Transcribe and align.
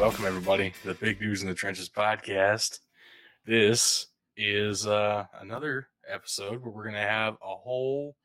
Welcome 0.00 0.24
everybody 0.24 0.72
to 0.80 0.86
the 0.88 0.94
Big 0.94 1.20
News 1.20 1.42
in 1.42 1.48
the 1.48 1.54
Trenches 1.54 1.90
podcast. 1.90 2.78
This 3.44 4.06
is 4.34 4.86
uh, 4.86 5.26
another 5.38 5.88
episode 6.08 6.62
where 6.62 6.72
we're 6.72 6.86
gonna 6.86 7.06
have 7.06 7.34
a 7.34 7.54
whole 7.54 8.16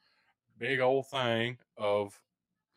big 0.58 0.80
old 0.80 1.10
thing 1.10 1.58
of 1.78 2.18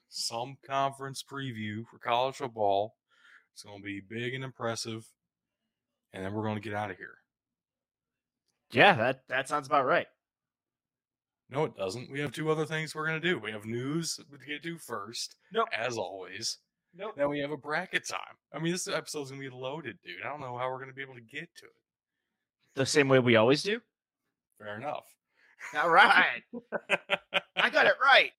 some 0.08 0.57
conference 0.66 1.22
preview 1.22 1.86
for 1.86 2.00
college 2.00 2.34
football. 2.34 2.96
It's 3.53 3.62
gonna 3.62 3.84
be 3.84 4.00
big 4.00 4.34
and 4.34 4.43
impressive, 4.43 5.07
and 6.12 6.25
then 6.25 6.32
we're 6.32 6.43
gonna 6.43 6.58
get 6.58 6.75
out 6.75 6.90
of 6.90 6.96
here. 6.96 7.18
Yeah, 8.72 8.94
that 8.94 9.29
that 9.29 9.46
sounds 9.49 9.68
about 9.68 9.86
right. 9.86 10.08
No, 11.49 11.64
it 11.64 11.76
doesn't. 11.76 12.11
We 12.11 12.18
have 12.18 12.32
two 12.32 12.50
other 12.50 12.67
things 12.67 12.96
we're 12.96 13.07
gonna 13.07 13.21
do. 13.21 13.39
We 13.39 13.53
have 13.53 13.64
news 13.64 14.17
to 14.17 14.25
get 14.44 14.64
to 14.64 14.76
first, 14.76 15.36
Nope. 15.53 15.68
as 15.72 15.96
always. 15.96 16.58
Nope. 16.96 17.14
Now 17.16 17.28
we 17.28 17.38
have 17.40 17.50
a 17.50 17.56
bracket 17.56 18.06
time. 18.08 18.36
I 18.52 18.58
mean, 18.58 18.72
this 18.72 18.88
episode's 18.88 19.30
gonna 19.30 19.40
be 19.40 19.50
loaded, 19.50 19.98
dude. 20.02 20.22
I 20.24 20.28
don't 20.28 20.40
know 20.40 20.56
how 20.58 20.70
we're 20.70 20.80
gonna 20.80 20.92
be 20.92 21.02
able 21.02 21.14
to 21.14 21.20
get 21.20 21.48
to 21.58 21.66
it. 21.66 21.72
The 22.74 22.86
same 22.86 23.08
way 23.08 23.18
we 23.18 23.36
always 23.36 23.62
do. 23.62 23.80
Fair 24.58 24.76
enough. 24.76 25.04
All 25.76 25.90
right. 25.90 26.42
I 27.56 27.70
got 27.70 27.86
it 27.86 27.94
right. 28.02 28.32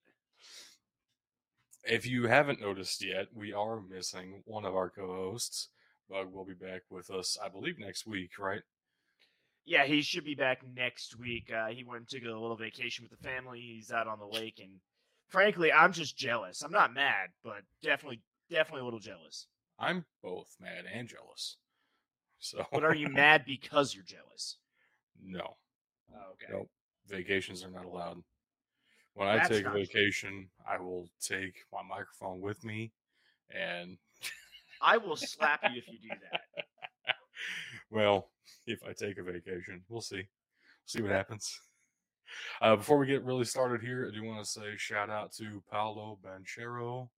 if 1.84 2.06
you 2.06 2.28
haven't 2.28 2.62
noticed 2.62 3.04
yet, 3.04 3.28
we 3.34 3.54
are 3.54 3.82
missing 3.82 4.42
one 4.46 4.66
of 4.66 4.76
our 4.76 4.90
co-hosts. 4.90 5.70
Bug 6.10 6.32
will 6.34 6.46
be 6.46 6.54
back 6.54 6.82
with 6.90 7.10
us, 7.12 7.38
I 7.44 7.50
believe, 7.50 7.78
next 7.80 8.08
week, 8.08 8.32
right? 8.40 8.62
Yeah, 9.66 9.86
he 9.86 10.02
should 10.02 10.24
be 10.24 10.36
back 10.36 10.62
next 10.76 11.18
week. 11.20 11.52
Uh, 11.54 11.68
he 11.68 11.84
went 11.84 12.00
and 12.02 12.10
took 12.10 12.24
a 12.24 12.32
little 12.40 12.56
vacation 12.58 13.04
with 13.08 13.12
the 13.20 13.28
family. 13.28 13.60
He's 13.62 13.92
out 13.92 14.08
on 14.08 14.20
the 14.20 14.26
lake, 14.26 14.60
and 14.60 14.80
frankly, 15.30 15.72
I'm 15.72 15.94
just 15.94 16.18
jealous. 16.18 16.62
I'm 16.64 16.72
not 16.72 16.94
mad, 16.94 17.30
but 17.44 17.62
definitely, 17.84 18.22
definitely 18.50 18.82
a 18.82 18.86
little 18.86 19.00
jealous. 19.00 19.48
I'm 19.78 20.06
both 20.22 20.56
mad 20.60 20.86
and 20.92 21.08
jealous. 21.08 21.58
So, 22.40 22.66
But 22.72 22.84
are 22.84 22.96
you 22.96 23.08
mad 23.14 23.44
because 23.46 23.94
you're 23.96 24.04
jealous? 24.04 24.58
no, 25.22 25.58
Oh, 26.14 26.32
okay. 26.34 26.52
nope. 26.52 26.70
Vacations 27.08 27.64
are 27.64 27.72
not 27.72 27.86
allowed. 27.86 28.24
When 29.14 29.28
I 29.28 29.40
take 29.40 29.62
a 29.62 29.64
not 29.64 29.74
true. 29.74 29.86
vacation, 29.86 30.50
I 30.68 30.80
will 30.80 31.10
take 31.20 31.56
my 31.74 31.82
microphone 31.84 32.40
with 32.40 32.64
me, 32.64 32.92
and 33.50 33.98
I 34.82 34.98
will 34.98 35.16
slap 35.18 35.62
you 35.64 35.78
if 35.78 35.88
you 35.92 35.98
do 36.00 36.16
that. 36.22 37.16
well, 37.92 38.30
if 38.66 38.80
I 38.84 38.94
take 38.94 39.18
a 39.18 39.24
vacation, 39.24 39.84
we'll 39.90 40.02
see. 40.02 40.24
See 40.86 41.02
what 41.02 41.12
happens. 41.12 41.60
Uh, 42.62 42.76
before 42.76 42.98
we 42.98 43.08
get 43.08 43.24
really 43.24 43.44
started 43.46 43.82
here, 43.82 44.10
I 44.10 44.16
do 44.16 44.24
want 44.24 44.44
to 44.44 44.50
say 44.50 44.76
shout 44.78 45.10
out 45.10 45.34
to 45.34 45.64
Paolo 45.72 46.20
Banchero, 46.24 47.10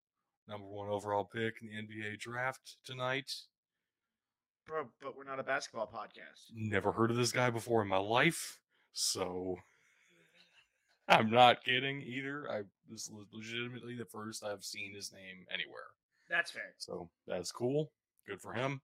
number 0.52 0.68
one 0.68 0.90
overall 0.90 1.24
pick 1.24 1.56
in 1.62 1.70
the 1.70 1.74
NBA 1.76 2.20
draft 2.20 2.76
tonight. 2.86 3.32
Bro, 4.68 4.90
but 5.02 5.16
we're 5.16 5.24
not 5.24 5.40
a 5.40 5.44
basketball 5.44 5.88
podcast. 5.88 6.52
Never 6.54 6.92
heard 6.92 7.10
of 7.10 7.18
this 7.18 7.32
guy 7.32 7.50
before 7.50 7.82
in 7.82 7.88
my 7.88 7.98
life, 7.98 8.60
so 8.92 9.56
I'm 11.08 11.32
not 11.32 11.64
kidding 11.64 12.02
either. 12.02 12.46
I 12.52 12.62
this 12.90 13.04
is 13.04 13.12
legitimately 13.34 13.96
the 13.96 14.06
first 14.06 14.44
I've 14.44 14.64
seen 14.64 14.94
his 14.94 15.14
name 15.14 15.46
anywhere. 15.52 15.88
That's 16.30 16.52
fair. 16.52 16.74
So 16.78 17.10
that's 17.26 17.52
cool. 17.52 17.92
Good 18.28 18.42
for 18.42 18.54
him. 18.54 18.82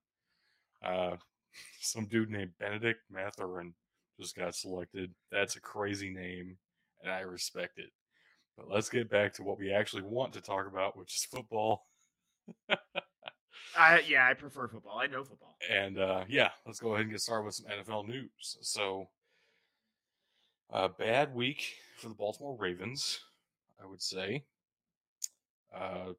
Uh, 0.84 1.18
some 1.82 2.06
dude 2.06 2.32
named 2.32 2.52
Bennedict 2.60 3.02
Mathurin 3.12 3.74
just 4.20 4.36
got 4.36 4.56
selected. 4.56 5.14
That's 5.32 5.58
a 5.58 5.62
crazy 5.62 6.10
name, 6.10 6.58
and 7.04 7.12
I 7.12 7.20
respect 7.20 7.78
it. 7.78 7.92
But 8.58 8.70
let's 8.70 8.90
get 8.90 9.10
back 9.10 9.34
to 9.34 9.44
what 9.44 9.60
we 9.60 9.72
actually 9.72 10.02
want 10.02 10.34
to 10.34 10.42
talk 10.42 10.68
about, 10.68 10.98
which 10.98 11.16
is 11.16 11.26
football. 11.26 11.86
I 13.78 14.02
yeah, 14.08 14.28
I 14.28 14.34
prefer 14.34 14.68
football. 14.68 14.98
I 14.98 15.08
know 15.08 15.24
football. 15.24 15.56
And 15.70 16.00
uh, 16.00 16.24
yeah, 16.28 16.50
let's 16.66 16.80
go 16.80 16.94
ahead 16.94 17.02
and 17.02 17.12
get 17.12 17.22
started 17.22 17.46
with 17.46 17.56
some 17.56 17.68
NFL 17.68 18.08
news. 18.08 18.58
So, 18.62 19.10
a 20.72 20.90
bad 20.90 21.36
week 21.36 21.76
for 21.98 22.10
the 22.10 22.16
Baltimore 22.16 22.58
Ravens, 22.58 23.20
I 23.82 23.86
would 23.86 24.02
say. 24.02 24.46
Uh, 25.76 26.14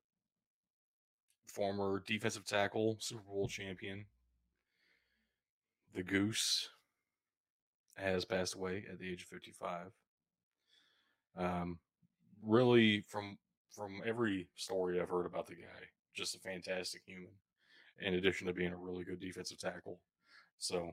former 1.46 2.02
defensive 2.06 2.46
tackle, 2.46 2.96
Super 3.00 3.22
Bowl 3.22 3.48
champion, 3.48 4.06
the 5.94 6.04
Goose, 6.04 6.68
has 7.96 8.24
passed 8.24 8.54
away 8.54 8.84
at 8.90 9.00
the 9.00 9.10
age 9.10 9.22
of 9.22 9.28
55. 9.28 9.86
Um, 11.36 11.78
really, 12.42 13.02
from 13.08 13.38
from 13.74 14.00
every 14.06 14.48
story 14.56 15.00
I've 15.00 15.08
heard 15.08 15.26
about 15.26 15.46
the 15.46 15.54
guy, 15.54 15.86
just 16.14 16.34
a 16.34 16.40
fantastic 16.40 17.02
human 17.06 17.30
in 18.00 18.14
addition 18.14 18.46
to 18.46 18.52
being 18.52 18.72
a 18.72 18.76
really 18.76 19.04
good 19.04 19.20
defensive 19.20 19.58
tackle. 19.58 20.00
So, 20.58 20.90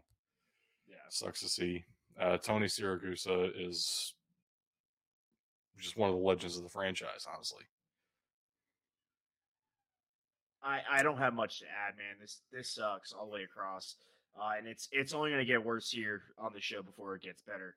yeah, 0.87 0.95
sucks 1.09 1.41
to 1.41 1.49
see. 1.49 1.83
Uh, 2.19 2.37
Tony 2.37 2.67
Siragusa 2.67 3.51
is 3.57 4.13
just 5.79 5.97
one 5.97 6.09
of 6.09 6.15
the 6.15 6.21
legends 6.21 6.57
of 6.57 6.63
the 6.63 6.69
franchise, 6.69 7.25
honestly. 7.31 7.63
I, 10.63 10.79
I 10.91 11.03
don't 11.03 11.17
have 11.17 11.33
much 11.33 11.59
to 11.59 11.65
add, 11.65 11.95
man. 11.95 12.15
This 12.19 12.41
this 12.51 12.73
sucks 12.73 13.13
all 13.13 13.25
the 13.27 13.33
way 13.33 13.43
across, 13.43 13.95
uh, 14.39 14.51
and 14.57 14.67
it's 14.67 14.87
it's 14.91 15.13
only 15.13 15.29
going 15.29 15.41
to 15.41 15.45
get 15.45 15.63
worse 15.63 15.91
here 15.91 16.23
on 16.39 16.51
the 16.53 16.61
show 16.61 16.81
before 16.81 17.15
it 17.15 17.21
gets 17.21 17.41
better. 17.43 17.75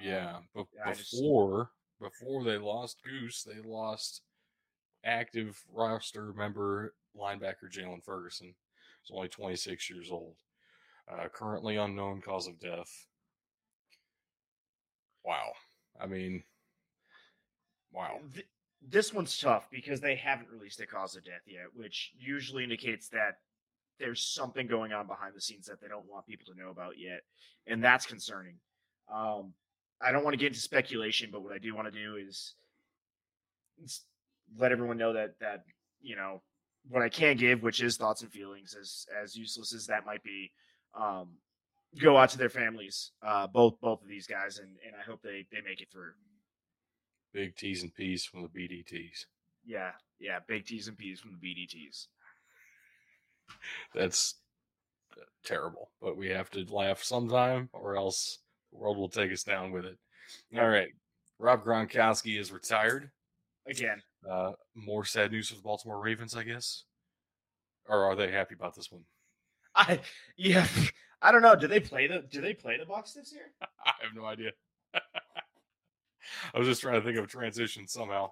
Yeah, 0.00 0.36
Um, 0.36 0.66
but 0.84 0.96
before 0.96 1.70
before 2.02 2.44
they 2.44 2.58
lost 2.58 3.02
Goose, 3.04 3.42
they 3.42 3.60
lost 3.64 4.22
active 5.04 5.62
roster 5.72 6.32
member 6.32 6.94
linebacker 7.16 7.70
Jaylon 7.70 8.04
Ferguson. 8.04 8.54
He's 9.02 9.14
only 9.14 9.28
26 9.28 9.90
years 9.90 10.10
old. 10.10 10.36
Uh, 11.10 11.28
currently 11.32 11.76
unknown 11.76 12.20
cause 12.20 12.46
of 12.46 12.60
death. 12.60 13.06
Wow. 15.24 15.52
I 16.00 16.06
mean, 16.06 16.42
wow. 17.92 18.20
Th- 18.32 18.46
this 18.88 19.12
one's 19.12 19.38
tough 19.38 19.68
because 19.70 20.00
they 20.00 20.16
haven't 20.16 20.50
released 20.50 20.80
a 20.80 20.86
cause 20.86 21.16
of 21.16 21.24
death 21.24 21.42
yet, 21.46 21.66
which 21.74 22.12
usually 22.18 22.64
indicates 22.64 23.08
that 23.08 23.38
there's 23.98 24.22
something 24.22 24.66
going 24.66 24.92
on 24.92 25.06
behind 25.06 25.34
the 25.34 25.40
scenes 25.40 25.66
that 25.66 25.80
they 25.80 25.88
don't 25.88 26.10
want 26.10 26.26
people 26.26 26.52
to 26.52 26.60
know 26.60 26.70
about 26.70 26.98
yet, 26.98 27.20
and 27.66 27.82
that's 27.82 28.06
concerning. 28.06 28.56
Um, 29.12 29.52
I 30.04 30.12
don't 30.12 30.24
want 30.24 30.34
to 30.34 30.38
get 30.38 30.48
into 30.48 30.60
speculation, 30.60 31.30
but 31.32 31.42
what 31.42 31.52
I 31.52 31.58
do 31.58 31.74
want 31.74 31.92
to 31.92 31.98
do 31.98 32.16
is 32.16 32.54
let 34.58 34.72
everyone 34.72 34.98
know 34.98 35.12
that 35.12 35.38
that 35.40 35.64
you 36.00 36.16
know 36.16 36.42
what 36.88 37.02
I 37.02 37.08
can 37.08 37.36
give, 37.36 37.62
which 37.62 37.82
is 37.82 37.96
thoughts 37.96 38.22
and 38.22 38.32
feelings, 38.32 38.76
as 38.78 39.06
as 39.22 39.36
useless 39.36 39.74
as 39.74 39.86
that 39.86 40.06
might 40.06 40.22
be. 40.22 40.50
Um, 40.94 41.30
go 42.00 42.16
out 42.16 42.30
to 42.30 42.38
their 42.38 42.48
families, 42.48 43.12
uh, 43.22 43.46
both 43.46 43.80
both 43.80 44.02
of 44.02 44.08
these 44.08 44.26
guys, 44.26 44.58
and 44.58 44.76
and 44.86 44.94
I 44.96 45.08
hope 45.08 45.22
they 45.22 45.46
they 45.52 45.60
make 45.60 45.80
it 45.80 45.88
through. 45.92 46.12
Big 47.32 47.56
T's 47.56 47.82
and 47.82 47.94
P's 47.94 48.24
from 48.24 48.42
the 48.42 48.48
BDTs. 48.48 49.26
Yeah, 49.64 49.92
yeah, 50.18 50.40
big 50.46 50.66
T's 50.66 50.88
and 50.88 50.98
P's 50.98 51.20
from 51.20 51.32
the 51.32 51.46
BDTs. 51.46 52.08
That's 53.94 54.34
uh, 55.16 55.24
terrible, 55.44 55.90
but 56.00 56.16
we 56.16 56.28
have 56.28 56.50
to 56.50 56.64
laugh 56.68 57.02
sometime 57.02 57.70
or 57.72 57.96
else 57.96 58.38
the 58.72 58.78
world 58.78 58.96
will 58.96 59.08
take 59.08 59.32
us 59.32 59.42
down 59.42 59.70
with 59.72 59.84
it. 59.84 59.98
All 60.56 60.68
right. 60.68 60.88
Rob 61.38 61.64
Gronkowski 61.64 62.38
is 62.38 62.52
retired. 62.52 63.10
Again, 63.66 64.02
Uh, 64.28 64.52
more 64.74 65.04
sad 65.04 65.32
news 65.32 65.48
for 65.48 65.56
the 65.56 65.62
Baltimore 65.62 66.00
Ravens, 66.00 66.36
I 66.36 66.42
guess. 66.44 66.84
Or 67.88 68.04
are 68.04 68.16
they 68.16 68.30
happy 68.30 68.54
about 68.54 68.74
this 68.74 68.90
one? 68.90 69.02
I 69.74 70.00
yeah, 70.36 70.66
I 71.22 71.32
don't 71.32 71.42
know. 71.42 71.56
Do 71.56 71.66
they 71.66 71.80
play 71.80 72.06
the 72.06 72.20
Do 72.28 72.40
they 72.40 72.54
play 72.54 72.78
the 72.78 72.86
Bucks 72.86 73.12
this 73.14 73.32
year? 73.32 73.52
I 73.84 73.92
have 74.02 74.14
no 74.14 74.24
idea. 74.24 74.50
I 76.54 76.58
was 76.58 76.68
just 76.68 76.80
trying 76.82 77.00
to 77.00 77.02
think 77.06 77.18
of 77.18 77.24
a 77.24 77.28
transition 77.28 77.86
somehow. 77.88 78.30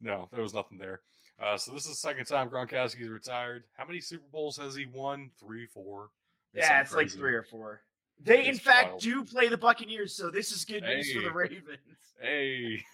No, 0.00 0.28
there 0.32 0.42
was 0.42 0.54
nothing 0.54 0.78
there. 0.78 1.00
Uh, 1.42 1.56
so 1.56 1.72
this 1.72 1.84
is 1.84 1.90
the 1.90 1.96
second 1.96 2.26
time 2.26 2.48
Gronkowski's 2.48 3.08
retired. 3.08 3.64
How 3.76 3.84
many 3.86 4.00
Super 4.00 4.26
Bowls 4.30 4.56
has 4.58 4.74
he 4.74 4.86
won? 4.86 5.30
Three, 5.40 5.66
four. 5.66 6.10
Yeah, 6.54 6.80
it's 6.80 6.94
like 6.94 7.10
three 7.10 7.34
or 7.34 7.42
four. 7.42 7.80
They 8.24 8.46
in 8.46 8.56
fact 8.56 8.88
wild. 8.90 9.00
do 9.00 9.24
play 9.24 9.48
the 9.48 9.56
Buccaneers, 9.56 10.14
so 10.14 10.30
this 10.30 10.52
is 10.52 10.64
good 10.64 10.82
news 10.82 11.12
for 11.12 11.22
the 11.22 11.30
Ravens. 11.32 11.78
Hey. 12.20 12.84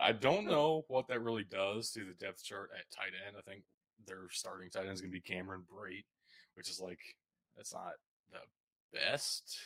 I 0.00 0.12
don't 0.12 0.46
know 0.46 0.84
what 0.88 1.08
that 1.08 1.22
really 1.22 1.44
does 1.44 1.90
to 1.92 2.00
the 2.04 2.14
depth 2.14 2.42
chart 2.42 2.70
at 2.74 2.90
tight 2.90 3.12
end. 3.26 3.36
I 3.36 3.42
think 3.42 3.64
their 4.06 4.28
starting 4.30 4.70
tight 4.70 4.84
end 4.84 4.92
is 4.92 5.00
going 5.02 5.10
to 5.12 5.14
be 5.14 5.20
Cameron 5.20 5.64
Brate, 5.70 6.04
which 6.54 6.70
is 6.70 6.80
like, 6.80 7.00
that's 7.56 7.74
not 7.74 7.92
the 8.32 8.38
best 8.98 9.58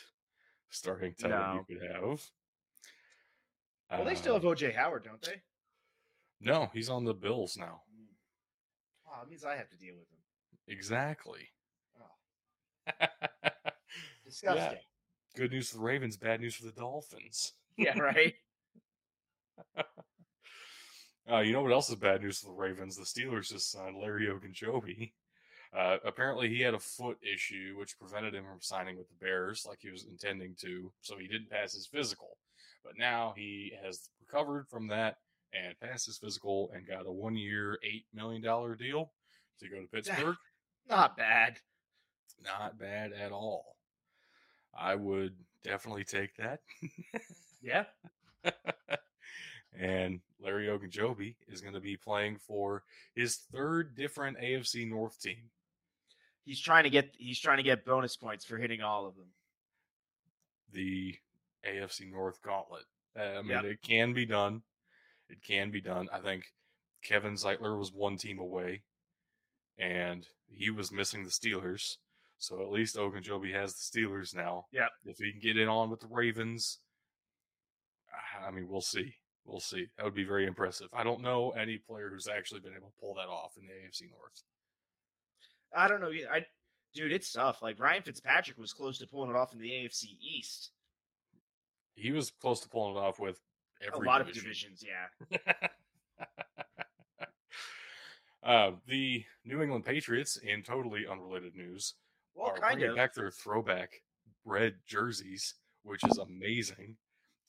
starting 0.69 1.13
tight 1.13 1.31
end 1.31 1.39
No. 1.39 1.65
you 1.69 1.77
could 1.79 1.87
have. 1.91 2.21
Well, 3.91 4.05
they 4.05 4.15
still 4.15 4.33
Uh, 4.35 4.39
have 4.39 4.43
OJ 4.57 4.75
Howard, 4.75 5.03
don't 5.05 5.21
they? 5.21 5.41
No, 6.41 6.69
he's 6.73 6.89
on 6.89 7.05
the 7.05 7.13
Bills 7.13 7.55
now. 7.55 7.83
Oh, 9.07 9.19
that 9.21 9.29
means 9.29 9.45
I 9.45 9.55
have 9.55 9.69
to 9.69 9.77
deal 9.77 9.95
with 9.95 10.09
him. 10.09 10.17
Exactly. 10.67 11.52
Disgusting. 14.25 14.79
Good 15.35 15.51
news 15.51 15.69
for 15.69 15.77
the 15.77 15.83
Ravens, 15.83 16.17
bad 16.17 16.41
news 16.41 16.55
for 16.55 16.65
the 16.65 16.71
Dolphins. 16.71 17.53
Yeah, 17.77 17.97
right. 17.99 18.33
Uh, 21.31 21.39
you 21.39 21.53
know 21.53 21.61
what 21.61 21.71
else 21.71 21.89
is 21.89 21.95
bad 21.95 22.21
news 22.21 22.39
for 22.39 22.47
the 22.47 22.51
Ravens? 22.51 22.97
The 22.97 23.03
Steelers 23.03 23.47
just 23.47 23.71
signed 23.71 23.95
Larry 23.97 24.27
Ogunjobi. 24.27 25.13
Uh, 25.73 25.97
apparently, 26.03 26.49
he 26.49 26.59
had 26.59 26.73
a 26.73 26.79
foot 26.79 27.17
issue, 27.23 27.75
which 27.77 27.97
prevented 27.97 28.35
him 28.35 28.43
from 28.43 28.59
signing 28.59 28.97
with 28.97 29.07
the 29.07 29.25
Bears 29.25 29.65
like 29.67 29.79
he 29.81 29.89
was 29.89 30.05
intending 30.05 30.53
to, 30.59 30.91
so 31.01 31.17
he 31.17 31.27
didn't 31.27 31.49
pass 31.49 31.73
his 31.73 31.87
physical. 31.87 32.37
But 32.83 32.97
now 32.97 33.33
he 33.37 33.71
has 33.83 34.09
recovered 34.19 34.67
from 34.67 34.87
that 34.89 35.15
and 35.53 35.79
passed 35.79 36.07
his 36.07 36.17
physical 36.17 36.69
and 36.75 36.85
got 36.85 37.07
a 37.07 37.11
one 37.11 37.37
year, 37.37 37.79
$8 37.85 38.03
million 38.13 38.41
deal 38.41 39.11
to 39.59 39.69
go 39.69 39.79
to 39.79 39.87
Pittsburgh. 39.93 40.35
Not 40.89 41.15
bad. 41.15 41.57
Not 42.43 42.77
bad 42.77 43.13
at 43.13 43.31
all. 43.31 43.75
I 44.77 44.95
would 44.95 45.35
definitely 45.63 46.03
take 46.03 46.35
that. 46.37 46.59
Yeah. 47.61 47.85
and 49.79 50.19
Larry 50.41 50.67
Ogunjobi 50.67 51.35
is 51.47 51.61
going 51.61 51.73
to 51.73 51.79
be 51.79 51.95
playing 51.97 52.37
for 52.45 52.83
his 53.15 53.37
third 53.53 53.95
different 53.95 54.37
AFC 54.39 54.89
North 54.89 55.19
team. 55.21 55.49
He's 56.45 56.59
trying 56.59 56.83
to 56.83 56.89
get 56.89 57.15
he's 57.17 57.39
trying 57.39 57.57
to 57.57 57.63
get 57.63 57.85
bonus 57.85 58.17
points 58.17 58.43
for 58.45 58.57
hitting 58.57 58.81
all 58.81 59.05
of 59.05 59.15
them. 59.15 59.27
The 60.73 61.15
AFC 61.65 62.11
North 62.11 62.41
gauntlet. 62.41 62.83
Uh, 63.17 63.21
I 63.39 63.41
mean, 63.41 63.51
Yep. 63.51 63.63
it 63.65 63.81
can 63.81 64.13
be 64.13 64.25
done. 64.25 64.63
It 65.29 65.41
can 65.41 65.71
be 65.71 65.79
done. 65.81 66.09
I 66.11 66.19
think 66.19 66.45
Kevin 67.03 67.35
Zeitler 67.35 67.77
was 67.77 67.93
one 67.93 68.17
team 68.17 68.39
away, 68.39 68.83
and 69.77 70.27
he 70.49 70.69
was 70.69 70.91
missing 70.91 71.23
the 71.23 71.29
Steelers. 71.29 71.97
So 72.37 72.61
at 72.61 72.71
least 72.71 72.97
Ogunjobi 72.97 73.53
has 73.53 73.73
the 73.73 73.99
Steelers 74.01 74.35
now. 74.35 74.65
Yeah. 74.71 74.87
If 75.05 75.17
he 75.17 75.31
can 75.31 75.39
get 75.39 75.57
in 75.57 75.69
on 75.69 75.89
with 75.89 76.01
the 76.01 76.07
Ravens, 76.11 76.79
I 78.45 78.51
mean, 78.51 78.67
we'll 78.67 78.81
see. 78.81 79.15
We'll 79.45 79.59
see. 79.59 79.87
That 79.97 80.05
would 80.05 80.15
be 80.15 80.23
very 80.23 80.45
impressive. 80.45 80.87
I 80.93 81.03
don't 81.03 81.21
know 81.21 81.51
any 81.51 81.77
player 81.77 82.09
who's 82.09 82.27
actually 82.27 82.61
been 82.61 82.73
able 82.75 82.87
to 82.87 82.99
pull 82.99 83.15
that 83.15 83.27
off 83.27 83.53
in 83.57 83.67
the 83.67 83.73
AFC 83.73 84.09
North. 84.09 84.43
I 85.75 85.87
don't 85.87 86.01
know. 86.01 86.11
I 86.31 86.45
dude, 86.93 87.11
it's 87.11 87.31
tough. 87.31 87.61
Like 87.61 87.79
Ryan 87.79 88.03
Fitzpatrick 88.03 88.57
was 88.57 88.73
close 88.73 88.97
to 88.99 89.07
pulling 89.07 89.29
it 89.31 89.35
off 89.35 89.53
in 89.53 89.59
the 89.59 89.69
AFC 89.69 90.17
East. 90.21 90.71
He 91.95 92.11
was 92.11 92.31
close 92.31 92.59
to 92.61 92.69
pulling 92.69 92.95
it 92.95 92.99
off 92.99 93.19
with 93.19 93.39
every 93.85 94.05
a 94.05 94.09
lot 94.09 94.19
division. 94.19 94.39
of 94.39 94.43
divisions, 94.43 94.85
yeah. 94.87 95.67
uh, 98.43 98.71
the 98.87 99.23
New 99.45 99.61
England 99.61 99.85
Patriots, 99.85 100.37
in 100.37 100.63
totally 100.63 101.05
unrelated 101.09 101.55
news, 101.55 101.95
Well, 102.35 102.47
are 102.49 102.57
kind 102.57 102.75
bringing 102.77 102.91
of. 102.91 102.95
back 102.95 103.13
their 103.13 103.31
throwback 103.31 103.91
red 104.45 104.75
jerseys, 104.87 105.55
which 105.83 106.03
is 106.05 106.17
amazing. 106.17 106.95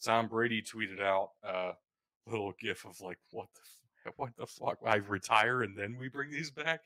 Tom 0.05 0.29
Brady 0.29 0.63
tweeted 0.63 1.01
out 1.01 1.31
a 1.43 1.73
little 2.27 2.53
gif 2.61 2.85
of 2.85 3.01
like, 3.01 3.19
"What 3.31 3.49
the 3.55 3.61
f- 4.07 4.15
what 4.17 4.37
the 4.37 4.47
fuck? 4.47 4.79
I 4.85 4.97
retire 4.97 5.63
and 5.63 5.77
then 5.77 5.97
we 5.99 6.09
bring 6.09 6.31
these 6.31 6.51
back." 6.51 6.81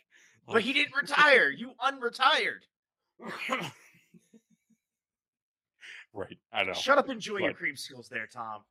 But 0.47 0.63
he 0.63 0.73
didn't 0.73 0.95
retire. 1.01 1.51
You 1.51 1.73
unretired. 1.85 2.63
right, 6.13 6.39
I 6.53 6.65
know. 6.65 6.73
Shut 6.73 6.99
up, 6.99 7.07
and 7.07 7.15
enjoy 7.15 7.39
your 7.39 7.53
cream 7.53 7.75
creamsicles 7.75 8.09
there, 8.09 8.27
Tom. 8.33 8.63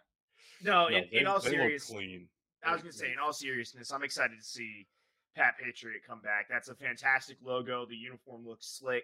No, 0.65 0.88
No, 0.88 0.95
in, 0.95 1.03
they, 1.12 1.19
in 1.19 1.27
all 1.27 1.41
seriousness, 1.41 1.89
clean. 1.91 2.29
I 2.63 2.71
was 2.71 2.81
gonna 2.81 2.94
say, 2.94 3.12
in 3.12 3.19
all 3.19 3.33
seriousness, 3.33 3.91
I'm 3.91 4.01
excited 4.03 4.38
to 4.39 4.45
see 4.45 4.88
Pat 5.35 5.56
Patriot 5.62 6.01
come 6.07 6.21
back. 6.21 6.47
That's 6.50 6.69
a 6.69 6.75
fantastic 6.75 7.38
logo. 7.44 7.85
The 7.85 7.95
uniform 7.95 8.45
looks 8.47 8.68
slick. 8.68 9.03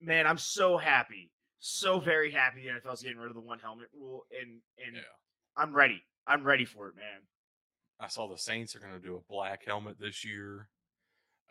Man, 0.00 0.26
I'm 0.26 0.38
so 0.38 0.76
happy, 0.76 1.30
so 1.60 1.98
very 2.00 2.30
happy 2.30 2.62
the 2.62 2.68
NFL's 2.88 3.02
getting 3.02 3.18
rid 3.18 3.28
of 3.28 3.34
the 3.34 3.40
one 3.40 3.58
helmet 3.60 3.88
rule, 3.98 4.26
and 4.40 4.60
and 4.84 4.96
Yeah. 4.96 5.02
I'm 5.56 5.74
ready. 5.74 6.02
I'm 6.26 6.42
ready 6.44 6.64
for 6.64 6.88
it, 6.88 6.96
man. 6.96 7.22
I 8.00 8.08
saw 8.08 8.26
the 8.28 8.36
Saints 8.38 8.74
are 8.74 8.80
going 8.80 8.92
to 8.94 8.98
do 8.98 9.16
a 9.16 9.20
black 9.32 9.64
helmet 9.66 9.98
this 10.00 10.24
year. 10.24 10.68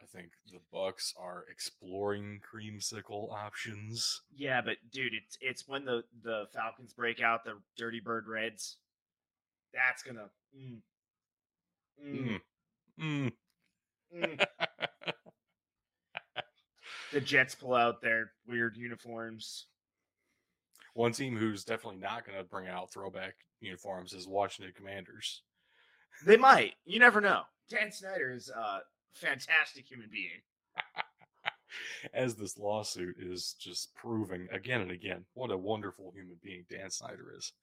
I 0.02 0.06
think 0.06 0.34
the 0.52 0.60
Bucks 0.72 1.14
are 1.18 1.46
exploring 1.50 2.42
creamsicle 2.42 3.32
options. 3.32 4.22
Yeah, 4.36 4.60
but 4.62 4.76
dude, 4.92 5.14
it's 5.14 5.38
it's 5.40 5.68
when 5.68 5.86
the 5.86 6.04
the 6.22 6.46
Falcons 6.54 6.94
break 6.94 7.22
out 7.22 7.46
the 7.46 7.58
Dirty 7.78 8.02
Bird 8.02 8.28
Reds. 8.28 8.78
That's 9.74 10.04
gonna. 10.04 10.30
Mm, 10.56 10.82
mm, 12.06 12.28
Mm. 12.28 12.42
Mm. 13.02 13.32
mm. 14.16 14.46
The 17.14 17.22
Jets 17.22 17.54
pull 17.54 17.76
out 17.76 18.02
their 18.02 18.32
weird 18.48 18.76
uniforms. 18.76 19.68
One 20.96 21.12
team 21.12 21.38
who's 21.38 21.64
definitely 21.64 22.00
not 22.00 22.26
going 22.26 22.40
to 22.40 22.44
bring 22.44 22.68
out 22.68 22.92
throwback 22.92 23.36
uniforms 23.62 24.14
is 24.14 24.28
Washington 24.28 24.74
Commanders. 24.76 25.44
They 26.26 26.38
might. 26.38 26.74
You 26.86 26.98
never 26.98 27.22
know. 27.22 27.44
Dan 27.70 27.92
Snyder 27.92 28.32
is 28.34 28.50
a 28.50 28.80
fantastic 29.14 29.86
human 29.86 30.10
being. 30.12 30.42
As 32.16 32.36
this 32.36 32.58
lawsuit 32.58 33.16
is 33.20 33.56
just 33.60 33.94
proving 33.96 34.48
again 34.52 34.82
and 34.82 34.92
again 34.92 35.26
what 35.36 35.52
a 35.52 35.58
wonderful 35.58 36.12
human 36.16 36.38
being 36.44 36.66
Dan 36.68 36.90
Snyder 36.90 37.32
is. 37.38 37.54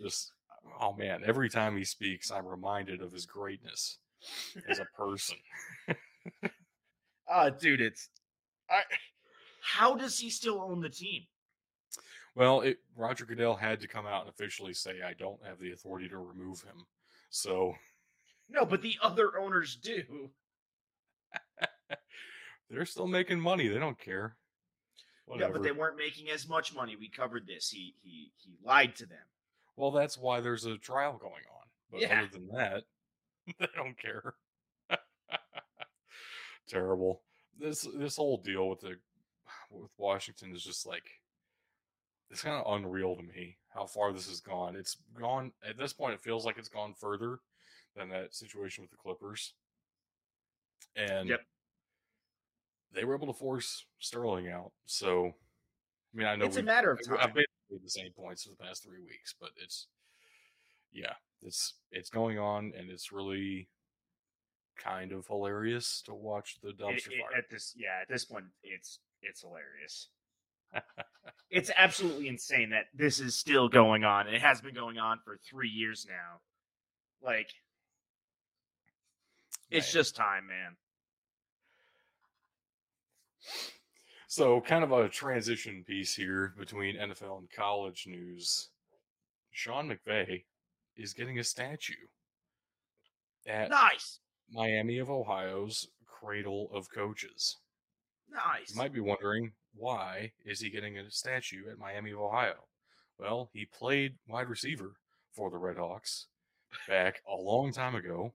just, 0.00 0.32
oh 0.80 0.94
man, 0.94 1.22
every 1.26 1.50
time 1.50 1.76
he 1.76 1.84
speaks, 1.84 2.30
I'm 2.30 2.46
reminded 2.46 3.02
of 3.02 3.12
his 3.12 3.26
greatness 3.26 3.98
as 4.68 4.78
a 4.78 4.86
person. 4.96 5.36
Uh 7.28 7.50
dude, 7.50 7.80
it's. 7.80 8.08
I, 8.70 8.82
how 9.60 9.94
does 9.96 10.18
he 10.18 10.30
still 10.30 10.60
own 10.60 10.80
the 10.80 10.88
team? 10.88 11.22
Well, 12.34 12.60
it, 12.60 12.78
Roger 12.94 13.24
Goodell 13.24 13.56
had 13.56 13.80
to 13.80 13.88
come 13.88 14.06
out 14.06 14.20
and 14.22 14.30
officially 14.30 14.74
say, 14.74 15.00
I 15.02 15.14
don't 15.14 15.44
have 15.44 15.58
the 15.58 15.72
authority 15.72 16.08
to 16.08 16.18
remove 16.18 16.60
him. 16.62 16.84
So 17.30 17.74
No, 18.48 18.64
but 18.64 18.82
the 18.82 18.96
other 19.02 19.38
owners 19.38 19.74
do. 19.76 20.30
they're 22.70 22.84
still 22.84 23.06
making 23.08 23.40
money. 23.40 23.68
They 23.68 23.78
don't 23.78 23.98
care. 23.98 24.36
Yeah, 25.36 25.48
but 25.52 25.62
they 25.64 25.72
weren't 25.72 25.96
making 25.96 26.30
as 26.30 26.48
much 26.48 26.74
money. 26.74 26.94
We 26.94 27.08
covered 27.08 27.46
this. 27.48 27.68
He 27.68 27.94
he 28.02 28.30
he 28.36 28.52
lied 28.64 28.94
to 28.96 29.06
them. 29.06 29.18
Well, 29.76 29.90
that's 29.90 30.16
why 30.16 30.40
there's 30.40 30.64
a 30.64 30.78
trial 30.78 31.18
going 31.20 31.32
on. 31.32 31.66
But 31.90 32.00
Yeah. 32.02 32.20
other 32.20 32.28
than 32.32 32.46
that, 32.56 32.84
they 33.58 33.68
don't 33.74 33.98
care. 33.98 34.34
Terrible. 36.68 37.22
This 37.58 37.86
this 37.96 38.16
whole 38.16 38.38
deal 38.38 38.68
with 38.68 38.80
the 38.80 38.96
with 39.70 39.90
Washington 39.98 40.54
is 40.54 40.62
just 40.62 40.86
like 40.86 41.04
it's 42.30 42.42
kind 42.42 42.56
of 42.56 42.74
unreal 42.74 43.14
to 43.16 43.22
me 43.22 43.56
how 43.68 43.86
far 43.86 44.12
this 44.12 44.28
has 44.28 44.40
gone. 44.40 44.74
It's 44.74 44.96
gone 45.18 45.52
at 45.66 45.76
this 45.78 45.92
point. 45.92 46.14
It 46.14 46.20
feels 46.20 46.44
like 46.44 46.58
it's 46.58 46.68
gone 46.68 46.94
further 46.94 47.38
than 47.94 48.08
that 48.08 48.34
situation 48.34 48.82
with 48.82 48.90
the 48.90 48.96
Clippers, 48.96 49.54
and 50.96 51.28
Yep. 51.28 51.40
they 52.92 53.04
were 53.04 53.14
able 53.14 53.28
to 53.28 53.38
force 53.38 53.86
Sterling 54.00 54.48
out. 54.48 54.72
So, 54.86 55.26
I 56.12 56.16
mean, 56.16 56.26
I 56.26 56.36
know 56.36 56.46
It's 56.46 56.56
a 56.56 56.62
matter 56.62 56.90
of 56.90 57.06
time. 57.06 57.18
I've 57.20 57.34
made 57.34 57.46
the 57.70 57.88
same 57.88 58.12
points 58.12 58.42
for 58.42 58.50
the 58.50 58.56
past 58.56 58.82
three 58.82 59.00
weeks, 59.00 59.34
but 59.40 59.50
it's 59.56 59.86
yeah, 60.92 61.14
it's 61.42 61.74
it's 61.90 62.10
going 62.10 62.38
on, 62.38 62.72
and 62.76 62.90
it's 62.90 63.12
really 63.12 63.68
kind 64.76 65.12
of 65.12 65.26
hilarious 65.26 66.02
to 66.02 66.14
watch 66.14 66.58
the 66.62 66.70
dumpster 66.70 67.08
it- 67.08 67.20
fire. 67.20 67.38
at 67.38 67.50
this 67.50 67.74
yeah 67.76 67.98
at 68.02 68.08
this 68.08 68.26
point 68.26 68.44
it's 68.62 68.98
it's 69.22 69.40
hilarious 69.40 70.08
it's 71.50 71.70
absolutely 71.78 72.28
insane 72.28 72.68
that 72.68 72.84
this 72.94 73.18
is 73.18 73.34
still 73.34 73.70
going 73.70 74.04
on 74.04 74.28
it 74.28 74.42
has 74.42 74.60
been 74.60 74.74
going 74.74 74.98
on 74.98 75.18
for 75.24 75.38
three 75.48 75.70
years 75.70 76.06
now 76.06 76.40
like 77.26 77.48
it's 79.70 79.90
just 79.90 80.14
time 80.14 80.46
man 80.46 80.76
So, 84.28 84.60
kind 84.60 84.82
of 84.84 84.92
a 84.92 85.08
transition 85.08 85.84
piece 85.86 86.14
here 86.14 86.52
between 86.58 86.96
NFL 86.96 87.38
and 87.38 87.50
college 87.50 88.06
news. 88.06 88.68
Sean 89.52 89.88
McVay 89.88 90.44
is 90.96 91.12
getting 91.12 91.38
a 91.38 91.44
statue 91.44 91.92
at 93.46 93.70
nice 93.70 94.20
Miami 94.50 94.98
of 94.98 95.10
Ohio's 95.10 95.88
Cradle 96.06 96.68
of 96.72 96.90
Coaches. 96.90 97.56
nice 98.30 98.70
You 98.70 98.76
might 98.76 98.92
be 98.92 99.00
wondering 99.00 99.52
why 99.74 100.32
is 100.44 100.60
he 100.60 100.70
getting 100.70 100.98
a 100.98 101.10
statue 101.10 101.70
at 101.70 101.78
Miami 101.78 102.12
of 102.12 102.20
Ohio? 102.20 102.66
Well, 103.18 103.50
he 103.52 103.66
played 103.66 104.14
wide 104.28 104.48
receiver 104.48 104.96
for 105.32 105.50
the 105.50 105.58
Redhawks 105.58 106.26
back 106.88 107.20
a 107.28 107.36
long 107.36 107.72
time 107.72 107.94
ago, 107.94 108.32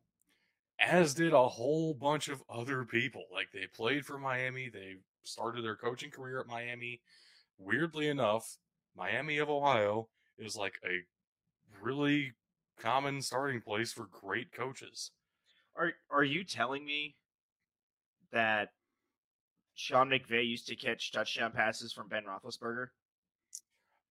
as 0.79 1.13
did 1.13 1.33
a 1.33 1.49
whole 1.49 1.93
bunch 1.93 2.27
of 2.27 2.43
other 2.49 2.85
people. 2.85 3.25
Like 3.31 3.51
they 3.51 3.67
played 3.67 4.05
for 4.05 4.17
Miami, 4.17 4.69
they 4.69 4.97
started 5.23 5.63
their 5.63 5.75
coaching 5.75 6.11
career 6.11 6.39
at 6.39 6.47
Miami. 6.47 7.01
Weirdly 7.57 8.07
enough, 8.07 8.57
Miami 8.95 9.37
of 9.37 9.49
Ohio 9.49 10.09
is 10.37 10.55
like 10.55 10.79
a 10.83 11.03
really 11.81 12.33
common 12.81 13.21
starting 13.21 13.61
place 13.61 13.91
for 13.91 14.07
great 14.11 14.51
coaches. 14.51 15.11
are 15.75 15.93
are 16.09 16.23
you 16.23 16.43
telling 16.43 16.85
me 16.85 17.15
that 18.31 18.69
Sean 19.75 20.09
McVay 20.09 20.47
used 20.47 20.67
to 20.67 20.75
catch 20.75 21.11
touchdown 21.11 21.51
passes 21.51 21.93
from 21.93 22.07
Ben 22.07 22.23
Roethlisberger? 22.23 22.87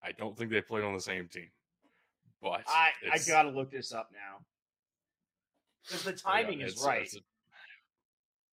I 0.02 0.12
don't 0.12 0.36
think 0.36 0.50
they 0.50 0.62
played 0.62 0.84
on 0.84 0.94
the 0.94 1.00
same 1.00 1.28
team, 1.28 1.50
but 2.42 2.62
I 2.66 2.90
I 3.12 3.18
gotta 3.26 3.50
look 3.50 3.70
this 3.70 3.92
up 3.92 4.10
now 4.12 4.44
because 5.84 6.04
the 6.04 6.12
oh, 6.12 6.34
yeah, 6.34 6.42
timing 6.42 6.60
is 6.60 6.82
uh, 6.84 6.88
right. 6.88 7.02
it's 7.02 7.16
a- 7.16 7.20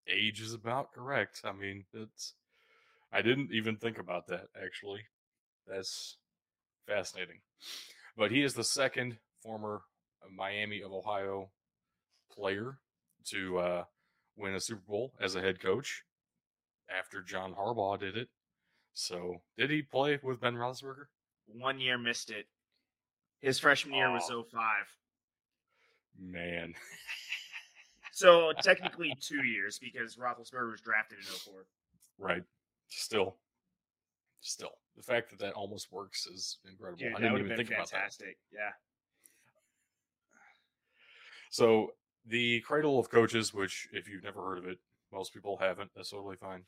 age 0.09 0.41
is 0.41 0.53
about 0.53 0.93
correct. 0.93 1.41
I 1.43 1.51
mean, 1.51 1.85
it's. 1.93 2.33
I 3.11 3.21
didn't 3.21 3.51
even 3.53 3.77
think 3.77 3.99
about 3.99 4.27
that 4.27 4.47
actually. 4.61 5.01
That's 5.67 6.17
fascinating. 6.87 7.39
But 8.17 8.31
he 8.31 8.41
is 8.41 8.53
the 8.53 8.63
second 8.63 9.17
former 9.43 9.81
Miami 10.35 10.81
of 10.81 10.91
Ohio 10.93 11.49
player 12.31 12.77
to 13.25 13.57
uh, 13.57 13.83
win 14.35 14.55
a 14.55 14.59
Super 14.59 14.81
Bowl 14.87 15.13
as 15.21 15.35
a 15.35 15.41
head 15.41 15.59
coach 15.59 16.03
after 16.89 17.21
John 17.21 17.53
Harbaugh 17.53 17.99
did 17.99 18.15
it. 18.17 18.29
So, 18.93 19.41
did 19.57 19.69
he 19.69 19.81
play 19.81 20.19
with 20.23 20.39
Ben 20.41 20.55
Roethlisberger? 20.55 21.05
One 21.47 21.79
year 21.79 21.97
missed 21.97 22.31
it. 22.31 22.47
His 23.41 23.59
freshman 23.59 23.93
year 23.95 24.11
was 24.11 24.23
Oh. 24.31 24.43
05. 24.43 24.61
Man, 26.19 26.73
So 28.11 28.51
technically 28.63 29.13
two 29.21 29.43
years 29.43 29.77
because 29.77 30.15
Roethlisberger 30.15 30.71
was 30.71 30.81
drafted 30.81 31.19
in 31.19 31.25
04. 31.25 31.53
right? 32.17 32.43
Still, 32.87 33.35
still, 34.41 34.71
the 34.95 35.03
fact 35.03 35.29
that 35.29 35.37
that 35.39 35.53
almost 35.53 35.91
works 35.91 36.25
is 36.25 36.57
incredible. 36.67 36.97
Dude, 36.97 37.13
I 37.13 37.19
didn't 37.19 37.45
even 37.45 37.55
think 37.55 37.69
about 37.69 37.91
that. 37.91 37.97
fantastic. 37.97 38.37
Yeah. 38.51 38.71
So 41.49 41.91
the 42.25 42.61
Cradle 42.61 42.99
of 42.99 43.09
Coaches, 43.09 43.53
which 43.53 43.87
if 43.91 44.07
you've 44.07 44.23
never 44.23 44.43
heard 44.43 44.57
of 44.57 44.65
it, 44.65 44.79
most 45.11 45.33
people 45.33 45.57
haven't. 45.57 45.91
That's 45.95 46.09
totally 46.09 46.35
fine. 46.35 46.63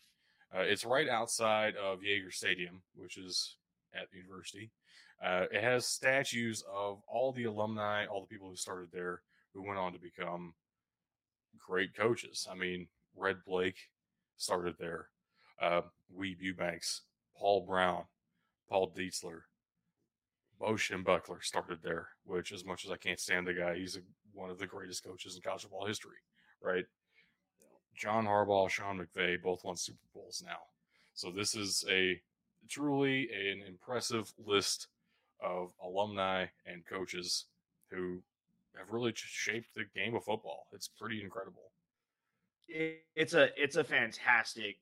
Uh, 0.55 0.61
it's 0.61 0.85
right 0.85 1.07
outside 1.07 1.75
of 1.75 2.03
Yager 2.03 2.31
Stadium, 2.31 2.81
which 2.95 3.17
is 3.17 3.57
at 3.93 4.09
the 4.11 4.17
university. 4.17 4.71
Uh, 5.23 5.45
it 5.51 5.61
has 5.61 5.85
statues 5.85 6.63
of 6.73 7.01
all 7.07 7.33
the 7.33 7.43
alumni, 7.43 8.05
all 8.05 8.21
the 8.21 8.33
people 8.33 8.49
who 8.49 8.55
started 8.55 8.89
there, 8.91 9.21
who 9.53 9.61
went 9.61 9.77
on 9.77 9.91
to 9.93 9.99
become 9.99 10.53
great 11.57 11.95
coaches. 11.95 12.47
I 12.49 12.55
mean, 12.55 12.87
Red 13.15 13.37
Blaik 13.47 13.75
started 14.37 14.75
there. 14.79 15.07
Uh, 15.61 15.81
Weeb 16.17 16.37
Ewbanks, 16.41 17.01
Paul 17.37 17.65
Brown, 17.67 18.03
Paul 18.69 18.93
Dietzler, 18.97 19.41
Bo 20.59 20.77
Buckler 21.05 21.41
started 21.41 21.79
there, 21.83 22.09
which, 22.25 22.51
as 22.51 22.65
much 22.65 22.85
as 22.85 22.91
I 22.91 22.97
can't 22.97 23.19
stand 23.19 23.47
the 23.47 23.53
guy, 23.53 23.75
he's 23.75 23.95
a, 23.95 24.01
one 24.33 24.49
of 24.49 24.59
the 24.59 24.67
greatest 24.67 25.03
coaches 25.03 25.35
in 25.35 25.41
college 25.41 25.61
football 25.61 25.85
history, 25.85 26.17
right? 26.61 26.85
John 27.95 28.25
Harbaugh, 28.25 28.69
Sean 28.69 28.97
McVay 28.97 29.41
both 29.41 29.63
won 29.63 29.75
Super 29.75 30.05
Bowls 30.13 30.43
now. 30.45 30.59
So 31.13 31.31
this 31.31 31.55
is 31.55 31.83
a 31.89 32.21
truly 32.69 33.29
an 33.33 33.63
impressive 33.67 34.31
list 34.45 34.87
of 35.41 35.73
alumni 35.83 36.45
and 36.65 36.85
coaches 36.85 37.45
who 37.91 38.21
have 38.77 38.91
really 38.91 39.13
shaped 39.15 39.73
the 39.75 39.85
game 39.95 40.15
of 40.15 40.23
football. 40.23 40.67
It's 40.73 40.87
pretty 40.87 41.21
incredible. 41.21 41.71
It's 42.67 43.33
a 43.33 43.49
it's 43.61 43.77
a 43.77 43.83
fantastic 43.83 44.77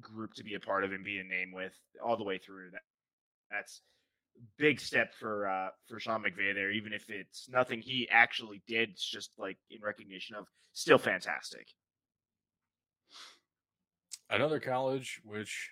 group 0.00 0.34
to 0.34 0.44
be 0.44 0.54
a 0.54 0.60
part 0.60 0.84
of 0.84 0.92
and 0.92 1.04
be 1.04 1.18
a 1.18 1.24
name 1.24 1.52
with 1.52 1.74
all 2.02 2.16
the 2.16 2.24
way 2.24 2.38
through. 2.38 2.70
That 2.70 2.82
that's 3.50 3.82
big 4.58 4.80
step 4.80 5.14
for 5.14 5.48
uh 5.48 5.68
for 5.88 6.00
Sean 6.00 6.22
McVay 6.22 6.54
there, 6.54 6.70
even 6.70 6.92
if 6.92 7.08
it's 7.08 7.48
nothing 7.48 7.80
he 7.80 8.08
actually 8.10 8.62
did, 8.66 8.90
it's 8.90 9.08
just 9.08 9.30
like 9.38 9.58
in 9.70 9.78
recognition 9.82 10.36
of 10.36 10.46
still 10.72 10.98
fantastic. 10.98 11.68
Another 14.30 14.58
college 14.58 15.20
which 15.24 15.70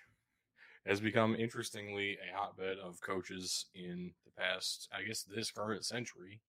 has 0.85 0.99
become 0.99 1.35
interestingly 1.35 2.17
a 2.17 2.37
hotbed 2.37 2.77
of 2.77 2.99
coaches 3.01 3.67
in 3.73 4.11
the 4.25 4.31
past, 4.41 4.89
I 4.93 5.03
guess, 5.03 5.23
this 5.23 5.51
current 5.51 5.85
century. 5.85 6.41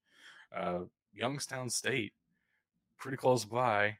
Uh, 0.54 0.80
Youngstown 1.12 1.70
State, 1.70 2.12
pretty 2.98 3.16
close 3.16 3.44
by. 3.44 3.98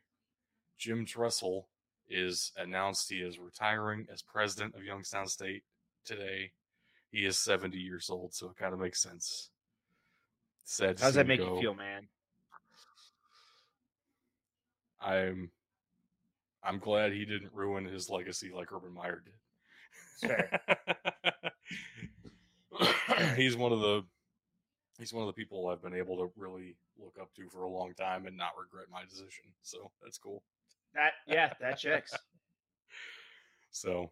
Jim 0.77 1.07
Tressel 1.07 1.69
is 2.09 2.53
announced 2.57 3.11
he 3.11 3.19
is 3.19 3.39
retiring 3.39 4.07
as 4.13 4.23
president 4.23 4.75
of 4.75 4.83
Youngstown 4.83 5.29
State 5.29 5.63
today. 6.05 6.51
He 7.15 7.25
is 7.27 7.39
70 7.39 7.79
years 7.79 8.11
old, 8.11 8.35
so 8.35 8.51
it 8.51 8.57
kind 8.57 8.75
of 8.75 8.81
makes 8.81 9.01
sense. 9.01 9.51
Sad. 10.65 10.99
How 10.99 11.07
does 11.07 11.15
that 11.15 11.29
make 11.29 11.39
go. 11.39 11.55
you 11.55 11.61
feel, 11.61 11.75
man? 11.75 12.09
I'm, 15.01 15.53
I'm 16.65 16.81
glad 16.81 17.13
he 17.13 17.25
didn't 17.25 17.53
ruin 17.53 17.85
his 17.85 18.11
legacy 18.11 18.51
like 18.53 18.73
Urban 18.73 18.93
Meyer 18.93 19.23
did. 20.21 20.29
He's 23.37 23.57
one 23.57 23.73
of 23.73 23.79
the 23.79 24.03
he's 24.99 25.13
one 25.13 25.23
of 25.23 25.29
the 25.29 25.41
people 25.41 25.69
I've 25.69 25.83
been 25.83 25.95
able 25.95 26.17
to 26.17 26.33
really 26.37 26.75
look 26.99 27.17
up 27.21 27.33
to 27.37 27.49
for 27.49 27.63
a 27.63 27.69
long 27.69 27.95
time 27.95 28.27
and 28.27 28.37
not 28.37 28.53
regret 28.61 28.87
my 28.91 29.05
decision. 29.05 29.45
So 29.63 29.93
that's 30.03 30.19
cool. 30.19 30.43
That 30.95 31.13
yeah, 31.29 31.53
that 31.61 31.79
checks. 31.79 32.13
So 33.71 34.11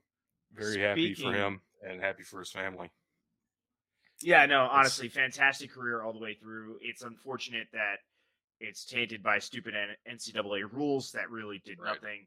very 0.54 0.80
happy 0.80 1.14
for 1.14 1.20
Speaking- 1.22 1.34
him 1.34 1.60
and 1.82 2.00
happy 2.00 2.22
for 2.22 2.38
his 2.40 2.50
family. 2.50 2.90
Yeah, 4.20 4.46
no, 4.46 4.62
honestly, 4.70 5.08
fantastic 5.08 5.72
career 5.72 6.02
all 6.02 6.12
the 6.12 6.18
way 6.20 6.34
through. 6.34 6.78
It's 6.80 7.02
unfortunate 7.02 7.68
that 7.72 7.96
it's 8.60 8.84
tainted 8.84 9.22
by 9.22 9.38
stupid 9.40 9.74
NCAA 10.08 10.62
rules 10.72 11.10
that 11.12 11.30
really 11.30 11.58
did 11.64 11.80
Right. 11.80 11.94
nothing. 11.94 12.26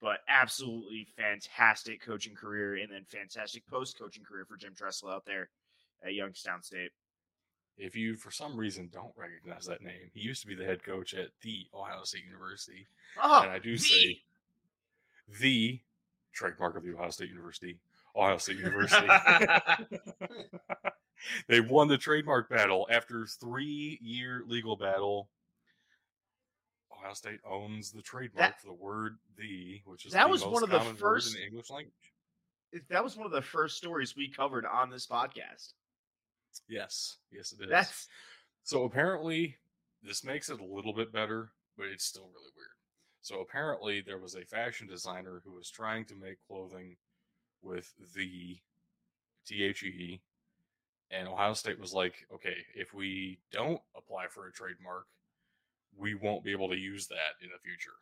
But 0.00 0.20
absolutely 0.28 1.04
fantastic 1.16 2.02
coaching 2.02 2.34
career, 2.34 2.76
and 2.76 2.90
then 2.92 3.04
fantastic 3.06 3.66
post 3.66 3.98
coaching 3.98 4.24
career 4.24 4.44
for 4.44 4.56
Jim 4.56 4.74
Tressel 4.74 5.08
out 5.10 5.24
there 5.24 5.48
at 6.02 6.14
Youngstown 6.14 6.62
State. 6.62 6.92
If 7.78 7.94
you 7.96 8.14
for 8.16 8.30
some 8.30 8.56
reason 8.56 8.88
don't 8.88 9.14
recognize 9.16 9.66
that 9.66 9.82
name, 9.82 10.10
he 10.14 10.20
used 10.20 10.40
to 10.42 10.46
be 10.48 10.54
the 10.54 10.64
head 10.64 10.82
coach 10.82 11.12
at 11.14 11.30
the 11.42 11.66
Ohio 11.74 12.04
State 12.04 12.24
University. 12.24 12.86
Oh, 13.22 13.42
and 13.42 13.50
I 13.50 13.58
do 13.58 13.72
the- 13.72 13.78
say 13.78 14.22
the 15.28 15.80
trademark 16.32 16.76
of 16.76 16.82
the 16.84 16.92
Ohio 16.94 17.10
State 17.10 17.28
University, 17.30 17.78
Ohio 18.16 18.38
State 18.38 18.58
University. 18.58 19.06
they 21.48 21.60
won 21.60 21.88
the 21.88 21.98
trademark 21.98 22.48
battle 22.48 22.86
after 22.90 23.26
three 23.26 23.98
year 24.02 24.42
legal 24.46 24.76
battle. 24.76 25.28
Ohio 26.92 27.14
State 27.14 27.40
owns 27.44 27.92
the 27.92 28.02
trademark 28.02 28.52
That- 28.52 28.60
for 28.60 28.66
the 28.68 28.72
word 28.72 29.18
"the," 29.36 29.82
which 29.84 30.06
is 30.06 30.12
That 30.12 30.24
the 30.24 30.30
was 30.30 30.42
most 30.44 30.52
one 30.52 30.62
of 30.62 30.70
the 30.70 30.80
first- 30.94 31.34
in 31.34 31.40
the 31.40 31.46
English 31.46 31.70
language. 31.70 31.94
that 32.88 33.02
was 33.04 33.16
one 33.16 33.26
of 33.26 33.32
the 33.32 33.42
first 33.42 33.76
stories 33.76 34.16
we 34.16 34.28
covered 34.30 34.64
on 34.66 34.90
this 34.90 35.06
podcast. 35.06 35.74
Yes, 36.68 37.18
yes, 37.30 37.52
it 37.52 37.60
is. 37.62 37.68
That's 37.68 38.08
So 38.62 38.84
apparently, 38.84 39.58
this 40.02 40.24
makes 40.24 40.48
it 40.48 40.60
a 40.60 40.64
little 40.64 40.92
bit 40.94 41.12
better, 41.12 41.52
but 41.76 41.86
it's 41.86 42.04
still 42.04 42.28
really 42.28 42.50
weird. 42.56 42.70
So 43.20 43.40
apparently, 43.40 44.00
there 44.00 44.18
was 44.18 44.34
a 44.36 44.44
fashion 44.44 44.86
designer 44.86 45.40
who 45.44 45.52
was 45.52 45.70
trying 45.70 46.04
to 46.06 46.14
make 46.16 46.40
clothing 46.46 46.96
with 47.62 47.92
the 48.14 48.58
T 49.46 49.62
H 49.62 49.82
E, 49.82 50.20
and 51.10 51.28
Ohio 51.28 51.54
State 51.54 51.80
was 51.80 51.94
like, 51.94 52.26
okay, 52.34 52.56
if 52.74 52.92
we 52.92 53.38
don't 53.52 53.80
apply 53.96 54.26
for 54.28 54.46
a 54.46 54.52
trademark, 54.52 55.06
we 55.96 56.14
won't 56.14 56.44
be 56.44 56.52
able 56.52 56.68
to 56.68 56.76
use 56.76 57.06
that 57.06 57.42
in 57.42 57.48
the 57.48 57.58
future. 57.58 57.96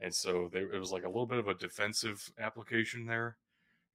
And 0.00 0.14
so 0.14 0.48
there, 0.52 0.72
it 0.72 0.78
was 0.78 0.92
like 0.92 1.04
a 1.04 1.08
little 1.08 1.26
bit 1.26 1.38
of 1.38 1.48
a 1.48 1.54
defensive 1.54 2.32
application 2.38 3.06
there, 3.06 3.36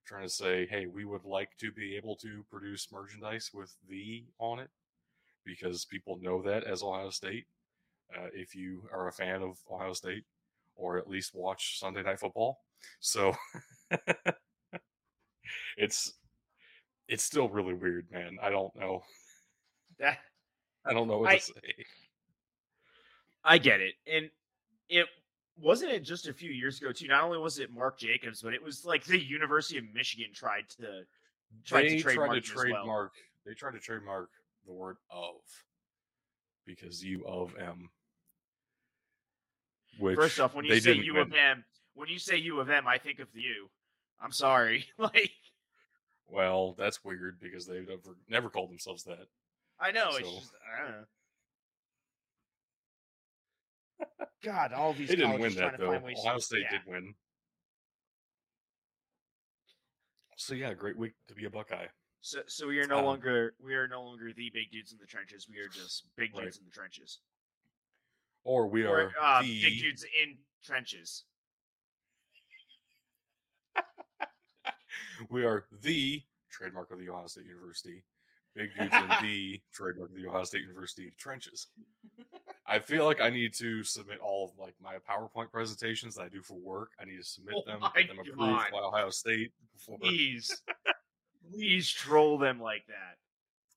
trying 0.05 0.23
to 0.23 0.29
say, 0.29 0.65
hey, 0.65 0.85
we 0.85 1.03
would 1.03 1.25
like 1.25 1.57
to 1.57 1.71
be 1.71 1.97
able 1.97 2.15
to 2.17 2.45
produce 2.49 2.91
merchandise 2.91 3.51
with 3.53 3.75
the 3.89 4.23
on 4.39 4.59
it 4.59 4.69
because 5.43 5.85
people 5.85 6.19
know 6.21 6.41
that 6.43 6.63
as 6.63 6.83
Ohio 6.83 7.09
State. 7.09 7.45
Uh, 8.15 8.27
if 8.33 8.55
you 8.55 8.83
are 8.93 9.09
a 9.09 9.11
fan 9.11 9.41
of 9.41 9.57
Ohio 9.69 9.91
State, 9.91 10.23
or 10.77 10.97
at 10.97 11.09
least 11.09 11.35
watch 11.35 11.77
Sunday 11.77 12.03
Night 12.03 12.19
Football, 12.19 12.61
so 13.01 13.35
it's 15.77 16.13
it's 17.07 17.23
still 17.23 17.47
really 17.47 17.73
weird, 17.73 18.07
man. 18.11 18.37
I 18.41 18.49
don't 18.49 18.75
know. 18.75 19.03
that 19.99 20.17
I 20.85 20.93
don't 20.93 21.07
know 21.07 21.19
what 21.19 21.29
I- 21.29 21.37
to 21.37 21.43
say. 21.43 21.85
I 23.43 23.57
get 23.57 23.79
it. 23.79 23.93
And 24.11 24.29
it 24.89 25.07
wasn't 25.57 25.91
it 25.93 26.01
just 26.03 26.27
a 26.27 26.33
few 26.33 26.51
years 26.51 26.81
ago 26.81 26.91
too. 26.91 27.07
Not 27.07 27.23
only 27.23 27.37
was 27.37 27.59
it 27.59 27.71
Marc 27.71 27.97
Jacobs, 27.99 28.41
but 28.41 28.53
it 28.53 28.61
was 28.61 28.83
like 28.85 29.05
the 29.05 29.17
University 29.23 29.77
of 29.79 29.85
Michigan 29.93 30.31
tried 30.33 30.67
to 30.79 31.03
tried 31.65 31.83
they 31.83 31.97
to 31.97 32.01
trademark 32.01 32.29
tried 32.29 32.43
to 32.43 32.51
as 32.51 32.55
well. 32.55 32.63
trademark. 32.63 33.11
They 33.45 33.53
tried 33.53 33.71
to 33.71 33.79
trademark 33.79 34.29
the 34.65 34.73
word 34.73 34.97
"of" 35.09 35.35
because 36.65 37.01
you 37.03 37.23
of 37.25 37.55
M. 37.57 37.89
Which 39.99 40.15
First 40.15 40.39
off, 40.39 40.53
when 40.53 40.65
you 40.65 40.79
say 40.79 40.93
U 40.93 41.13
win. 41.13 41.23
of 41.23 41.33
M, 41.33 41.63
when 41.95 42.09
you 42.09 42.19
say 42.19 42.35
U 42.37 42.59
of 42.59 42.69
M, 42.69 42.85
I 42.87 42.97
think 42.97 43.19
of 43.19 43.31
the 43.33 43.41
U. 43.41 43.69
I'm 44.21 44.31
sorry. 44.31 44.85
like 44.97 45.31
well, 46.27 46.73
that's 46.77 47.03
weird 47.03 47.39
because 47.39 47.65
they 47.67 47.79
never 47.79 48.15
never 48.27 48.49
called 48.49 48.69
themselves 48.69 49.03
that. 49.05 49.27
I 49.79 49.91
know 49.91 50.09
it's 50.15 50.27
So- 50.27 50.39
just 50.39 50.51
I 50.77 50.81
don't 50.83 50.91
know. 50.91 51.05
God, 54.43 54.73
all 54.73 54.93
these 54.93 55.09
They 55.09 55.15
didn't 55.15 55.31
win 55.31 55.39
colleges 55.39 55.57
trying 55.57 55.71
that 55.71 55.77
to 55.77 55.83
though. 55.85 55.91
find 55.91 56.03
ways 56.03 56.21
to- 56.21 56.27
Ohio 56.27 56.39
State 56.39 56.65
yeah. 56.71 56.77
did 56.79 56.87
win. 56.87 57.13
So 60.37 60.53
yeah, 60.53 60.73
great 60.73 60.97
week 60.97 61.13
to 61.27 61.33
be 61.35 61.45
a 61.45 61.49
Buckeye. 61.49 61.87
So, 62.21 62.39
so 62.47 62.67
we 62.67 62.79
are 62.79 62.87
no 62.87 62.99
Um, 62.99 63.05
longer 63.05 63.55
we 63.59 63.73
are 63.75 63.87
no 63.87 64.03
longer 64.03 64.31
the 64.33 64.49
big 64.53 64.71
dudes 64.71 64.91
in 64.91 64.99
the 64.99 65.05
trenches. 65.07 65.47
We 65.49 65.59
are 65.59 65.67
just 65.67 66.05
big 66.15 66.33
Right. 66.35 66.43
dudes 66.43 66.57
in 66.57 66.65
the 66.65 66.71
trenches. 66.71 67.19
Or 68.43 68.67
we 68.67 68.85
Or 68.85 69.07
are 69.07 69.13
uh, 69.19 69.41
the 69.41 69.61
big 69.61 69.79
dudes 69.79 70.03
in 70.03 70.37
trenches. 70.63 71.25
We 75.29 75.45
are 75.45 75.65
the 75.81 76.21
trademark 76.49 76.91
of 76.91 76.99
the 76.99 77.09
Ohio 77.09 77.27
State 77.27 77.45
University. 77.45 78.03
Big 78.55 78.69
dudes 78.77 78.93
in 78.95 79.09
the 79.27 79.61
trademark 79.73 80.09
of 80.09 80.15
the 80.15 80.27
Ohio 80.27 80.43
State 80.43 80.61
University 80.61 81.11
trenches. 81.17 81.67
I 82.65 82.79
feel 82.79 83.05
like 83.05 83.21
I 83.21 83.29
need 83.29 83.53
to 83.55 83.83
submit 83.83 84.19
all 84.19 84.45
of 84.45 84.59
like 84.59 84.73
my 84.81 84.95
PowerPoint 85.09 85.51
presentations 85.51 86.15
that 86.15 86.23
I 86.23 86.29
do 86.29 86.41
for 86.41 86.55
work. 86.55 86.91
I 86.99 87.05
need 87.05 87.17
to 87.17 87.23
submit 87.23 87.55
Oh 87.57 87.63
them, 87.65 87.79
get 87.95 88.07
them 88.07 88.19
approved 88.19 88.39
God. 88.39 88.65
by 88.71 88.79
Ohio 88.79 89.09
State 89.09 89.51
before 89.73 89.97
Please, 89.99 90.63
please 91.53 91.89
troll 91.89 92.37
them 92.37 92.59
like 92.59 92.85
that. 92.87 93.17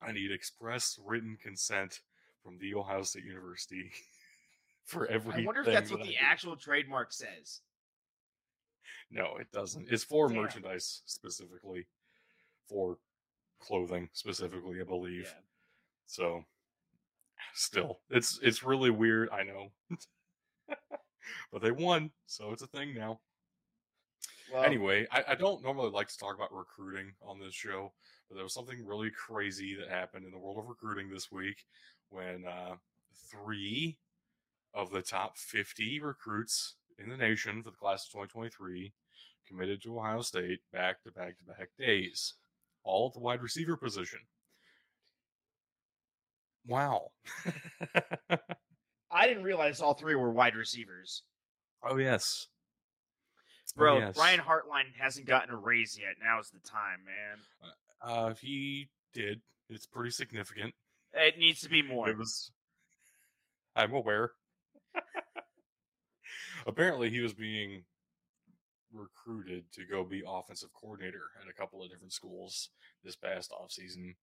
I 0.05 0.11
need 0.11 0.31
express 0.31 0.99
written 1.05 1.37
consent 1.41 2.01
from 2.43 2.57
the 2.57 2.73
Ohio 2.73 3.03
State 3.03 3.23
University 3.23 3.91
for 4.83 5.05
everything. 5.07 5.43
I 5.43 5.45
wonder 5.45 5.61
if 5.61 5.67
that's 5.67 5.91
what 5.91 6.01
I 6.01 6.05
the 6.05 6.11
do. 6.11 6.17
actual 6.19 6.55
trademark 6.55 7.13
says. 7.13 7.61
No, 9.11 9.37
it 9.39 9.51
doesn't. 9.51 9.91
It's 9.91 10.03
for 10.03 10.27
Damn. 10.27 10.37
merchandise 10.37 11.01
specifically, 11.05 11.87
for 12.67 12.97
clothing 13.59 14.09
specifically, 14.13 14.79
I 14.79 14.85
believe. 14.85 15.33
Yeah. 15.35 15.41
So, 16.05 16.45
still, 17.53 17.99
it's 18.09 18.39
it's 18.41 18.63
really 18.63 18.89
weird. 18.89 19.29
I 19.29 19.43
know, 19.43 19.71
but 21.51 21.61
they 21.61 21.71
won, 21.71 22.11
so 22.25 22.51
it's 22.51 22.61
a 22.61 22.67
thing 22.67 22.93
now. 22.95 23.19
Well, 24.51 24.63
anyway, 24.63 25.07
I, 25.11 25.23
I 25.29 25.35
don't 25.35 25.63
normally 25.63 25.91
like 25.91 26.09
to 26.09 26.17
talk 26.17 26.35
about 26.35 26.53
recruiting 26.53 27.13
on 27.21 27.39
this 27.39 27.53
show, 27.53 27.93
but 28.27 28.35
there 28.35 28.43
was 28.43 28.53
something 28.53 28.85
really 28.85 29.09
crazy 29.09 29.75
that 29.75 29.89
happened 29.89 30.25
in 30.25 30.31
the 30.31 30.37
world 30.39 30.57
of 30.57 30.67
recruiting 30.67 31.09
this 31.09 31.31
week 31.31 31.63
when 32.09 32.45
uh, 32.45 32.75
three 33.29 33.97
of 34.73 34.91
the 34.91 35.01
top 35.01 35.37
50 35.37 36.01
recruits 36.01 36.75
in 36.97 37.09
the 37.09 37.17
nation 37.17 37.63
for 37.63 37.71
the 37.71 37.77
class 37.77 38.05
of 38.05 38.11
2023 38.11 38.93
committed 39.51 39.81
to 39.83 39.97
Ohio 39.97 40.21
State 40.21 40.59
back 40.71 41.03
to 41.03 41.11
back 41.11 41.37
to 41.37 41.45
back 41.45 41.69
days, 41.77 42.35
all 42.83 43.07
at 43.07 43.13
the 43.13 43.19
wide 43.19 43.41
receiver 43.41 43.75
position. 43.75 44.19
Wow. 46.65 47.11
I 49.11 49.27
didn't 49.27 49.43
realize 49.43 49.81
all 49.81 49.93
three 49.93 50.15
were 50.15 50.31
wide 50.31 50.55
receivers. 50.55 51.23
oh, 51.83 51.97
yes. 51.97 52.47
Oh, 52.47 53.77
Bro, 53.77 53.99
yes. 53.99 54.15
Brian 54.15 54.39
Hartline 54.39 54.93
hasn't 54.97 55.27
gotten 55.27 55.53
a 55.53 55.57
raise 55.57 55.97
yet. 55.99 56.15
Now's 56.23 56.49
the 56.49 56.59
time, 56.59 56.99
man. 57.05 57.71
Uh, 58.01 58.33
he 58.41 58.89
did. 59.13 59.41
It's 59.69 59.85
pretty 59.85 60.11
significant. 60.11 60.73
It 61.13 61.37
needs 61.37 61.61
to 61.61 61.69
be 61.69 61.81
more. 61.81 62.09
It 62.09 62.17
was. 62.17 62.51
I'm 63.75 63.93
aware. 63.93 64.31
Apparently, 66.67 67.09
he 67.09 67.21
was 67.21 67.33
being 67.33 67.83
recruited 68.93 69.65
to 69.73 69.85
go 69.85 70.03
be 70.03 70.23
offensive 70.27 70.69
coordinator 70.73 71.23
at 71.41 71.49
a 71.49 71.53
couple 71.53 71.83
of 71.83 71.89
different 71.89 72.13
schools 72.13 72.69
this 73.03 73.15
past 73.15 73.51
offseason. 73.51 74.15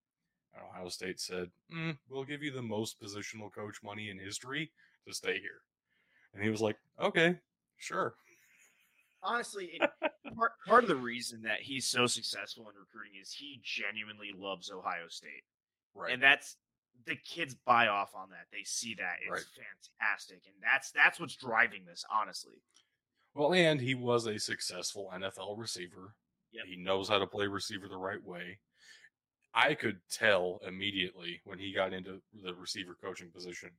Ohio 0.61 0.89
State 0.89 1.21
said, 1.21 1.51
mm, 1.73 1.97
We'll 2.09 2.25
give 2.25 2.43
you 2.43 2.51
the 2.51 2.63
most 2.63 3.01
positional 3.01 3.53
coach 3.53 3.77
money 3.83 4.11
in 4.11 4.19
history 4.19 4.71
to 5.07 5.15
stay 5.15 5.39
here. 5.39 5.61
And 6.35 6.43
he 6.43 6.51
was 6.51 6.61
like, 6.61 6.77
Okay, 7.01 7.37
sure. 7.77 8.15
Honestly, 9.23 9.81
part, 10.37 10.53
part 10.67 10.85
of 10.85 10.89
the 10.89 10.97
reason 10.97 11.43
that 11.43 11.61
he's 11.61 11.87
so 11.87 12.07
successful 12.07 12.63
in 12.69 12.75
recruiting 12.79 13.21
is 13.21 13.33
he 13.33 13.61
genuinely 13.65 14.31
loves 14.37 14.71
Ohio 14.71 15.09
State. 15.09 15.43
Right. 15.95 16.13
And 16.13 16.23
that's 16.23 16.57
the 17.05 17.17
kids 17.17 17.55
buy 17.67 17.89
off 17.89 18.15
on 18.15 18.31
that. 18.31 18.47
They 18.53 18.63
see 18.65 18.95
that. 18.95 19.17
It's 19.23 19.31
Right. 19.31 19.65
fantastic. 19.99 20.43
And 20.47 20.55
that's 20.63 20.91
that's 20.93 21.19
what's 21.19 21.37
driving 21.37 21.85
this, 21.85 22.05
honestly. 22.13 22.63
Well, 23.35 23.53
and 23.55 23.81
he 23.81 23.95
was 23.95 24.27
a 24.27 24.39
successful 24.39 25.11
NFL 25.15 25.59
receiver. 25.59 26.15
Yep. 26.53 26.65
He 26.67 26.77
knows 26.77 27.09
how 27.09 27.19
to 27.19 27.27
play 27.27 27.47
receiver 27.47 27.89
the 27.89 27.97
right 27.97 28.23
way. 28.25 28.59
I 29.55 29.75
could 29.75 30.01
tell 30.11 30.61
immediately 30.67 31.41
when 31.45 31.59
he 31.59 31.73
got 31.73 31.93
into 31.93 32.21
the 32.43 32.55
receiver 32.55 32.97
coaching 33.03 33.31
position 33.31 33.71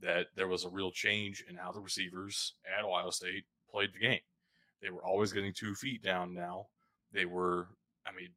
that 0.00 0.26
there 0.34 0.48
was 0.48 0.64
a 0.64 0.70
real 0.70 0.90
change 0.90 1.44
in 1.48 1.56
how 1.56 1.72
the 1.72 1.80
receivers 1.80 2.54
at 2.76 2.84
Ohio 2.84 3.10
State 3.10 3.44
played 3.70 3.90
the 3.92 3.98
game. 3.98 4.20
They 4.80 4.90
were 4.90 5.04
always 5.04 5.32
getting 5.32 5.52
two 5.52 5.74
feet 5.74 6.02
down 6.02 6.32
now. 6.32 6.66
They 7.12 7.26
were, 7.26 7.68
I 8.06 8.12
mean, 8.12 8.30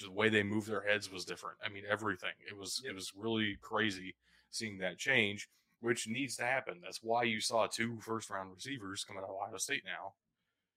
the 0.00 0.10
way 0.10 0.28
they 0.28 0.42
moved 0.42 0.68
their 0.68 0.86
heads 0.86 1.10
was 1.10 1.24
different. 1.24 1.58
I 1.64 1.68
mean, 1.68 1.84
everything. 1.88 2.32
It 2.48 2.56
was 2.56 2.80
Yep. 2.84 2.92
it 2.92 2.94
was 2.94 3.12
really 3.16 3.56
crazy 3.62 4.14
seeing 4.50 4.78
that 4.78 4.98
change, 4.98 5.48
which 5.80 6.06
needs 6.08 6.36
to 6.36 6.44
happen. 6.44 6.80
That's 6.82 7.00
why 7.02 7.24
you 7.24 7.40
saw 7.40 7.66
two 7.66 7.98
first 8.00 8.30
round 8.30 8.50
receivers 8.54 9.04
come 9.04 9.16
out 9.16 9.24
of 9.24 9.30
Ohio 9.30 9.56
State 9.56 9.82
now. 9.84 10.12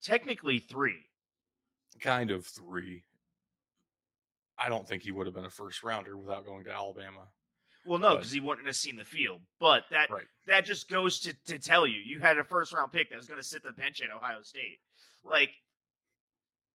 Technically 0.01 0.59
three. 0.59 1.09
Kind 2.01 2.31
of 2.31 2.45
three. 2.45 3.03
I 4.57 4.69
don't 4.69 4.87
think 4.87 5.03
he 5.03 5.11
would 5.11 5.25
have 5.27 5.35
been 5.35 5.45
a 5.45 5.49
first 5.49 5.83
rounder 5.83 6.17
without 6.17 6.45
going 6.45 6.63
to 6.65 6.71
Alabama. 6.71 7.27
Well, 7.85 7.99
no, 7.99 8.15
because 8.15 8.31
he 8.31 8.39
wouldn't 8.39 8.67
have 8.67 8.75
seen 8.77 8.95
the 8.95 9.03
field. 9.03 9.41
But 9.59 9.83
that 9.91 10.09
Right. 10.09 10.25
that 10.47 10.63
just 10.65 10.89
goes 10.89 11.19
to, 11.21 11.33
to 11.47 11.59
tell 11.59 11.85
you, 11.85 11.99
you 11.99 12.19
had 12.19 12.37
a 12.37 12.43
first 12.43 12.71
round 12.73 12.91
pick 12.91 13.09
that 13.09 13.17
was 13.17 13.27
going 13.27 13.41
to 13.41 13.45
sit 13.47 13.61
the 13.63 13.73
bench 13.73 14.01
at 14.01 14.15
Ohio 14.15 14.41
State. 14.41 14.79
Like, 15.23 15.49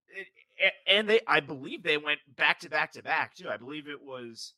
it, 0.08 0.26
and 0.86 1.08
they, 1.08 1.20
I 1.26 1.40
believe 1.40 1.82
they 1.82 1.96
went 1.96 2.20
back 2.36 2.60
to 2.60 2.68
back 2.70 2.92
to 2.92 3.02
back 3.02 3.34
too. 3.34 3.48
I 3.48 3.56
believe 3.56 3.88
it 3.88 4.02
was 4.02 4.54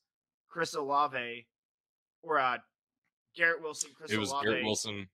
Chris 0.49 0.75
Olave 0.75 1.47
or 2.23 2.39
uh, 2.39 2.59
Garrett 3.37 3.63
Wilson, 3.63 3.91
Chris 3.95 4.11
it 4.11 4.19
was 4.19 4.31
Olave, 4.31 4.47
Garrett 4.47 4.65
Wilson. 4.65 5.09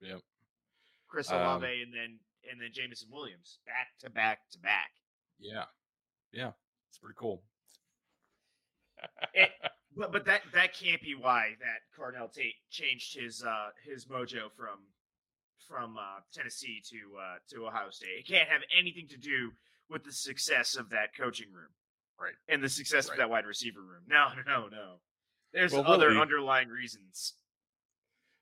Yep, 0.00 0.20
Chris 1.08 1.30
um, 1.30 1.40
Olave, 1.40 1.82
and 1.82 1.92
then 1.92 2.18
and 2.50 2.60
then 2.60 2.70
Jameson 2.72 3.08
Williams 3.12 3.58
back 3.66 3.88
to 4.00 4.10
back 4.10 4.40
to 4.52 4.58
back. 4.58 4.90
Yeah. 5.38 5.64
Yeah. 6.32 6.52
It's 6.88 6.98
pretty 6.98 7.16
cool. 7.18 7.42
It- 9.34 9.50
But 9.96 10.12
but 10.12 10.24
that 10.26 10.42
that 10.54 10.72
can't 10.72 11.02
be 11.02 11.16
why 11.16 11.56
that 11.58 11.80
Carnell 11.98 12.32
Tate 12.32 12.54
changed 12.70 13.18
his 13.18 13.42
uh 13.42 13.70
his 13.84 14.06
mojo 14.06 14.48
from 14.56 14.78
from 15.66 15.96
uh, 15.98 16.20
Tennessee 16.32 16.80
to 16.90 16.96
uh, 17.20 17.38
to 17.48 17.66
Ohio 17.66 17.90
State. 17.90 18.10
It 18.20 18.26
can't 18.28 18.48
have 18.48 18.62
anything 18.78 19.08
to 19.08 19.16
do 19.18 19.50
with 19.90 20.04
the 20.04 20.12
success 20.12 20.76
of 20.76 20.90
that 20.90 21.16
coaching 21.16 21.48
room, 21.52 21.70
Right. 22.20 22.34
And 22.48 22.62
the 22.62 22.68
success 22.68 23.08
Right. 23.08 23.14
of 23.14 23.18
that 23.18 23.30
wide 23.30 23.46
receiver 23.46 23.80
room. 23.80 24.02
No, 24.06 24.28
no, 24.46 24.68
no. 24.68 25.00
There's 25.52 25.72
Well, 25.72 25.86
other 25.86 26.08
really- 26.08 26.20
underlying 26.20 26.68
reasons. 26.68 27.34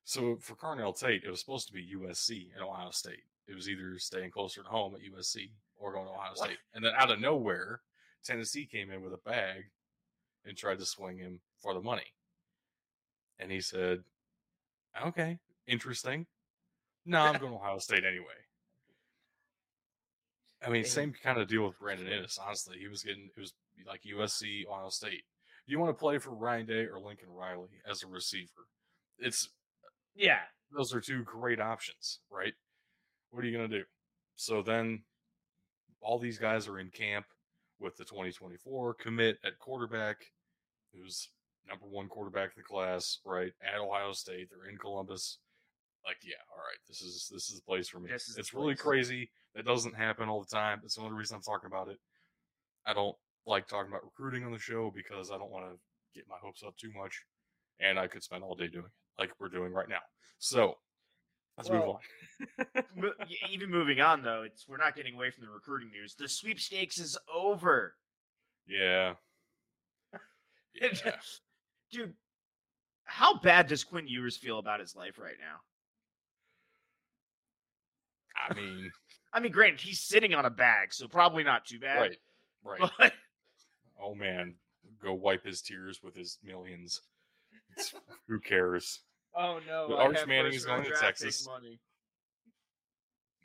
So 0.05 0.37
for 0.38 0.55
Carnell 0.57 0.99
Tate, 0.99 1.25
it 1.25 1.31
was 1.31 1.40
supposed 1.40 1.66
to 1.68 1.73
be 1.73 1.83
USC 1.94 2.51
and 2.55 2.62
Ohio 2.62 2.90
State. 2.90 3.25
It 3.47 3.55
was 3.55 3.68
either 3.68 3.99
staying 3.99 4.31
closer 4.31 4.62
to 4.62 4.68
home 4.68 4.94
at 4.94 5.03
USC 5.03 5.53
or 5.77 5.92
going 5.92 6.07
to 6.07 6.12
Ohio 6.12 6.31
What? 6.31 6.38
State. 6.38 6.59
And 6.73 6.85
then 6.85 6.94
out 6.97 7.11
of 7.11 7.21
nowhere, 7.21 7.83
Tennessee 8.25 8.66
came 8.66 8.90
in 8.90 9.03
with 9.03 9.12
a 9.12 9.18
bag 9.18 9.71
and 10.44 10.57
tried 10.57 10.79
to 10.79 10.87
swing 10.87 11.18
him 11.18 11.40
for 11.59 11.75
the 11.75 11.81
money. 11.81 12.14
And 13.38 13.51
he 13.51 13.61
said, 13.61 14.05
Okay, 15.01 15.38
interesting. 15.66 16.27
No, 17.05 17.21
I'm 17.21 17.33
going 17.40 17.53
to 17.53 17.59
Ohio 17.59 17.79
State 17.79 18.05
anyway. 18.05 18.27
I 20.61 20.71
mean, 20.71 20.85
same 20.85 21.12
kind 21.12 21.38
of 21.38 21.47
deal 21.49 21.64
with 21.66 21.79
Brandon 21.79 22.07
Inniss, 22.07 22.38
honestly. 22.40 22.79
He 22.79 22.88
was 22.88 23.03
getting 23.05 23.31
it 23.37 23.40
was 23.40 23.55
like 23.87 24.03
USC, 24.03 24.66
Ohio 24.66 24.88
State. 24.88 25.25
Do 25.69 25.73
you 25.73 25.79
want 25.81 25.91
to 25.91 26.01
play 26.01 26.17
for 26.17 26.31
Ryan 26.31 26.65
Day 26.65 26.87
or 26.87 26.99
Lincoln 26.99 27.29
Riley 27.29 27.83
as 27.87 28.03
a 28.03 28.07
receiver? 28.07 28.67
It's 29.19 29.51
Yeah, 30.17 30.41
those 30.75 30.95
are 30.95 31.01
two 31.01 31.23
great 31.25 31.61
options, 31.61 32.21
right? 32.31 32.55
What 33.31 33.45
are 33.45 33.47
you 33.47 33.55
going 33.55 33.71
to 33.71 33.79
do? 33.81 33.85
So 34.37 34.63
then 34.63 35.03
all 36.01 36.19
these 36.19 36.39
guys 36.39 36.69
are 36.69 36.79
in 36.79 36.89
camp 36.89 37.27
with 37.79 37.99
the 37.99 38.05
2024 38.05 38.95
commit 38.95 39.37
at 39.45 39.59
quarterback, 39.59 40.17
who's 40.95 41.29
number 41.69 41.85
one 41.85 42.09
quarterback 42.09 42.53
in 42.57 42.63
the 42.63 42.63
class, 42.63 43.19
right? 43.27 43.53
At 43.63 43.79
Ohio 43.79 44.13
State. 44.13 44.49
They're 44.49 44.71
in 44.71 44.79
Columbus. 44.79 45.37
Like, 46.07 46.17
yeah, 46.25 46.37
all 46.51 46.63
right, 46.63 46.79
this 46.89 47.03
is 47.03 47.29
this 47.31 47.51
is 47.51 47.57
the 47.57 47.65
place 47.67 47.91
for 47.91 48.01
me. 48.01 48.09
This 48.11 48.29
is 48.29 48.37
the 48.37 48.41
it's 48.41 48.55
really 48.55 48.75
place. 48.75 48.81
crazy. 48.81 49.31
That 49.55 49.67
doesn't 49.67 49.95
happen 49.95 50.31
all 50.31 50.41
the 50.41 50.57
time. 50.57 50.79
That's 50.81 50.95
the 50.95 51.03
only 51.03 51.19
reason 51.19 51.37
I'm 51.37 51.43
talking 51.43 51.67
about 51.67 51.89
it. 51.89 51.99
I 52.87 52.95
don't 52.95 53.17
like 53.46 53.66
talking 53.66 53.90
about 53.90 54.05
recruiting 54.05 54.44
on 54.44 54.53
the 54.53 54.59
show 54.59 54.92
because 54.94 55.31
I 55.31 55.38
don't 55.38 55.51
want 55.51 55.66
to 55.66 55.79
get 56.14 56.29
my 56.29 56.37
hopes 56.42 56.62
up 56.66 56.77
too 56.77 56.90
much. 56.96 57.22
And 57.81 57.98
I 57.98 58.07
could 58.09 58.22
spend 58.22 58.42
all 58.42 58.55
day 58.55 58.66
doing 58.68 58.87
it, 58.87 59.20
like 59.20 59.31
we're 59.40 59.48
doing 59.48 59.72
right 59.72 59.88
now. 59.88 60.01
So 60.38 60.74
let's 61.57 61.70
move 61.70 61.83
on. 61.83 63.12
Even 63.51 63.70
moving 63.70 64.01
on 64.01 64.22
though, 64.22 64.42
it's 64.42 64.66
we're 64.68 64.79
not 64.79 64.96
getting 64.96 65.14
away 65.14 65.31
from 65.31 65.44
the 65.44 65.51
recruiting 65.51 65.90
news. 65.90 66.14
The 66.14 66.29
sweepstakes 66.29 66.98
is 66.98 67.16
over. 67.33 67.94
Yeah. 68.66 69.14
Yeah. 70.81 71.16
Dude, 71.90 72.14
how 73.03 73.40
bad 73.40 73.66
does 73.66 73.83
Quinn 73.83 74.07
Ewers 74.07 74.37
feel 74.37 74.61
about 74.61 74.79
his 74.79 74.94
life 74.94 75.18
right 75.18 75.35
now? 75.40 75.57
I 78.48 78.55
mean, 78.55 78.90
I 79.33 79.40
mean, 79.40 79.51
granted, 79.51 79.81
he's 79.81 80.01
sitting 80.01 80.35
on 80.35 80.44
a 80.44 80.51
bag, 80.51 80.92
so 80.92 81.09
probably 81.09 81.42
not 81.42 81.64
too 81.64 81.81
bad. 81.81 82.16
right, 82.64 82.81
right. 82.81 82.90
But 82.98 83.12
oh 84.03 84.15
man, 84.15 84.55
go 85.03 85.15
wipe 85.15 85.45
his 85.45 85.63
tears 85.63 86.01
with 86.03 86.15
his 86.15 86.39
millions. 86.43 87.01
It's, 87.77 87.95
who 88.27 88.41
cares? 88.41 89.01
Oh 89.35 89.61
no! 89.67 89.87
But 89.89 89.99
Arch 89.99 90.27
Manning 90.27 90.53
is 90.53 90.65
going 90.65 90.85
to 90.85 90.91
Texas. 90.91 91.47
Money. 91.47 91.79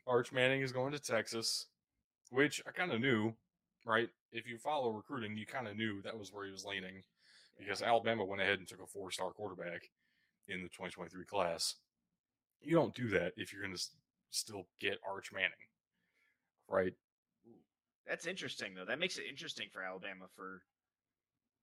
Arch 0.07 0.31
Manning 0.31 0.61
is 0.61 0.71
going 0.71 0.91
to 0.91 0.99
Texas, 0.99 1.67
which 2.29 2.61
I 2.67 2.71
kind 2.71 2.91
of 2.91 2.99
knew, 2.99 3.33
right? 3.85 4.09
If 4.31 4.47
you 4.47 4.57
follow 4.57 4.91
recruiting, 4.91 5.37
you 5.37 5.45
kind 5.45 5.67
of 5.67 5.77
knew 5.77 6.01
that 6.01 6.17
was 6.17 6.33
where 6.33 6.45
he 6.45 6.51
was 6.51 6.65
leaning 6.65 7.03
because 7.57 7.81
Alabama 7.81 8.25
went 8.25 8.41
ahead 8.41 8.59
and 8.59 8.67
took 8.67 8.81
a 8.81 8.87
four 8.87 9.11
star 9.11 9.31
quarterback 9.31 9.83
in 10.47 10.57
the 10.61 10.69
2023 10.69 11.25
class. 11.25 11.75
You 12.61 12.75
don't 12.75 12.95
do 12.95 13.09
that 13.09 13.33
if 13.37 13.53
you're 13.53 13.61
going 13.61 13.73
to 13.73 13.79
s- 13.79 13.91
still 14.31 14.63
get 14.79 14.97
Arch 15.09 15.31
Manning, 15.33 15.51
right? 16.67 16.93
That's 18.07 18.27
interesting 18.27 18.73
though. 18.75 18.85
That 18.85 18.99
makes 18.99 19.17
it 19.17 19.25
interesting 19.29 19.69
for 19.71 19.81
Alabama 19.81 20.25
for 20.35 20.61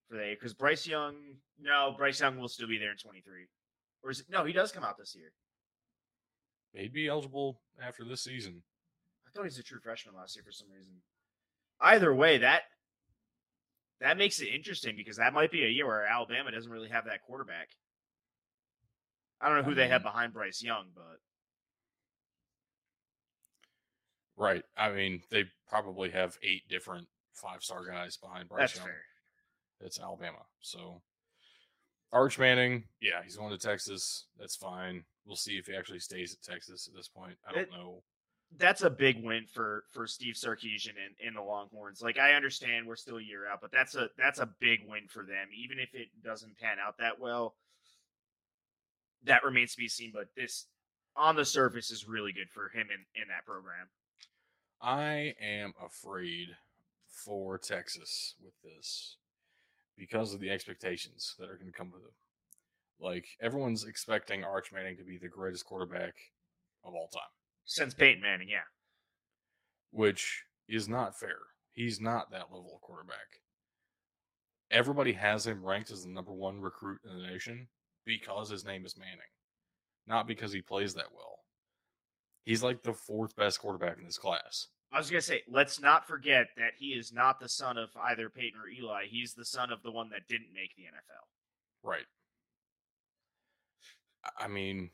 for 0.09 0.17
they 0.17 0.35
because 0.35 0.55
Bryce 0.55 0.87
Young. 0.87 1.15
No, 1.59 1.95
Bryce 1.97 2.21
Young 2.21 2.39
will 2.39 2.49
still 2.49 2.69
be 2.69 2.79
there 2.79 2.93
in 2.93 2.97
twenty 2.97 3.21
three. 3.21 3.47
Or 4.03 4.11
is 4.11 4.21
it? 4.21 4.27
No, 4.31 4.45
he 4.45 4.53
does 4.53 4.73
come 4.73 4.85
out 4.85 4.97
this 4.99 5.15
year. 5.15 5.33
He'd 6.73 6.93
be 6.93 7.09
eligible 7.09 7.61
after 7.83 8.05
this 8.05 8.23
season. 8.23 8.63
I 9.27 9.31
thought 9.31 9.43
he 9.43 9.49
was 9.49 9.59
a 9.59 9.63
true 9.63 9.81
freshman 9.83 10.15
last 10.15 10.37
year 10.37 10.45
for 10.45 10.53
some 10.53 10.69
reason. 10.75 10.93
Either 11.81 12.15
way, 12.15 12.39
that 12.39 12.63
that 14.01 14.17
makes 14.19 14.41
it 14.41 14.49
interesting 14.49 14.97
because 14.97 15.17
that 15.19 15.35
might 15.35 15.51
be 15.51 15.65
a 15.65 15.69
year 15.69 15.87
where 15.87 16.07
Alabama 16.07 16.51
doesn't 16.51 16.71
really 16.71 16.89
have 16.89 17.05
that 17.05 17.23
quarterback. 17.23 17.69
I 19.41 19.49
don't 19.49 19.59
know 19.59 19.65
who 19.65 19.75
they 19.75 19.89
have 19.89 20.03
behind 20.03 20.33
Bryce 20.33 20.63
Young, 20.63 20.87
but 20.95 21.19
Right. 24.41 24.65
I 24.77 24.91
mean, 24.91 25.23
they 25.31 25.45
probably 25.69 26.11
have 26.11 26.39
eight 26.43 26.63
different 26.69 27.07
five 27.35 27.63
star 27.63 27.85
guys 27.85 28.17
behind 28.17 28.49
Bryce 28.49 28.61
that's 28.73 28.77
Young. 28.77 28.87
fair. 28.87 29.03
It's 29.83 30.01
Alabama. 30.01 30.39
So 30.61 31.03
Arch 32.13 32.39
Manning, 32.39 32.85
yeah, 33.01 33.23
he's 33.23 33.37
going 33.37 33.51
to 33.51 33.59
Texas. 33.59 34.27
That's 34.39 34.57
fine. 34.57 35.05
We'll 35.27 35.37
see 35.37 35.59
if 35.59 35.67
he 35.67 35.75
actually 35.77 36.01
stays 36.01 36.35
at 36.35 36.43
Texas 36.43 36.89
at 36.89 36.97
this 36.97 37.07
point. 37.09 37.37
I 37.47 37.53
don't 37.53 37.63
It- 37.63 37.71
know. 37.71 38.03
That's 38.57 38.83
a 38.83 38.91
big 38.91 39.23
win 39.23 39.47
for 39.47 39.85
for 39.93 40.09
Steve 40.09 40.35
Sarkisian 40.35 40.95
and, 40.97 41.15
and 41.25 41.37
the 41.37 41.41
Longhorns. 41.43 42.03
Like 42.03 42.19
I 42.19 42.33
understand 42.33 42.85
we're 42.85 42.97
still 42.97 43.19
a 43.19 43.23
year 43.23 43.47
out, 43.47 43.61
but 43.61 43.71
that's 43.71 43.95
a 43.95 44.11
that's 44.19 44.41
a 44.41 44.47
big 44.59 44.81
win 44.89 45.07
for 45.07 45.23
them. 45.25 45.49
Even 45.55 45.79
if 45.79 45.95
it 45.95 46.09
doesn't 46.25 46.59
pan 46.59 46.79
out 46.85 46.99
that 46.99 47.21
well, 47.21 47.55
that 49.25 49.45
remains 49.45 49.73
to 49.73 49.79
be 49.79 49.87
seen. 49.89 50.11
But 50.13 50.35
this 50.35 50.67
on 51.15 51.37
the 51.37 51.45
surface 51.45 51.93
is 51.93 52.09
really 52.09 52.33
good 52.33 52.51
for 52.51 52.71
him 52.71 52.89
in, 52.91 53.23
in 53.23 53.29
that 53.29 53.47
program. 53.47 53.87
I 54.81 55.35
am 55.41 55.75
afraid 55.85 56.49
for 57.09 57.59
Texas 57.59 58.35
with 58.43 58.55
this 58.63 59.17
because 59.99 60.33
of 60.33 60.41
the 60.41 60.51
expectations 60.51 61.35
that 61.39 61.51
are 61.51 61.57
going 61.57 61.71
to 61.71 61.77
come 61.77 61.91
with 61.93 62.03
it. 62.03 62.15
Like 63.05 63.27
everyone's 63.41 63.85
expecting 63.85 64.45
Arch 64.45 64.73
Manning 64.73 64.97
to 64.97 65.05
be 65.05 65.19
the 65.19 65.29
greatest 65.29 65.67
quarterback 65.67 66.15
of 66.85 66.95
all 66.95 67.09
time, 67.09 67.23
Since 67.65 67.95
Peyton 67.95 68.23
Manning, 68.23 68.49
yeah. 68.49 68.69
which 69.91 70.45
is 70.69 70.89
not 70.89 71.19
fair. 71.19 71.39
He's 71.73 72.01
not 72.01 72.31
that 72.31 72.51
level 72.53 72.73
of 72.75 72.81
quarterback. 72.81 73.43
Everybody 74.71 75.13
has 75.13 75.47
him 75.47 75.65
ranked 75.65 75.91
as 75.91 76.05
the 76.05 76.11
number 76.11 76.33
one 76.33 76.61
recruit 76.61 77.01
in 77.05 77.19
the 77.19 77.27
nation 77.27 77.69
because 78.05 78.51
his 78.51 78.65
name 78.65 78.87
is 78.87 78.97
Manning, 78.97 79.19
not 80.07 80.27
because 80.27 80.53
he 80.53 80.63
plays 80.63 80.95
that 80.95 81.13
well. 81.15 81.40
He's 82.45 82.63
like 82.63 82.83
the 82.83 82.95
fourth 82.95 83.37
best 83.37 83.61
quarterback 83.61 83.99
in 83.99 84.05
this 84.05 84.19
class. 84.19 84.69
I 84.93 84.99
was 84.99 85.09
gonna 85.11 85.21
say, 85.21 85.43
let's 85.49 85.81
not 85.81 86.07
forget 86.09 86.49
that 86.57 86.73
he 86.79 86.89
is 86.89 87.13
not 87.13 87.39
the 87.39 87.49
son 87.49 87.79
of 87.79 87.91
either 88.09 88.29
Peyton 88.29 88.59
or 88.61 88.69
Eli. 88.69 89.05
He's 89.09 89.35
the 89.35 89.45
son 89.45 89.71
of 89.71 89.83
the 89.83 89.93
one 89.93 90.09
that 90.11 90.27
didn't 90.29 90.53
make 90.53 90.75
the 90.77 90.83
NFL. 90.85 91.29
Right. 91.83 92.07
I- 94.25 94.45
I 94.45 94.49
mean, 94.49 94.91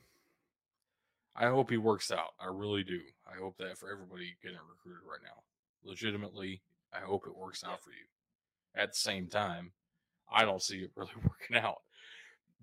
I 1.35 1.47
hope 1.49 1.71
he 1.71 1.77
works 1.79 2.11
out. 2.11 2.35
I 2.41 2.47
really 2.47 2.85
do. 2.85 3.01
I 3.27 3.37
hope 3.37 3.57
that 3.59 3.79
for 3.79 3.91
everybody 3.91 4.37
getting 4.43 4.59
recruited 4.69 5.07
right 5.07 5.23
now. 5.23 5.43
Legitimately, 5.85 6.63
I 6.93 7.01
hope 7.01 7.27
it 7.27 7.37
works 7.37 7.63
out 7.65 7.83
for 7.83 7.91
you. 7.91 8.07
At 8.75 8.93
the 8.93 8.99
same 8.99 9.29
time, 9.29 9.73
I 10.31 10.45
don't 10.45 10.63
see 10.63 10.79
it 10.83 10.93
really 10.95 11.13
working 11.23 11.57
out 11.57 11.83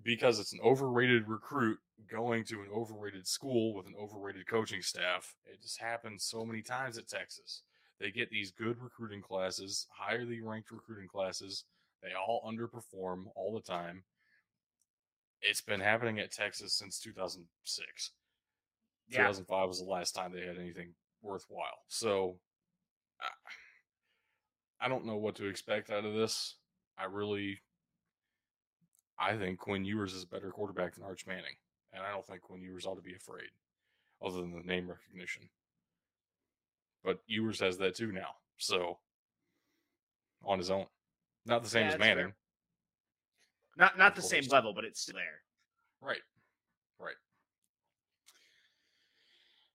because 0.02 0.38
it's 0.38 0.52
an 0.52 0.60
overrated 0.62 1.28
recruit 1.28 1.78
going 2.10 2.44
to 2.44 2.60
an 2.60 2.68
overrated 2.74 3.26
school 3.26 3.74
with 3.74 3.86
an 3.86 3.94
overrated 4.00 4.46
coaching 4.46 4.82
staff. 4.82 5.34
It 5.46 5.62
just 5.62 5.80
happens 5.80 6.24
so 6.24 6.44
many 6.44 6.62
times 6.62 6.98
at 6.98 7.08
Texas. 7.08 7.62
They 8.00 8.10
get 8.10 8.30
these 8.30 8.50
good 8.50 8.80
recruiting 8.80 9.22
classes, 9.22 9.86
highly 9.90 10.40
ranked 10.42 10.70
recruiting 10.70 11.08
classes. 11.08 11.64
They 12.02 12.10
all 12.12 12.42
underperform 12.50 13.24
all 13.34 13.54
the 13.54 13.60
time 13.60 14.04
it's 15.46 15.60
been 15.60 15.80
happening 15.80 16.18
at 16.20 16.32
Texas 16.32 16.72
since 16.72 16.98
2006. 17.00 18.12
Yeah. 19.08 19.18
2005 19.18 19.68
was 19.68 19.78
the 19.78 19.84
last 19.84 20.12
time 20.12 20.32
they 20.32 20.46
had 20.46 20.56
anything 20.56 20.94
worthwhile. 21.20 21.84
So 21.88 22.40
I- 23.20 23.30
I 24.80 24.88
don't 24.88 25.04
know 25.04 25.16
what 25.16 25.36
to 25.36 25.46
expect 25.46 25.90
out 25.90 26.06
of 26.06 26.14
this. 26.14 26.56
I 26.96 27.04
really, 27.04 27.62
I 29.18 29.36
think 29.36 29.58
Quinn 29.58 29.84
Ewers 29.84 30.14
is 30.14 30.22
a 30.24 30.28
better 30.28 30.50
quarterback 30.50 30.94
than 30.94 31.04
Arch 31.04 31.26
Manning, 31.26 31.56
and 31.94 32.02
I 32.04 32.10
don't 32.10 32.26
think 32.26 32.42
Quinn 32.42 32.62
Ewers 32.62 32.86
ought 32.86 32.96
to 32.96 33.02
be 33.02 33.14
afraid, 33.14 33.48
other 34.24 34.40
than 34.40 34.52
the 34.52 34.60
name 34.62 34.88
recognition. 34.88 35.48
But 37.04 37.20
Ewers 37.26 37.60
has 37.60 37.78
that 37.78 37.94
too 37.94 38.12
now, 38.12 38.30
so 38.58 38.98
on 40.44 40.58
his 40.58 40.70
own, 40.70 40.86
not 41.46 41.62
the 41.62 41.68
same 41.70 41.82
Yeah, 41.82 41.88
as 41.88 41.92
that's 41.94 42.04
fair. 42.04 42.16
Manning, 42.16 42.32
Not 43.76 43.98
not 43.98 44.16
the 44.16 44.22
same 44.22 44.44
level, 44.50 44.72
but 44.74 44.84
it's 44.84 45.00
still 45.00 45.16
there. 45.16 45.42
Right. 46.00 46.22
Right. 46.98 47.14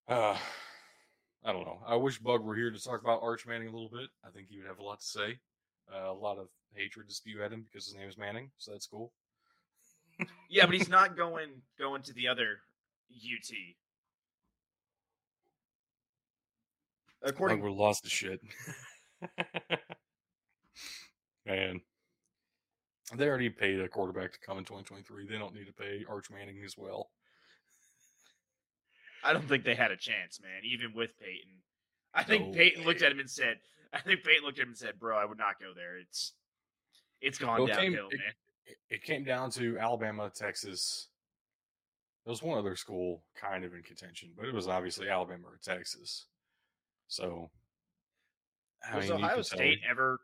Uh 0.07 0.37
I 1.45 1.53
don't 1.53 1.65
know. 1.65 1.79
I 1.87 1.95
wish 1.95 2.19
Bug 2.19 2.43
were 2.43 2.55
here 2.55 2.69
to 2.69 2.83
talk 2.83 3.01
about 3.01 3.21
Arch 3.23 3.47
Manning 3.47 3.69
a 3.69 3.71
little 3.71 3.89
bit. 3.89 4.09
I 4.25 4.29
think 4.29 4.47
he 4.49 4.57
would 4.57 4.67
have 4.67 4.79
a 4.79 4.83
lot 4.83 4.99
to 4.99 5.05
say. 5.05 5.39
Uh, 5.91 6.11
a 6.11 6.13
lot 6.13 6.37
of 6.37 6.49
hatred 6.75 7.07
to 7.07 7.15
spew 7.15 7.41
at 7.41 7.51
him 7.51 7.63
because 7.63 7.85
his 7.85 7.95
name 7.95 8.09
is 8.09 8.17
Manning, 8.17 8.51
so 8.57 8.71
that's 8.71 8.85
cool. 8.85 9.13
Yeah, 10.49 10.65
but 10.65 10.75
he's 10.75 10.89
not 10.89 11.15
going 11.15 11.49
going 11.77 12.01
to 12.03 12.13
the 12.13 12.27
other 12.27 12.59
UT. 13.13 13.51
According 17.21 17.61
have 17.61 17.71
lost 17.73 18.03
to 18.03 18.09
shit. 18.09 18.39
Man. 21.45 21.81
They 23.15 23.27
already 23.27 23.49
paid 23.49 23.79
a 23.79 23.87
quarterback 23.87 24.33
to 24.33 24.39
come 24.39 24.57
in 24.59 24.65
2023. 24.65 25.25
They 25.27 25.37
don't 25.39 25.53
need 25.55 25.65
to 25.65 25.73
pay 25.73 26.05
Arch 26.07 26.29
Manning 26.29 26.61
as 26.63 26.77
well. 26.77 27.09
I 29.23 29.33
don't 29.33 29.47
think 29.49 29.63
they 29.65 29.73
had 29.75 29.91
a 29.91 29.97
chance, 29.97 30.39
man, 30.41 30.61
even 30.63 30.93
with 30.93 31.17
Peyton. 31.19 31.51
I 32.13 32.23
think 32.23 32.47
No 32.47 32.53
Peyton 32.53 32.85
looked 32.85 33.01
at 33.01 33.11
him 33.11 33.19
and 33.19 33.29
said, 33.29 33.57
I 33.91 33.99
think 33.99 34.23
Peyton 34.23 34.43
looked 34.45 34.59
at 34.59 34.63
him 34.63 34.69
and 34.69 34.77
said, 34.77 34.99
Bro, 34.99 35.17
I 35.17 35.25
would 35.25 35.37
not 35.39 35.59
go 35.59 35.73
there. 35.75 35.97
It's 35.97 36.33
it's 37.19 37.37
gone 37.39 37.59
Well, 37.59 37.67
it 37.67 37.75
came- 37.75 37.91
downhill, 37.93 38.09
it- 38.11 38.17
man. 38.19 38.27
it, 38.29 38.35
it 38.89 39.03
came 39.03 39.23
down 39.23 39.51
to 39.51 39.77
Alabama, 39.79 40.31
Texas. 40.33 41.07
There 42.25 42.31
was 42.31 42.43
one 42.43 42.57
other 42.57 42.75
school 42.75 43.23
kind 43.35 43.63
of 43.63 43.73
in 43.73 43.81
contention, 43.83 44.29
but 44.37 44.45
it 44.47 44.53
was 44.53 44.67
obviously 44.67 45.09
Alabama 45.09 45.47
or 45.47 45.59
Texas. 45.63 46.27
So, 47.07 47.49
I 48.89 48.97
Was 48.97 49.05
mean, 49.09 49.13
Ohio 49.23 49.35
tell- 49.35 49.43
State 49.43 49.79
ever 49.89 50.19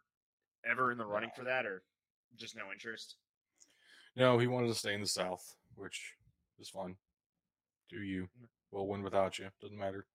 ever 0.69 0.91
in 0.91 0.97
the 0.97 1.05
running 1.05 1.29
No. 1.35 1.41
for 1.41 1.45
that 1.45 1.65
or 1.65 1.83
just 2.35 2.55
no 2.55 2.71
interest? 2.71 3.15
No, 4.15 4.37
he 4.39 4.47
wanted 4.47 4.67
to 4.67 4.73
stay 4.75 4.93
in 4.93 5.01
the 5.01 5.07
South, 5.07 5.55
which 5.75 6.13
is 6.57 6.69
fun. 6.69 6.95
Do 7.89 8.01
you? 8.01 8.29
We'll 8.71 8.87
win 8.87 9.03
without 9.03 9.37
you. 9.39 9.49
Doesn't 9.61 9.77
matter. 9.77 10.05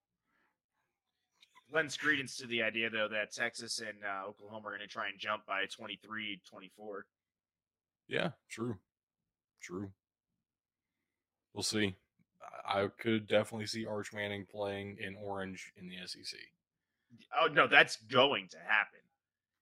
Lends 1.73 1.97
credence 1.97 2.37
to 2.39 2.47
the 2.47 2.63
idea, 2.63 2.91
though, 2.91 3.09
that 3.09 3.33
Texas 3.33 3.79
and 3.81 3.99
uh, 4.05 4.27
Oklahoma 4.29 4.69
are 4.69 4.71
going 4.77 4.81
to 4.81 4.89
try 4.89 5.09
and 5.09 5.19
jump 5.19 5.47
by 5.47 5.67
23 5.67 6.41
24. 6.49 7.07
Yeah, 8.11 8.31
true. 8.51 8.77
True. 9.63 9.91
We'll 11.55 11.63
see. 11.63 11.95
I 12.69 12.89
could 12.99 13.29
definitely 13.29 13.67
see 13.67 13.87
Arch 13.87 14.13
Manning 14.13 14.47
playing 14.51 14.97
in 15.01 15.17
orange 15.17 15.73
in 15.77 15.89
the 15.89 15.97
SEC. 16.07 16.39
Oh, 17.41 17.47
no, 17.47 17.69
that's 17.69 17.97
going 17.97 18.49
to 18.51 18.59
happen. 18.59 19.01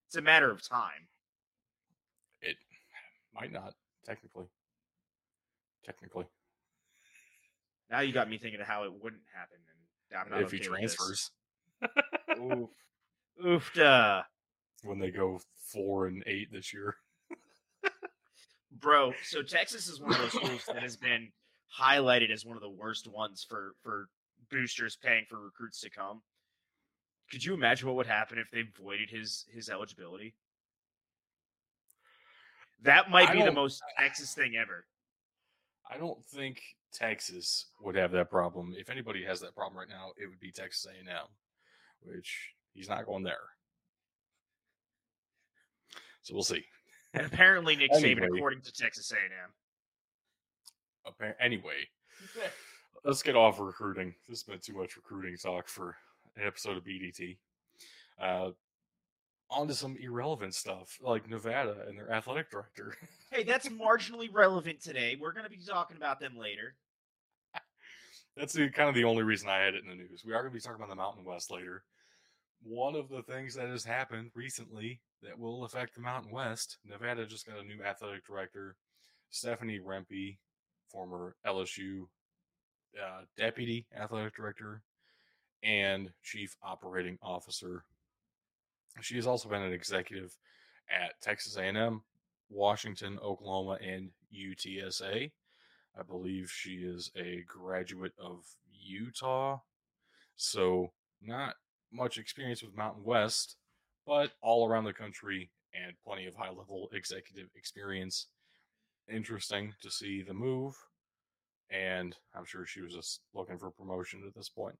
It's 0.06 0.16
a 0.16 0.22
matter 0.22 0.50
of 0.50 0.66
time. 0.66 1.08
It 2.40 2.56
might 3.34 3.52
not, 3.52 3.74
technically. 4.06 4.46
Technically. 5.84 6.24
Now 7.90 8.00
you 8.00 8.12
got 8.12 8.30
me 8.30 8.38
thinking 8.38 8.60
of 8.60 8.66
how 8.66 8.84
it 8.84 8.92
wouldn't 8.92 9.22
happen. 9.34 9.58
And 10.10 10.20
I'm 10.20 10.30
not 10.30 10.42
if 10.42 10.50
he 10.52 10.58
okay 10.58 10.82
this. 10.82 10.94
transfers. 10.94 11.30
Oof. 12.40 12.68
Oof. 13.44 13.70
duh. 13.74 14.22
when 14.84 14.98
they 14.98 15.10
go 15.10 15.40
four 15.70 16.06
and 16.06 16.22
eight 16.26 16.48
this 16.50 16.72
year. 16.72 16.96
Bro, 18.70 19.14
so 19.24 19.42
Texas 19.42 19.88
is 19.88 20.00
one 20.00 20.12
of 20.12 20.18
those 20.18 20.32
schools 20.32 20.64
that 20.66 20.82
has 20.82 20.96
been 20.96 21.28
highlighted 21.78 22.30
as 22.30 22.44
one 22.44 22.56
of 22.56 22.62
the 22.62 22.70
worst 22.70 23.06
ones 23.06 23.44
for 23.48 23.74
for 23.82 24.08
boosters 24.50 24.96
paying 24.96 25.24
for 25.28 25.40
recruits 25.40 25.80
to 25.80 25.90
come. 25.90 26.22
Could 27.30 27.44
you 27.44 27.54
imagine 27.54 27.88
what 27.88 27.96
would 27.96 28.06
happen 28.06 28.38
if 28.38 28.50
they 28.50 28.64
voided 28.80 29.10
his 29.10 29.46
his 29.52 29.68
eligibility? 29.68 30.34
That 32.82 33.10
might 33.10 33.30
I 33.30 33.34
be 33.34 33.42
the 33.42 33.52
most 33.52 33.82
Texas 33.98 34.34
thing 34.34 34.54
ever. 34.56 34.84
I 35.90 35.96
don't 35.96 36.24
think 36.26 36.60
Texas 36.92 37.66
would 37.80 37.96
have 37.96 38.12
that 38.12 38.30
problem. 38.30 38.74
If 38.76 38.90
anybody 38.90 39.24
has 39.24 39.40
that 39.40 39.54
problem 39.54 39.78
right 39.78 39.88
now, 39.88 40.12
it 40.16 40.28
would 40.28 40.40
be 40.40 40.52
Texas 40.52 40.86
A&M, 40.86 41.26
which 42.02 42.54
he's 42.72 42.88
not 42.88 43.06
going 43.06 43.24
there. 43.24 43.36
So 46.22 46.34
we'll 46.34 46.44
see. 46.44 46.64
And 47.18 47.26
apparently 47.26 47.76
Nick 47.76 47.90
Saban, 47.92 48.18
Anyway. 48.18 48.28
according 48.36 48.60
to 48.62 48.72
Texas 48.72 49.12
A&M. 49.12 49.50
Anyway, 51.40 51.88
let's 53.04 53.22
get 53.22 53.34
off 53.34 53.58
recruiting. 53.58 54.14
This 54.28 54.40
has 54.40 54.42
been 54.42 54.60
too 54.60 54.78
much 54.78 54.96
recruiting 54.96 55.36
talk 55.36 55.68
for 55.68 55.96
an 56.36 56.46
episode 56.46 56.76
of 56.76 56.84
BDT. 56.84 57.38
Uh, 58.20 58.50
on 59.50 59.66
to 59.66 59.74
some 59.74 59.96
irrelevant 59.96 60.54
stuff 60.54 60.98
like 61.00 61.28
Nevada 61.28 61.84
and 61.88 61.96
their 61.96 62.12
athletic 62.12 62.50
director. 62.50 62.94
Hey, 63.30 63.42
that's 63.42 63.68
marginally 63.68 64.28
relevant 64.32 64.82
today. 64.82 65.16
We're 65.18 65.32
going 65.32 65.44
to 65.44 65.50
be 65.50 65.58
talking 65.58 65.96
about 65.96 66.20
them 66.20 66.36
later. 66.36 66.74
That's 68.36 68.52
the, 68.52 68.68
kind 68.70 68.88
of 68.88 68.94
the 68.94 69.04
only 69.04 69.22
reason 69.22 69.48
I 69.48 69.58
had 69.58 69.74
it 69.74 69.82
in 69.82 69.90
the 69.90 69.96
news. 69.96 70.22
We 70.24 70.32
are 70.32 70.42
going 70.42 70.52
to 70.52 70.54
be 70.54 70.60
talking 70.60 70.76
about 70.76 70.88
the 70.88 70.96
Mountain 70.96 71.24
West 71.24 71.50
later. 71.50 71.82
One 72.62 72.94
of 72.94 73.08
the 73.08 73.22
things 73.22 73.54
that 73.54 73.68
has 73.68 73.84
happened 73.84 74.30
recently 74.34 75.00
that 75.22 75.38
will 75.38 75.64
affect 75.64 75.94
the 75.94 76.00
Mountain 76.00 76.32
West, 76.32 76.78
Nevada 76.84 77.26
just 77.26 77.46
got 77.46 77.58
a 77.58 77.64
new 77.64 77.82
athletic 77.82 78.26
director, 78.26 78.76
Stephanie 79.30 79.80
Rempe, 79.80 80.38
former 80.88 81.36
LSU 81.46 82.06
uh, 82.96 83.22
deputy 83.36 83.86
athletic 83.96 84.34
director 84.34 84.82
and 85.62 86.10
chief 86.22 86.56
operating 86.62 87.18
officer. 87.22 87.84
She 89.00 89.16
has 89.16 89.26
also 89.26 89.48
been 89.48 89.62
an 89.62 89.72
executive 89.72 90.36
at 90.90 91.20
Texas 91.20 91.56
A&M, 91.56 92.02
Washington, 92.48 93.18
Oklahoma, 93.22 93.78
and 93.84 94.10
UTSA. 94.34 95.30
I 95.98 96.02
believe 96.02 96.50
she 96.50 96.76
is 96.76 97.10
a 97.16 97.44
graduate 97.46 98.14
of 98.18 98.44
Utah. 98.72 99.58
So, 100.36 100.92
not 101.20 101.54
much 101.92 102.18
experience 102.18 102.62
with 102.62 102.76
Mountain 102.76 103.04
West, 103.04 103.56
but 104.08 104.32
all 104.40 104.66
around 104.66 104.84
the 104.84 104.92
country 104.92 105.50
and 105.74 105.92
plenty 106.02 106.26
of 106.26 106.34
high 106.34 106.48
level 106.48 106.88
executive 106.94 107.50
experience. 107.54 108.28
Interesting 109.12 109.74
to 109.82 109.90
see 109.90 110.22
the 110.22 110.32
move. 110.32 110.74
And 111.70 112.16
I'm 112.34 112.46
sure 112.46 112.64
she 112.64 112.80
was 112.80 112.94
just 112.94 113.20
looking 113.34 113.58
for 113.58 113.70
promotion 113.70 114.22
at 114.26 114.34
this 114.34 114.48
point. 114.48 114.76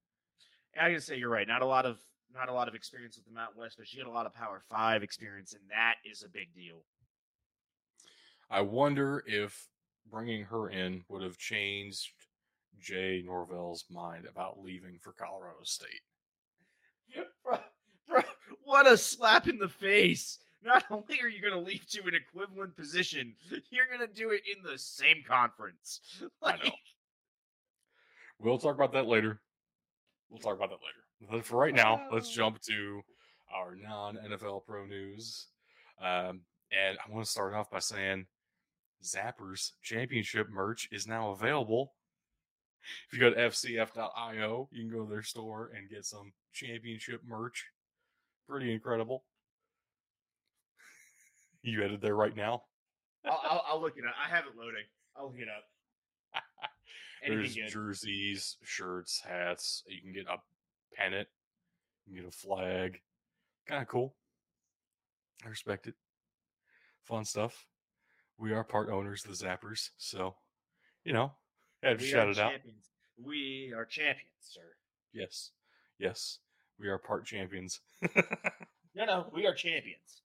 I 0.81 0.91
can 0.91 1.01
say 1.01 1.17
you're 1.17 1.29
right. 1.29 1.47
Not 1.47 1.61
a 1.61 1.67
lot 1.67 1.85
of 1.85 1.99
not 2.35 2.49
a 2.49 2.53
lot 2.53 2.69
of 2.69 2.75
experience 2.75 3.17
with 3.17 3.27
the 3.27 3.33
Mountain 3.33 3.61
West, 3.61 3.77
but 3.79 3.87
she 3.87 3.99
had 3.99 4.07
a 4.07 4.11
lot 4.11 4.27
of 4.27 4.35
Power 4.35 4.63
Five 4.71 5.03
experience, 5.03 5.53
and 5.53 5.63
that 5.71 5.97
is 6.11 6.23
a 6.23 6.29
big 6.29 6.55
deal. 6.55 6.85
I 8.51 8.63
wonder 8.63 9.23
if 9.27 9.69
bringing 10.11 10.45
her 10.45 10.71
in 10.71 11.05
would 11.09 11.23
have 11.23 11.37
changed 11.37 12.13
Jay 12.81 13.23
Norvell's 13.25 13.85
mind 13.91 14.27
about 14.27 14.63
leaving 14.63 14.99
for 15.01 15.13
Colorado 15.13 15.59
State. 15.65 16.01
what 18.69 18.87
a 18.87 18.99
slap 18.99 19.49
in 19.49 19.59
the 19.59 19.69
face! 19.69 20.39
Not 20.63 20.85
only 20.91 21.21
are 21.23 21.29
you 21.29 21.41
going 21.41 21.55
to 21.55 21.59
leave 21.59 21.87
to 21.89 22.03
an 22.07 22.15
equivalent 22.15 22.77
position, 22.77 23.35
you're 23.71 23.87
going 23.87 24.07
to 24.07 24.15
do 24.15 24.31
it 24.31 24.43
in 24.47 24.63
the 24.63 24.77
same 24.77 25.23
conference. 25.27 26.01
I 26.43 26.57
know. 26.57 26.73
We'll 28.39 28.59
talk 28.59 28.75
about 28.75 28.93
that 28.93 29.07
later. 29.07 29.41
We'll 30.29 30.41
talk 30.41 30.57
about 30.57 30.69
that 30.69 30.81
later. 30.85 31.33
But 31.33 31.47
for 31.47 31.57
right 31.57 31.75
now, 31.75 32.03
let's 32.13 32.31
jump 32.31 32.61
to 32.63 33.01
our 33.55 33.75
non 33.75 34.19
NFL 34.29 34.67
pro 34.67 34.85
news. 34.85 35.47
Um, 36.03 36.43
and 36.71 36.99
I 36.99 37.11
want 37.11 37.25
to 37.25 37.31
start 37.31 37.55
off 37.55 37.71
by 37.71 37.79
saying 37.79 38.27
Zappers 39.03 39.73
Championship 39.83 40.49
merch 40.51 40.89
is 40.93 41.07
now 41.07 41.31
available. 41.31 41.95
If 43.11 43.19
you 43.19 43.21
go 43.21 43.31
to 43.31 43.37
fcf.io, 43.37 44.69
you 44.71 44.83
can 44.83 44.91
go 44.91 45.05
to 45.05 45.11
their 45.11 45.23
store 45.23 45.71
and 45.75 45.89
get 45.89 46.05
some 46.05 46.33
championship 46.53 47.23
merch. 47.27 47.65
Pretty 48.49 48.73
incredible. 48.73 49.25
You 51.63 51.83
headed 51.83 52.01
there 52.01 52.15
right 52.15 52.35
now? 52.35 52.63
I'll, 53.25 53.41
I'll, 53.45 53.65
I'll 53.69 53.81
look 53.81 53.97
it 53.97 54.05
up. 54.05 54.15
I 54.25 54.35
have 54.35 54.45
it 54.47 54.57
loading. 54.59 54.85
I'll 55.17 55.27
look 55.27 55.39
it 55.39 55.49
up. 55.49 56.43
There's 57.27 57.55
good. 57.55 57.69
jerseys, 57.69 58.57
shirts, 58.63 59.21
hats. 59.27 59.83
You 59.87 60.01
can 60.01 60.13
get 60.13 60.27
a 60.27 60.37
pennant. 60.97 61.29
You 62.07 62.15
can 62.15 62.25
get 62.25 62.33
a 62.33 62.37
flag. 62.37 63.01
Kind 63.67 63.83
of 63.83 63.89
cool. 63.89 64.15
I 65.45 65.49
respect 65.49 65.87
it. 65.87 65.95
Fun 67.05 67.25
stuff. 67.25 67.67
We 68.39 68.53
are 68.53 68.65
part 68.65 68.89
owners 68.89 69.25
of 69.25 69.37
the 69.37 69.45
Zappers, 69.45 69.91
so 69.99 70.37
you 71.05 71.13
know, 71.13 71.33
had 71.83 71.99
to 71.99 72.05
We 72.05 72.11
shout 72.11 72.29
it 72.29 72.39
out. 72.39 72.53
We 73.23 73.73
are 73.77 73.85
champions, 73.85 74.29
sir. 74.41 74.61
Yes, 75.13 75.51
yes, 75.99 76.39
we 76.79 76.89
are 76.89 76.99
part 76.99 77.27
champions. 77.27 77.81
No, 78.99 79.05
no, 79.05 79.27
we 79.33 79.47
are 79.47 79.55
champions. 79.55 80.23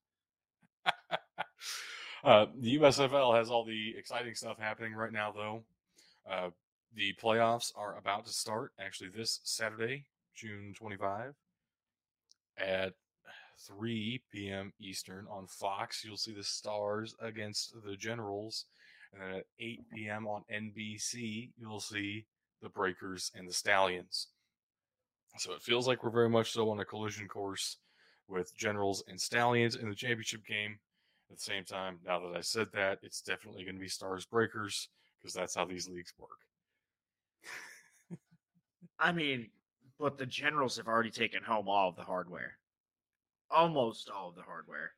uh, 2.24 2.48
the 2.60 2.80
USFL 2.80 3.38
has 3.38 3.52
all 3.52 3.64
the 3.64 3.94
exciting 3.96 4.34
stuff 4.34 4.58
happening 4.58 4.94
right 4.94 5.12
now, 5.12 5.32
though. 5.32 5.64
Uh, 6.28 6.50
the 6.96 7.14
playoffs 7.22 7.72
are 7.76 7.96
about 7.98 8.26
to 8.26 8.34
start 8.34 8.72
actually 8.80 9.12
this 9.16 9.40
Saturday, 9.44 10.06
June 10.36 10.74
25, 10.76 11.36
at 12.58 12.94
3 13.68 14.24
p.m. 14.32 14.74
Eastern 14.80 15.28
on 15.30 15.46
Fox. 15.48 16.04
You'll 16.04 16.18
see 16.18 16.34
the 16.34 16.44
Stars 16.44 17.16
against 17.22 17.76
the 17.86 17.96
Generals. 17.96 18.66
And 19.14 19.22
then 19.22 19.40
at 19.40 19.46
8 19.60 19.80
p.m. 19.94 20.28
on 20.28 20.44
NBC, 20.52 21.52
you'll 21.58 21.80
see 21.80 22.26
the 22.62 22.70
Breakers 22.70 23.32
and 23.36 23.48
the 23.48 23.54
Stallions. 23.54 24.30
So 25.38 25.54
it 25.54 25.64
feels 25.64 25.88
like 25.88 26.04
we're 26.04 26.12
very 26.12 26.30
much 26.30 26.52
so 26.52 26.70
on 26.70 26.80
a 26.80 26.86
collision 26.86 27.28
course 27.28 27.78
with 28.28 28.56
Generals 28.56 29.04
and 29.08 29.20
Stallions 29.20 29.76
in 29.76 29.90
the 29.90 29.96
championship 29.96 30.46
game. 30.46 30.78
At 31.32 31.38
the 31.38 31.44
same 31.44 31.64
time, 31.64 32.00
now 32.06 32.20
that 32.20 32.38
I 32.38 32.42
said 32.42 32.68
that, 32.74 33.00
it's 33.02 33.22
definitely 33.22 33.64
going 33.64 33.76
to 33.76 33.82
be 33.82 33.88
Stars 33.88 34.26
Breakers 34.26 34.90
because 35.20 35.34
that's 35.34 35.56
how 35.56 35.66
these 35.66 35.90
leagues 35.90 36.14
work. 36.20 36.30
I 39.00 39.12
mean, 39.12 39.50
but 40.00 40.18
the 40.18 40.26
Generals 40.26 40.78
have 40.78 40.88
already 40.88 41.10
taken 41.10 41.42
home 41.44 41.68
all 41.68 41.90
of 41.90 41.96
the 41.96 42.04
hardware. 42.04 42.58
Almost 43.50 44.10
all 44.10 44.30
of 44.30 44.36
the 44.36 44.44
hardware. 44.44 44.92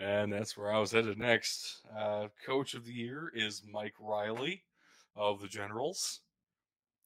And 0.00 0.32
that's 0.32 0.56
where 0.56 0.72
I 0.72 0.78
was 0.78 0.90
headed 0.90 1.18
next. 1.18 1.82
Uh, 1.96 2.28
Coach 2.44 2.74
of 2.74 2.84
the 2.84 2.92
year 2.92 3.30
is 3.34 3.62
Mike 3.70 3.94
Riley 4.00 4.64
of 5.14 5.40
the 5.40 5.48
Generals. 5.48 6.20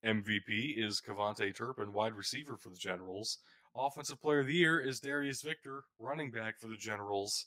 MVP 0.04 0.78
is 0.78 1.00
KaVontae 1.06 1.54
Turpin, 1.54 1.92
wide 1.92 2.14
receiver 2.14 2.56
for 2.56 2.70
the 2.70 2.76
Generals. 2.76 3.38
Offensive 3.76 4.20
player 4.20 4.40
of 4.40 4.46
the 4.46 4.54
year 4.54 4.80
is 4.80 5.00
Darius 5.00 5.42
Victor, 5.42 5.84
running 5.98 6.30
back 6.30 6.58
for 6.58 6.68
the 6.68 6.76
Generals. 6.76 7.46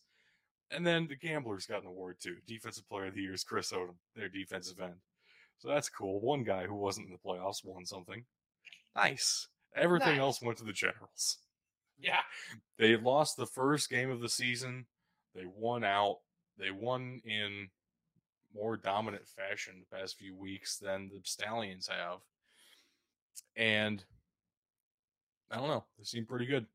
And 0.72 0.86
then 0.86 1.08
the 1.08 1.16
Gamblers 1.16 1.66
got 1.66 1.82
an 1.82 1.88
award 1.88 2.18
too. 2.22 2.38
Defensive 2.48 2.88
player 2.88 3.08
of 3.08 3.16
the 3.16 3.22
year 3.22 3.34
is 3.34 3.44
Chris 3.44 3.72
Odom, 3.72 3.96
their 4.16 4.30
defensive 4.30 4.80
end. 4.80 4.96
So 5.60 5.68
that's 5.68 5.90
cool. 5.90 6.20
One 6.22 6.44
guy 6.44 6.66
who 6.66 6.76
wasn't 6.76 7.08
in 7.08 7.14
the 7.14 7.20
playoffs 7.30 7.64
won 7.64 7.86
something. 7.86 8.26
Nice. 8.96 9.48
Everything 9.76 10.10
Nice. 10.18 10.20
else 10.20 10.42
went 10.42 10.58
to 10.60 10.64
the 10.66 10.74
Generals. 10.74 11.38
Yeah. 12.00 12.22
They 12.78 12.98
lost 12.98 13.38
the 13.38 13.46
first 13.46 13.90
game 13.90 14.10
of 14.10 14.20
the 14.20 14.28
season. 14.28 14.88
They 15.36 15.46
won 15.46 15.86
out. 15.86 16.18
They 16.58 16.72
won 16.72 17.22
in 17.24 17.70
more 18.54 18.76
dominant 18.76 19.26
fashion 19.28 19.76
the 19.90 19.96
past 19.98 20.18
few 20.18 20.36
weeks 20.36 20.78
than 20.78 21.10
the 21.14 21.22
Stallions 21.24 21.88
have. 21.88 22.18
And 23.56 24.04
I 25.52 25.58
don't 25.58 25.68
know. 25.68 25.84
They 25.98 26.04
seem 26.04 26.26
pretty 26.26 26.46
good. 26.46 26.66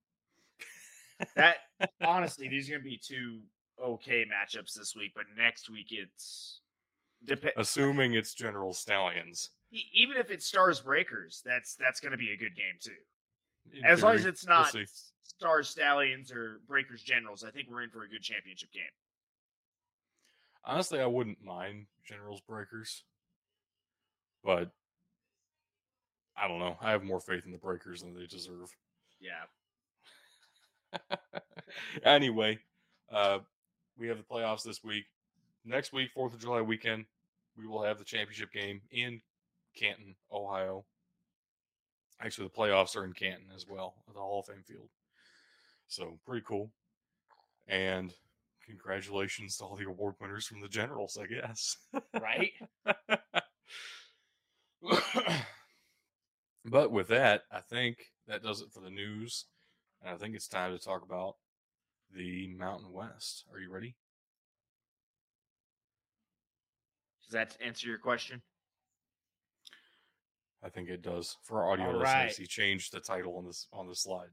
That 1.34 1.56
honestly, 2.00 2.48
these 2.48 2.68
are 2.68 2.72
gonna 2.74 2.84
be 2.84 3.00
two 3.02 3.40
okay 3.82 4.24
matchups 4.24 4.74
this 4.74 4.94
week, 4.96 5.12
but 5.14 5.24
next 5.36 5.68
week 5.70 5.88
it's 5.90 6.60
dep- 7.24 7.52
Assuming 7.56 8.14
it's 8.14 8.34
General 8.34 8.72
Stallions. 8.72 9.50
even 9.72 10.16
if 10.16 10.30
it's 10.30 10.46
Stars 10.46 10.80
Breakers, 10.80 11.42
that's 11.44 11.74
that's 11.74 11.98
gonna 12.00 12.16
be 12.16 12.32
a 12.32 12.36
good 12.36 12.54
game 12.54 12.76
too. 12.80 12.92
In 13.76 13.84
As 13.84 14.02
long 14.02 14.14
as 14.14 14.20
theory. 14.22 14.30
it's 14.32 14.46
We'll 14.46 14.56
not 14.58 14.70
see. 14.72 14.84
Stars 15.24 15.68
Stallions 15.68 16.30
or 16.32 16.60
Breakers 16.68 17.02
Generals, 17.02 17.42
I 17.44 17.50
think 17.50 17.68
we're 17.70 17.82
in 17.82 17.90
for 17.90 18.04
a 18.04 18.08
good 18.08 18.22
championship 18.22 18.72
game. 18.72 18.82
Honestly, 20.64 21.00
I 21.00 21.06
wouldn't 21.06 21.42
mind 21.44 21.86
Generals 22.06 22.40
Breakers. 22.48 23.02
But 24.44 24.70
I 26.40 26.48
don't 26.48 26.58
know. 26.58 26.76
I 26.80 26.90
have 26.90 27.04
more 27.04 27.20
faith 27.20 27.44
in 27.46 27.52
the 27.52 27.58
Breakers 27.58 28.02
than 28.02 28.14
they 28.14 28.26
deserve. 28.26 28.74
Yeah. 29.20 29.46
anyway, 32.04 32.58
uh, 33.12 33.38
we 33.98 34.08
have 34.08 34.18
the 34.18 34.24
playoffs 34.24 34.62
this 34.62 34.82
week. 34.84 35.04
Next 35.64 35.92
week, 35.92 36.10
Fourth 36.14 36.34
of 36.34 36.40
July 36.40 36.60
weekend, 36.62 37.06
we 37.56 37.66
will 37.66 37.82
have 37.82 37.98
the 37.98 38.04
championship 38.04 38.52
game 38.52 38.80
in 38.90 39.20
Canton, 39.76 40.14
Ohio. 40.32 40.84
Actually, 42.20 42.48
the 42.48 42.60
playoffs 42.60 42.96
are 42.96 43.04
in 43.04 43.12
Canton 43.12 43.48
as 43.54 43.66
well 43.68 43.94
at 44.08 44.14
the 44.14 44.20
Hall 44.20 44.40
of 44.40 44.46
Fame 44.46 44.64
field. 44.66 44.88
So 45.88 46.18
pretty 46.26 46.44
cool. 46.46 46.70
And 47.66 48.12
congratulations 48.66 49.56
to 49.56 49.64
all 49.64 49.76
the 49.76 49.86
award 49.86 50.14
winners 50.20 50.46
from 50.46 50.60
the 50.60 50.68
generals, 50.68 51.18
I 51.20 51.26
guess. 51.26 51.76
right? 52.20 52.52
but 56.70 56.90
with 56.90 57.08
that, 57.08 57.42
I 57.50 57.60
think 57.60 57.98
that 58.26 58.42
does 58.42 58.60
it 58.60 58.72
for 58.72 58.80
the 58.80 58.90
news. 58.90 59.46
And 60.02 60.14
I 60.14 60.16
think 60.16 60.34
it's 60.34 60.48
time 60.48 60.76
to 60.76 60.82
talk 60.82 61.02
about 61.02 61.36
the 62.14 62.48
Mountain 62.48 62.92
West. 62.92 63.44
Are 63.52 63.58
you 63.58 63.70
ready? 63.70 63.96
Does 67.24 67.32
that 67.32 67.56
answer 67.60 67.88
your 67.88 67.98
question? 67.98 68.40
I 70.64 70.68
think 70.68 70.88
it 70.88 71.02
does. 71.02 71.36
For 71.42 71.62
our 71.62 71.72
audio 71.72 71.86
All 71.86 71.92
listeners, 71.92 72.06
right. 72.14 72.36
he 72.36 72.46
changed 72.46 72.92
the 72.92 73.00
title 73.00 73.36
on 73.36 73.46
this 73.46 73.68
on 73.72 73.86
the 73.86 73.94
slide. 73.94 74.30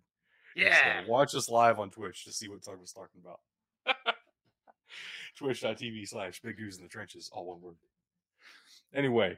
Yeah. 0.55 1.03
So 1.03 1.11
watch 1.11 1.35
us 1.35 1.49
live 1.49 1.79
on 1.79 1.89
Twitch 1.89 2.23
to 2.23 2.31
see 2.31 2.47
what 2.47 2.63
Tug 2.63 2.79
was 2.79 2.93
talking 2.93 3.21
about. 3.21 3.39
Twitch.tv 5.37 6.07
slash 6.07 6.41
big 6.41 6.57
news 6.57 6.77
in 6.77 6.83
the 6.83 6.89
trenches, 6.89 7.29
all 7.33 7.47
one 7.47 7.61
word. 7.61 7.75
Anyway, 8.93 9.37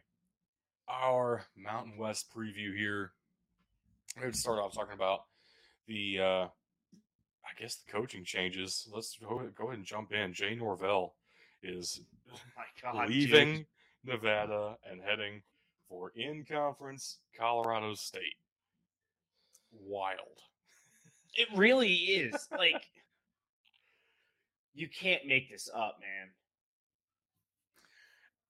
our 0.88 1.46
Mountain 1.56 1.98
West 1.98 2.28
preview 2.36 2.76
here. 2.76 3.12
Going 4.20 4.32
to 4.32 4.38
start 4.38 4.60
off 4.60 4.74
talking 4.74 4.94
about 4.94 5.22
the, 5.88 6.20
uh, 6.20 6.24
I 6.46 7.60
guess, 7.60 7.76
the 7.76 7.92
coaching 7.92 8.24
changes. 8.24 8.88
Let's 8.94 9.18
go, 9.18 9.48
go 9.56 9.66
ahead 9.66 9.78
and 9.78 9.86
jump 9.86 10.12
in. 10.12 10.34
Jay 10.34 10.56
Norvell 10.56 11.16
is 11.62 12.02
Oh 12.32 12.40
my 12.56 12.64
God. 12.82 13.10
leaving 13.10 13.54
dude. 13.58 13.66
Nevada 14.06 14.78
and 14.90 15.02
heading 15.02 15.42
for 15.90 16.12
in 16.16 16.46
conference 16.46 17.20
Colorado 17.38 17.94
State. 17.94 18.36
Wild. 19.72 20.42
It 21.36 21.48
really 21.56 21.94
is. 21.94 22.48
Like, 22.58 22.84
you 24.74 24.88
can't 24.88 25.26
make 25.28 25.52
this 25.52 25.70
up, 25.74 25.98
man. 26.00 26.30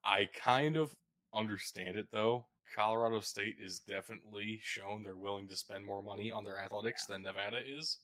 I 0.05 0.29
kind 0.39 0.77
of 0.77 0.95
understand 1.37 1.95
it 1.97 2.07
though. 2.11 2.45
Colorado 2.75 3.21
State 3.21 3.55
is 3.63 3.79
definitely 3.79 4.59
shown 4.61 5.03
they're 5.03 5.15
willing 5.15 5.47
to 5.47 5.55
spend 5.55 5.85
more 5.85 6.03
money 6.03 6.31
on 6.31 6.43
their 6.43 6.59
athletics 6.59 7.05
than 7.05 7.21
Nevada 7.21 7.59
is. 7.65 7.99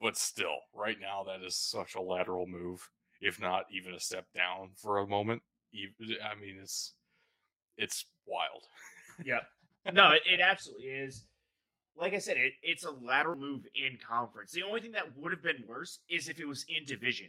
But 0.00 0.16
still, 0.16 0.56
right 0.74 0.96
now 1.00 1.24
that 1.24 1.44
is 1.44 1.56
such 1.56 1.94
a 1.94 2.00
lateral 2.00 2.46
move, 2.46 2.88
if 3.20 3.40
not 3.40 3.66
even 3.70 3.94
a 3.94 4.00
step 4.00 4.26
down 4.34 4.70
for 4.76 4.98
a 4.98 5.06
moment. 5.06 5.42
I 5.74 6.40
mean, 6.40 6.58
it's 6.60 6.94
it's 7.76 8.06
wild. 8.26 8.64
Yep. 9.24 9.42
No, 9.94 10.10
it, 10.10 10.20
it 10.30 10.40
absolutely 10.40 10.88
is. 10.88 11.24
Like 11.96 12.12
I 12.12 12.18
said, 12.18 12.36
it, 12.36 12.52
it's 12.62 12.84
a 12.84 12.90
lateral 12.90 13.40
move 13.40 13.66
in 13.74 13.96
conference. 14.06 14.52
The 14.52 14.62
only 14.62 14.82
thing 14.82 14.92
that 14.92 15.16
would 15.16 15.32
have 15.32 15.42
been 15.42 15.64
worse 15.66 16.00
is 16.10 16.28
if 16.28 16.38
it 16.38 16.44
was 16.44 16.66
in 16.68 16.84
division. 16.84 17.28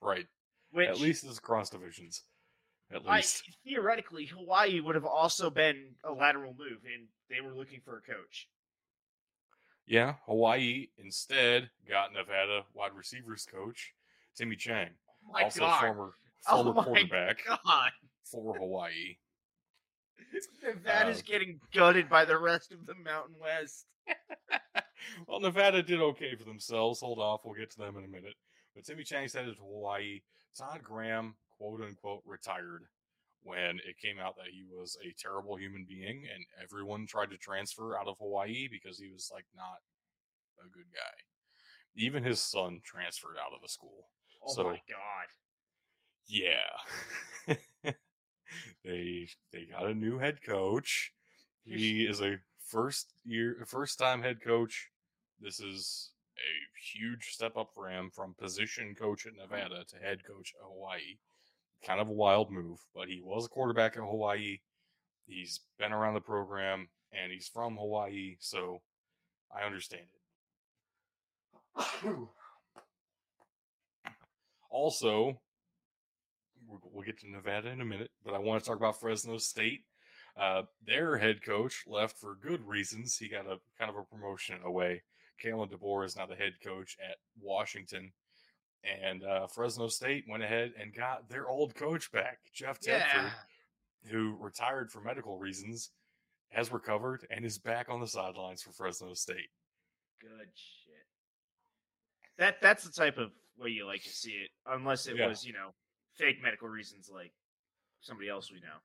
Right. 0.00 0.26
Which 0.70 0.88
At 0.88 1.00
least 1.00 1.24
it's 1.24 1.40
cross 1.40 1.70
divisions. 1.70 2.22
At 2.92 3.02
I, 3.06 3.16
least. 3.16 3.42
theoretically, 3.64 4.26
Hawaii 4.26 4.80
would 4.80 4.94
have 4.94 5.04
also 5.06 5.50
been 5.50 5.94
a 6.04 6.12
lateral 6.12 6.54
move, 6.56 6.78
and 6.84 7.08
they 7.30 7.40
were 7.40 7.54
looking 7.54 7.80
for 7.80 7.96
a 7.96 8.02
coach. 8.02 8.48
Yeah, 9.86 10.14
Hawaii 10.26 10.88
instead 10.98 11.70
got 11.88 12.12
Nevada 12.12 12.62
wide 12.72 12.94
receivers 12.94 13.46
coach 13.50 13.92
Timmy 14.34 14.56
Chang, 14.56 14.90
Oh 15.28 15.32
my 15.32 15.42
also 15.42 15.60
God. 15.60 15.80
former 15.80 16.10
Oh 16.48 16.62
former 16.62 16.74
my 16.74 16.82
quarterback 16.84 17.38
God. 17.46 17.90
for 18.24 18.54
Hawaii. 18.56 19.16
Nevada's 20.62 21.18
Uh, 21.20 21.22
getting 21.26 21.60
gutted 21.72 22.08
by 22.08 22.24
the 22.24 22.38
rest 22.38 22.72
of 22.72 22.86
the 22.86 22.94
Mountain 22.94 23.36
West. 23.40 23.86
well, 25.26 25.40
Nevada 25.40 25.82
did 25.82 26.00
okay 26.00 26.34
for 26.34 26.44
themselves. 26.44 27.00
Hold 27.00 27.18
off, 27.18 27.42
we'll 27.44 27.54
get 27.54 27.70
to 27.72 27.78
them 27.78 27.96
in 27.96 28.04
a 28.04 28.08
minute. 28.08 28.34
But 28.74 28.84
Timmy 28.84 29.04
Chang's 29.04 29.34
headed 29.34 29.54
to 29.56 29.60
Hawaii. 29.62 30.20
Todd 30.56 30.82
Graham, 30.82 31.34
quote 31.58 31.80
unquote, 31.80 32.22
retired 32.26 32.82
when 33.42 33.76
it 33.86 33.98
came 34.00 34.18
out 34.18 34.36
that 34.36 34.52
he 34.52 34.64
was 34.64 34.96
a 35.04 35.14
terrible 35.20 35.56
human 35.56 35.84
being, 35.88 36.24
and 36.34 36.44
everyone 36.62 37.06
tried 37.06 37.30
to 37.30 37.36
transfer 37.36 37.96
out 37.98 38.08
of 38.08 38.16
Hawaii 38.18 38.68
because 38.70 38.98
he 38.98 39.10
was 39.10 39.30
like 39.32 39.44
not 39.54 39.80
a 40.64 40.68
good 40.68 40.90
guy. 40.94 41.22
Even 41.96 42.24
his 42.24 42.40
son 42.40 42.80
transferred 42.84 43.36
out 43.38 43.54
of 43.54 43.60
the 43.62 43.68
school. 43.68 44.08
Oh 44.46 44.52
So- 44.54 44.64
my 44.64 44.80
God. 44.88 45.28
Yeah. 46.26 47.52
they 48.84 49.28
they 49.52 49.66
got 49.70 49.86
a 49.86 49.94
new 49.94 50.18
head 50.18 50.38
coach. 50.42 51.12
He 51.64 52.06
is 52.06 52.20
a 52.20 52.38
first 52.66 53.12
year 53.24 53.62
first 53.66 53.98
time 53.98 54.22
head 54.22 54.42
coach. 54.42 54.88
This 55.40 55.60
is 55.60 56.12
a 56.38 56.98
huge 56.98 57.30
step 57.32 57.56
up 57.56 57.70
for 57.74 57.88
him 57.90 58.10
from 58.10 58.34
position 58.38 58.94
coach 58.94 59.26
at 59.26 59.34
Nevada 59.36 59.84
to 59.84 59.96
head 59.96 60.24
coach 60.24 60.52
at 60.58 60.66
Hawaii. 60.66 61.18
Kind 61.84 62.00
of 62.00 62.08
a 62.08 62.12
wild 62.12 62.50
move, 62.50 62.78
but 62.94 63.08
he 63.08 63.20
was 63.22 63.44
a 63.44 63.48
quarterback 63.48 63.96
at 63.96 64.02
Hawaii. 64.02 64.58
He's 65.26 65.60
been 65.78 65.92
around 65.92 66.14
the 66.14 66.20
program 66.20 66.88
and 67.12 67.30
he's 67.30 67.48
from 67.48 67.76
Hawaii, 67.76 68.36
so 68.40 68.78
I 69.54 69.64
understand 69.66 70.04
it. 71.76 72.16
also, 74.70 75.40
we'll- 76.66 77.04
get 77.04 77.18
to 77.20 77.30
Nevada 77.30 77.68
in 77.68 77.82
a 77.82 77.84
minute, 77.84 78.10
but 78.24 78.32
I 78.32 78.38
want 78.38 78.62
to 78.62 78.68
talk 78.68 78.78
about 78.78 78.98
Fresno 78.98 79.36
State. 79.36 79.84
Uh, 80.40 80.62
their 80.84 81.18
head 81.18 81.42
coach 81.44 81.84
left 81.86 82.18
for 82.18 82.34
good 82.34 82.66
reasons. 82.66 83.18
He 83.18 83.28
got 83.28 83.46
a 83.46 83.58
kind 83.78 83.90
of 83.90 83.96
a 83.96 84.02
promotion 84.04 84.56
away. 84.64 85.02
Kalen 85.44 85.70
DeBoer 85.70 86.06
is 86.06 86.16
now 86.16 86.24
the 86.26 86.34
head 86.34 86.54
coach 86.64 86.96
at 87.06 87.16
Washington. 87.38 88.12
And 88.84 89.24
uh, 89.24 89.46
Fresno 89.46 89.88
State 89.88 90.24
went 90.28 90.42
ahead 90.42 90.72
and 90.80 90.94
got 90.94 91.28
their 91.28 91.48
old 91.48 91.74
coach 91.74 92.12
back, 92.12 92.38
Jeff 92.52 92.78
Tedford, 92.80 93.32
who 94.10 94.36
retired 94.38 94.90
for 94.90 95.00
medical 95.00 95.38
reasons, 95.38 95.90
has 96.50 96.70
recovered, 96.70 97.26
and 97.30 97.44
is 97.44 97.58
back 97.58 97.88
on 97.88 98.00
the 98.00 98.06
sidelines 98.06 98.62
for 98.62 98.72
Fresno 98.72 99.14
State. 99.14 99.48
Good 100.20 100.48
shit. 100.54 101.06
That 102.38 102.60
that's 102.60 102.84
the 102.84 102.92
type 102.92 103.16
of 103.18 103.30
way 103.58 103.70
you 103.70 103.86
like 103.86 104.02
to 104.02 104.10
see 104.10 104.32
it, 104.32 104.50
unless 104.66 105.06
it 105.06 105.16
Yeah. 105.16 105.28
was, 105.28 105.44
you 105.44 105.52
know, 105.52 105.70
fake 106.16 106.42
medical 106.42 106.68
reasons 106.68 107.08
like 107.12 107.32
somebody 108.00 108.28
else 108.28 108.50
we 108.50 108.60
know. 108.60 108.76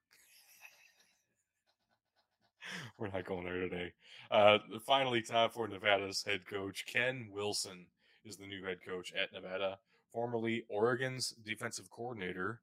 We're 2.97 3.07
not 3.09 3.25
going 3.25 3.45
there 3.45 3.59
today. 3.59 3.93
Uh, 4.31 4.59
finally, 4.85 5.21
time 5.21 5.49
for 5.49 5.67
Nevada's 5.67 6.23
head 6.23 6.45
coach. 6.45 6.85
Ken 6.85 7.29
Wilson 7.31 7.87
is 8.25 8.37
the 8.37 8.45
new 8.45 8.63
head 8.63 8.77
coach 8.85 9.11
at 9.13 9.33
Nevada, 9.33 9.79
formerly 10.11 10.65
Oregon's 10.69 11.29
defensive 11.31 11.89
coordinator. 11.89 12.61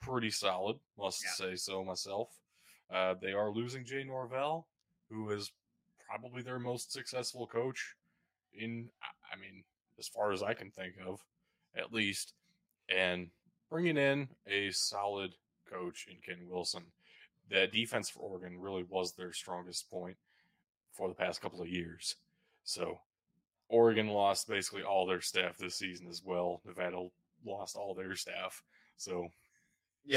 Pretty 0.00 0.30
solid, 0.30 0.78
must 0.96 1.24
Yeah. 1.24 1.30
say 1.32 1.56
so 1.56 1.84
myself. 1.84 2.30
Uh, 2.90 3.14
they 3.14 3.32
are 3.32 3.50
losing 3.50 3.84
Jay 3.84 4.04
Norvell, 4.04 4.68
who 5.08 5.30
is 5.30 5.52
probably 6.06 6.42
their 6.42 6.58
most 6.58 6.92
successful 6.92 7.46
coach 7.46 7.96
in, 8.52 8.90
I- 9.02 9.32
I 9.32 9.36
mean, 9.36 9.64
as 9.98 10.08
far 10.08 10.32
as 10.32 10.42
I 10.42 10.54
can 10.54 10.70
think 10.70 10.96
of, 10.98 11.24
at 11.74 11.92
least, 11.92 12.34
and 12.88 13.30
bringing 13.68 13.96
in 13.96 14.36
a 14.46 14.70
solid 14.70 15.36
coach 15.64 16.06
in 16.06 16.20
Ken 16.20 16.48
Wilson 16.48 16.92
that 17.48 17.72
defense 17.72 18.08
for 18.08 18.20
Oregon 18.20 18.60
really 18.60 18.84
was 18.84 19.14
their 19.14 19.32
strongest 19.32 19.90
point 19.90 20.18
for 20.92 21.08
the 21.08 21.14
past 21.14 21.40
couple 21.40 21.60
of 21.60 21.68
years. 21.68 22.16
So 22.64 23.00
Oregon 23.68 24.08
lost 24.08 24.48
basically 24.48 24.82
all 24.82 25.06
their 25.06 25.20
staff 25.20 25.56
this 25.56 25.76
season 25.76 26.06
as 26.08 26.22
well. 26.24 26.60
Nevada 26.64 27.08
lost 27.44 27.76
all 27.76 27.94
their 27.94 28.14
staff. 28.14 28.62
So 28.96 29.28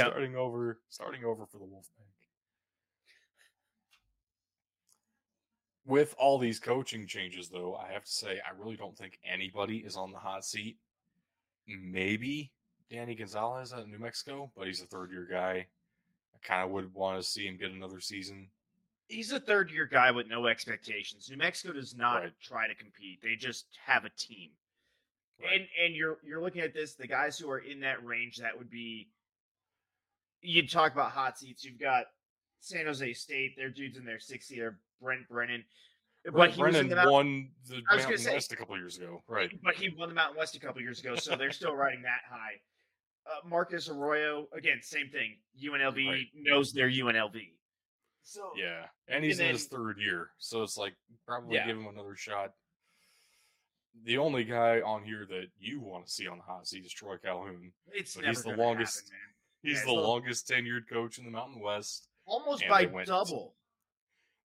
starting 0.07 0.35
over 0.35 0.79
starting 0.89 1.23
over 1.23 1.45
for 1.45 1.57
the 1.57 1.65
Wolfpack. 1.65 2.05
With 5.85 6.13
all 6.19 6.37
these 6.37 6.59
coaching 6.59 7.07
changes 7.07 7.49
though, 7.49 7.75
I 7.75 7.91
have 7.91 8.05
to 8.05 8.11
say 8.11 8.39
I 8.45 8.51
really 8.61 8.75
don't 8.75 8.97
think 8.97 9.19
anybody 9.25 9.77
is 9.77 9.95
on 9.95 10.11
the 10.11 10.19
hot 10.19 10.45
seat. 10.45 10.77
Maybe 11.67 12.51
Danny 12.89 13.15
Gonzales 13.15 13.73
at 13.73 13.87
New 13.87 13.99
Mexico, 13.99 14.51
but 14.55 14.67
he's 14.67 14.81
a 14.81 14.85
third 14.85 15.11
year 15.11 15.27
guy. 15.29 15.65
I 16.33 16.47
kind 16.47 16.63
of 16.63 16.71
would 16.71 16.93
want 16.93 17.21
to 17.21 17.27
see 17.27 17.47
him 17.47 17.57
get 17.57 17.71
another 17.71 17.99
season. 17.99 18.49
He's 19.09 19.31
a 19.31 19.39
third 19.39 19.71
year 19.71 19.85
guy 19.85 20.11
with 20.11 20.27
no 20.27 20.47
expectations. 20.47 21.29
New 21.29 21.37
Mexico 21.37 21.73
does 21.73 21.95
not 21.95 22.23
Right. 22.23 22.33
try 22.41 22.67
to 22.67 22.75
compete. 22.75 23.21
They 23.21 23.35
just 23.35 23.65
have 23.85 24.05
a 24.05 24.09
team. 24.11 24.51
Right. 25.41 25.61
And 25.61 25.67
and 25.83 25.95
you're 25.95 26.19
you're 26.23 26.41
looking 26.41 26.61
at 26.61 26.73
this, 26.73 26.93
the 26.95 27.07
guys 27.07 27.37
who 27.37 27.49
are 27.49 27.59
in 27.59 27.79
that 27.81 28.03
range, 28.05 28.37
that 28.37 28.57
would 28.57 28.69
be 28.69 29.09
you'd 30.41 30.69
talk 30.69 30.93
about 30.93 31.11
hot 31.11 31.37
seats. 31.37 31.63
You've 31.65 31.79
got 31.79 32.05
San 32.59 32.85
Jose 32.85 33.13
State, 33.13 33.55
their 33.57 33.69
dudes 33.69 33.97
in 33.97 34.05
their 34.05 34.19
sixth 34.19 34.51
year, 34.51 34.79
Brent 35.01 35.27
Brennan. 35.27 35.63
But 36.25 36.33
Brent 36.33 36.53
he 36.53 36.59
Brennan 36.61 36.89
the 36.89 37.09
won 37.09 37.51
the 37.67 37.81
Mountain 37.89 38.17
say- 38.17 38.33
West 38.33 38.51
a 38.51 38.55
couple 38.57 38.77
years 38.77 38.97
ago, 38.97 39.23
right? 39.27 39.49
but 39.63 39.75
he 39.75 39.89
won 39.89 40.09
the 40.09 40.15
Mountain 40.15 40.37
West 40.37 40.55
a 40.55 40.59
couple 40.59 40.81
years 40.81 40.99
ago, 40.99 41.15
so 41.15 41.35
they're 41.35 41.51
still 41.51 41.73
riding 41.75 42.01
that 42.03 42.21
high. 42.29 42.59
Uh, 43.25 43.47
Marcus 43.47 43.87
Arroyo, 43.89 44.47
again, 44.53 44.81
same 44.81 45.09
thing. 45.09 45.37
UNLV 45.57 46.07
Right. 46.09 46.27
knows 46.33 46.73
their 46.73 46.89
UNLV. 46.89 47.53
So 48.23 48.51
Yeah, 48.55 48.85
and 49.07 49.23
he's 49.23 49.39
And 49.39 49.47
in 49.49 49.53
his 49.55 49.67
third 49.67 49.97
year, 49.99 50.29
so 50.37 50.61
it's 50.63 50.77
like 50.77 50.95
probably 51.25 51.55
Yeah. 51.55 51.67
give 51.67 51.77
him 51.77 51.87
another 51.87 52.15
shot. 52.15 52.53
the 54.03 54.17
only 54.17 54.43
guy 54.45 54.79
on 54.81 55.03
here 55.03 55.25
that 55.25 55.47
you 55.57 55.79
want 55.81 56.05
to 56.05 56.11
see 56.11 56.25
on 56.27 56.37
the 56.37 56.43
hot 56.43 56.65
seat 56.67 56.85
is 56.85 56.93
Troy 56.93 57.17
Calhoun. 57.17 57.73
It's 57.87 58.15
But 58.15 58.25
he's 58.25 58.43
the 58.43 58.55
longest- 58.55 59.09
happen, 59.09 59.11
man. 59.17 59.35
He's 59.61 59.79
Yeah, 59.79 59.85
the 59.87 59.91
longest 59.93 60.47
tenured 60.47 60.87
coach 60.87 61.17
in 61.17 61.25
the 61.25 61.31
Mountain 61.31 61.59
West. 61.59 62.07
Almost 62.25 62.65
by 62.69 62.85
they 62.85 62.91
went- 62.91 63.07
double. 63.07 63.57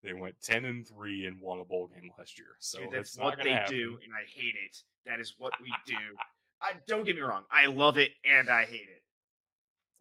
They 0.03 0.13
went 0.13 0.41
ten 0.41 0.65
and 0.65 0.87
three 0.89 1.27
and 1.27 1.39
won 1.41 1.61
a 1.61 1.65
bowl 1.65 1.87
game 1.89 2.13
last 2.19 2.37
year. 2.39 2.57
So 2.59 2.81
Dude, 2.81 2.91
that's 2.93 3.17
what 3.17 3.39
they 3.43 3.53
happen. 3.53 3.75
do, 3.77 4.01
and 4.03 4.13
I 4.15 4.25
hate 4.25 4.57
it. 4.57 4.83
That 5.05 5.21
is 5.21 5.39
what 5.39 5.53
we 5.61 5.73
do. 5.87 6.19
I 6.61 6.73
don't 6.87 7.05
get 7.05 7.15
me 7.15 7.23
wrong. 7.23 7.47
I 7.51 7.67
love 7.67 7.97
it 7.97 8.13
and 8.25 8.49
I 8.51 8.65
hate 8.65 8.89
it. 8.89 9.04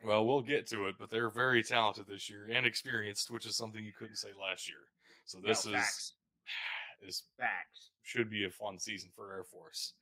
Well, 0.03 0.25
we'll 0.25 0.41
get 0.41 0.67
to 0.67 0.87
it, 0.87 0.95
but 0.99 1.09
they're 1.09 1.29
very 1.29 1.63
talented 1.63 2.05
this 2.07 2.29
year 2.29 2.49
and 2.51 2.65
experienced, 2.65 3.31
which 3.31 3.45
is 3.45 3.55
something 3.55 3.83
you 3.83 3.93
couldn't 3.97 4.17
say 4.17 4.29
last 4.39 4.67
year. 4.67 4.79
So 5.25 5.39
this 5.39 5.65
no, 5.65 5.71
is 5.73 5.77
facts. 5.77 6.13
is 7.07 7.23
Facts. 7.37 7.91
should 8.01 8.29
be 8.29 8.45
a 8.45 8.49
fun 8.49 8.79
season 8.79 9.09
for 9.15 9.31
Air 9.33 9.43
Force. 9.43 9.93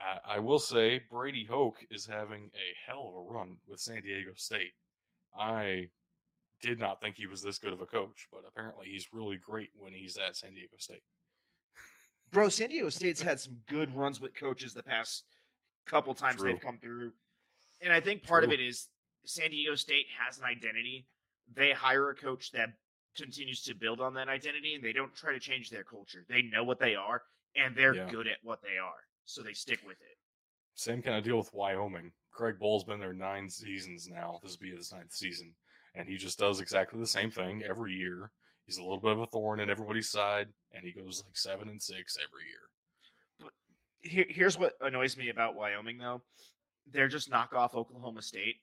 Uh, 0.00 0.18
I 0.26 0.38
will 0.38 0.58
say 0.58 1.00
Brady 1.10 1.44
Hoke 1.48 1.78
is 1.90 2.06
having 2.06 2.50
a 2.54 2.90
hell 2.90 3.08
of 3.08 3.14
a 3.14 3.34
run 3.34 3.56
with 3.68 3.80
San 3.80 4.02
Diego 4.02 4.30
State. 4.36 4.72
I 5.36 5.88
did 6.62 6.78
not 6.78 7.00
think 7.00 7.16
he 7.16 7.26
was 7.26 7.42
this 7.42 7.58
good 7.58 7.72
of 7.72 7.80
a 7.80 7.86
coach, 7.86 8.26
but 8.32 8.42
apparently 8.48 8.86
he's 8.90 9.08
really 9.12 9.36
great 9.36 9.70
when 9.76 9.92
he's 9.92 10.16
at 10.16 10.36
San 10.36 10.54
Diego 10.54 10.76
State. 10.78 11.02
Bro, 12.30 12.50
San 12.50 12.68
Diego 12.68 12.90
State's 12.90 13.22
had 13.22 13.40
some 13.40 13.58
good 13.68 13.94
runs 13.94 14.20
with 14.20 14.34
coaches 14.34 14.74
the 14.74 14.82
past 14.82 15.24
couple 15.86 16.14
times 16.14 16.40
True. 16.40 16.52
they've 16.52 16.60
come 16.60 16.78
through. 16.78 17.12
And 17.80 17.92
I 17.92 18.00
think 18.00 18.24
part 18.26 18.44
of 18.44 18.52
it 18.52 18.60
is 18.60 18.88
San 19.24 19.50
Diego 19.50 19.74
State 19.74 20.06
has 20.24 20.38
an 20.38 20.44
identity. 20.44 21.06
They 21.54 21.72
hire 21.72 22.10
a 22.10 22.14
coach 22.14 22.50
that 22.52 22.70
continues 23.16 23.62
to 23.64 23.74
build 23.74 24.00
on 24.00 24.14
that 24.14 24.28
identity 24.28 24.74
and 24.74 24.82
they 24.84 24.92
don't 24.92 25.14
try 25.14 25.32
to 25.32 25.40
change 25.40 25.70
their 25.70 25.84
culture. 25.84 26.24
They 26.28 26.42
know 26.42 26.64
what 26.64 26.78
they 26.78 26.94
are 26.94 27.22
and 27.56 27.74
they're 27.76 27.94
Yeah. 27.94 28.10
good 28.10 28.26
at 28.26 28.38
what 28.42 28.62
they 28.62 28.78
are. 28.78 29.04
So 29.24 29.42
they 29.42 29.52
stick 29.52 29.80
with 29.86 30.00
it. 30.00 30.18
Same 30.74 31.02
kind 31.02 31.16
of 31.16 31.24
deal 31.24 31.38
with 31.38 31.52
Wyoming. 31.52 32.12
Craig 32.30 32.58
Bohl's 32.58 32.84
been 32.84 33.00
there 33.00 33.12
nine 33.12 33.48
seasons 33.50 34.08
now. 34.08 34.38
This 34.42 34.52
will 34.52 34.62
be 34.70 34.76
his 34.76 34.92
ninth 34.92 35.12
season. 35.12 35.54
And 35.94 36.08
he 36.08 36.16
just 36.16 36.38
does 36.38 36.60
exactly 36.60 37.00
the 37.00 37.06
same 37.06 37.30
thing 37.30 37.64
every 37.64 37.94
year. 37.94 38.30
He's 38.66 38.78
a 38.78 38.82
little 38.82 39.00
bit 39.00 39.12
of 39.12 39.20
a 39.20 39.26
thorn 39.26 39.60
in 39.60 39.70
everybody's 39.70 40.10
side, 40.10 40.52
and 40.72 40.84
he 40.84 40.92
goes 40.92 41.24
like 41.24 41.36
seven 41.36 41.68
and 41.68 41.82
six 41.82 42.16
every 42.22 42.46
year. 42.46 43.50
Here, 44.00 44.26
here's 44.28 44.56
what 44.56 44.74
annoys 44.80 45.16
me 45.16 45.30
about 45.30 45.56
Wyoming, 45.56 45.98
though. 45.98 46.22
They're 46.92 47.08
just 47.08 47.30
knockoff 47.30 47.74
Oklahoma 47.74 48.22
State. 48.22 48.56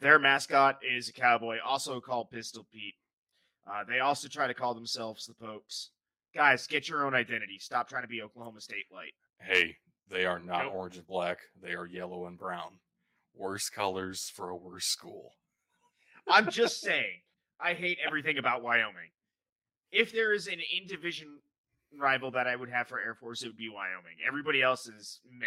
Their 0.00 0.18
mascot 0.18 0.78
is 0.82 1.08
a 1.08 1.12
cowboy, 1.12 1.58
also 1.64 2.00
called 2.00 2.30
Pistol 2.30 2.66
Pete. 2.72 2.94
Uh, 3.70 3.84
they 3.88 4.00
also 4.00 4.26
try 4.28 4.46
to 4.46 4.54
call 4.54 4.74
themselves 4.74 5.26
the 5.26 5.34
Pokes. 5.34 5.90
Guys, 6.34 6.66
get 6.66 6.88
your 6.88 7.06
own 7.06 7.14
identity. 7.14 7.58
Stop 7.60 7.88
trying 7.88 8.02
to 8.02 8.08
be 8.08 8.22
Oklahoma 8.22 8.60
State 8.60 8.86
light. 8.92 9.12
Hey, 9.40 9.76
they 10.10 10.24
are 10.24 10.40
not 10.40 10.64
Nope. 10.64 10.72
orange 10.74 10.96
and 10.96 11.06
black. 11.06 11.38
They 11.62 11.74
are 11.74 11.86
yellow 11.86 12.26
and 12.26 12.38
brown. 12.38 12.78
Worse 13.34 13.68
colors 13.68 14.30
for 14.34 14.50
a 14.50 14.56
worse 14.56 14.86
school. 14.86 15.34
I'm 16.28 16.50
just 16.50 16.80
saying, 16.80 17.20
I 17.60 17.74
hate 17.74 17.98
everything 18.04 18.38
about 18.38 18.62
Wyoming. 18.62 19.10
If 19.92 20.12
there 20.12 20.32
is 20.32 20.46
an 20.48 20.54
in 20.54 20.86
division 20.88 21.28
rival 22.00 22.30
that 22.32 22.46
I 22.48 22.56
would 22.56 22.70
have 22.70 22.88
for 22.88 22.98
Air 22.98 23.14
Force, 23.14 23.42
it 23.42 23.48
would 23.48 23.56
be 23.56 23.68
Wyoming. 23.68 24.16
Everybody 24.26 24.62
else 24.62 24.86
is 24.88 25.20
meh, 25.30 25.46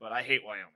but 0.00 0.10
I 0.12 0.22
hate 0.22 0.40
Wyoming. 0.44 0.66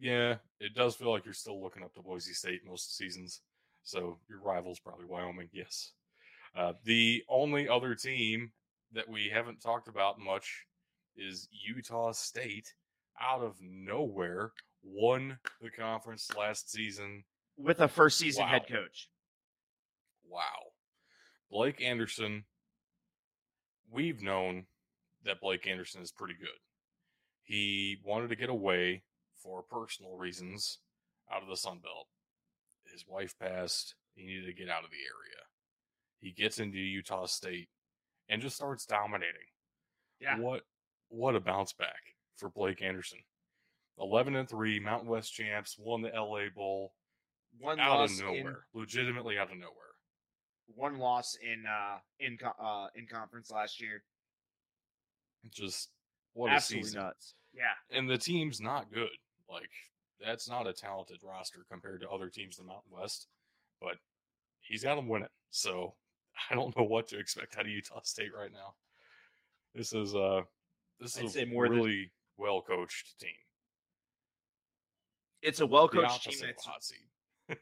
Yeah, 0.00 0.36
it 0.60 0.74
does 0.74 0.96
feel 0.96 1.10
like 1.12 1.26
you're 1.26 1.34
still 1.34 1.62
looking 1.62 1.82
up 1.82 1.92
to 1.94 2.00
Boise 2.02 2.32
State 2.32 2.62
most 2.66 2.96
seasons. 2.96 3.42
So 3.82 4.18
your 4.28 4.40
rival's 4.40 4.78
probably 4.78 5.04
Wyoming, 5.04 5.48
yes. 5.52 5.92
Uh, 6.56 6.72
the 6.84 7.22
only 7.28 7.68
other 7.68 7.94
team 7.94 8.50
that 8.92 9.08
we 9.08 9.28
haven't 9.32 9.60
talked 9.60 9.88
about 9.88 10.18
much 10.18 10.64
is 11.16 11.48
Utah 11.52 12.12
State. 12.12 12.72
Out 13.20 13.42
of 13.42 13.56
nowhere, 13.60 14.52
won 14.82 15.38
the 15.60 15.70
conference 15.70 16.30
last 16.36 16.70
season. 16.70 17.24
With 17.58 17.80
a 17.80 17.88
first 17.88 18.16
season 18.16 18.44
Wow. 18.44 18.48
head 18.48 18.66
coach. 18.68 19.08
Wow. 20.26 20.72
Blake 21.50 21.82
Anderson, 21.82 22.44
we've 23.90 24.22
known 24.22 24.64
that 25.24 25.40
Blake 25.42 25.66
Anderson 25.66 26.00
is 26.00 26.10
pretty 26.10 26.34
good. 26.34 26.48
He 27.42 27.98
wanted 28.04 28.28
to 28.28 28.36
get 28.36 28.48
away 28.48 29.02
for 29.42 29.62
personal 29.62 30.16
reasons 30.16 30.78
out 31.32 31.42
of 31.42 31.48
the 31.48 31.56
Sun 31.56 31.78
Belt. 31.82 32.06
His 32.92 33.04
wife 33.08 33.34
passed. 33.38 33.94
He 34.14 34.24
needed 34.24 34.46
to 34.46 34.52
get 34.52 34.68
out 34.68 34.84
of 34.84 34.90
the 34.90 34.96
area. 34.96 35.42
He 36.20 36.32
gets 36.32 36.58
into 36.58 36.78
Utah 36.78 37.26
State 37.26 37.68
and 38.28 38.42
just 38.42 38.56
starts 38.56 38.84
dominating. 38.84 39.48
Yeah. 40.20 40.38
What 40.38 40.62
what 41.08 41.34
a 41.36 41.40
bounce 41.40 41.72
back 41.72 42.14
for 42.36 42.50
Blake 42.50 42.82
Anderson. 42.82 43.18
11 43.98 44.34
and 44.36 44.48
3 44.48 44.80
Mountain 44.80 45.08
West 45.08 45.32
champs 45.34 45.76
won 45.78 46.02
the 46.02 46.08
LA 46.08 46.48
Bowl 46.54 46.92
One 47.58 47.78
out 47.80 47.98
loss 48.00 48.18
of 48.20 48.26
in 48.26 48.36
nowhere. 48.38 48.64
Legitimately 48.74 49.38
out 49.38 49.50
of 49.50 49.58
nowhere. 49.58 49.74
one 50.74 50.98
loss 50.98 51.36
in 51.42 51.64
uh 51.66 51.98
in 52.18 52.38
uh 52.62 52.86
in 52.94 53.06
conference 53.06 53.50
last 53.50 53.80
year. 53.80 54.02
Just 55.50 55.90
what 56.34 56.50
Absolutely 56.52 56.82
a 56.82 56.84
season. 56.86 57.00
nuts. 57.02 57.34
Yeah. 57.54 57.96
And 57.96 58.08
the 58.08 58.18
team's 58.18 58.60
not 58.60 58.92
good. 58.92 59.08
Like 59.50 59.70
that's 60.24 60.48
not 60.48 60.66
a 60.66 60.72
talented 60.72 61.18
roster 61.22 61.64
compared 61.70 62.00
to 62.02 62.10
other 62.10 62.28
teams 62.28 62.58
in 62.58 62.66
the 62.66 62.72
Mountain 62.72 62.92
West, 62.92 63.28
but 63.80 63.96
he's 64.60 64.84
got 64.84 64.96
them 64.96 65.08
winning. 65.08 65.28
So 65.50 65.94
I 66.50 66.54
don't 66.54 66.76
know 66.76 66.84
what 66.84 67.08
to 67.08 67.18
expect 67.18 67.56
out 67.56 67.64
of 67.64 67.70
Utah 67.70 68.00
State 68.04 68.30
right 68.38 68.52
now. 68.52 68.74
This 69.74 69.92
is 69.92 70.14
uh 70.14 70.42
this 70.98 71.18
I'd 71.18 71.24
is 71.24 71.36
a 71.36 71.46
more 71.46 71.68
than- 71.68 71.76
really 71.78 72.10
well 72.36 72.62
coached 72.62 73.18
team. 73.18 73.30
It's 75.42 75.60
a 75.60 75.66
well 75.66 75.88
coached 75.88 76.24
team 76.24 76.38
that's 76.42 76.66
a 76.66 76.68
hot 76.68 76.84
seat. 76.84 77.08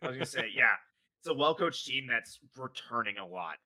I 0.02 0.08
was 0.08 0.16
gonna 0.16 0.26
say, 0.26 0.46
yeah. 0.54 0.74
It's 1.20 1.28
a 1.28 1.34
well 1.34 1.54
coached 1.54 1.86
team 1.86 2.06
that's 2.08 2.38
returning 2.56 3.18
a 3.18 3.26
lot. 3.26 3.56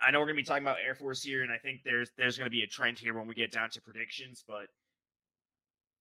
I 0.00 0.10
know 0.10 0.20
we're 0.20 0.26
gonna 0.26 0.36
be 0.36 0.42
talking 0.42 0.64
about 0.64 0.78
Air 0.84 0.94
Force 0.94 1.22
here, 1.22 1.42
and 1.42 1.52
I 1.52 1.58
think 1.58 1.80
there's 1.84 2.10
there's 2.16 2.36
gonna 2.38 2.50
be 2.50 2.62
a 2.62 2.66
trend 2.66 2.98
here 2.98 3.14
when 3.14 3.26
we 3.26 3.34
get 3.34 3.50
down 3.52 3.70
to 3.70 3.80
predictions, 3.80 4.44
but 4.46 4.66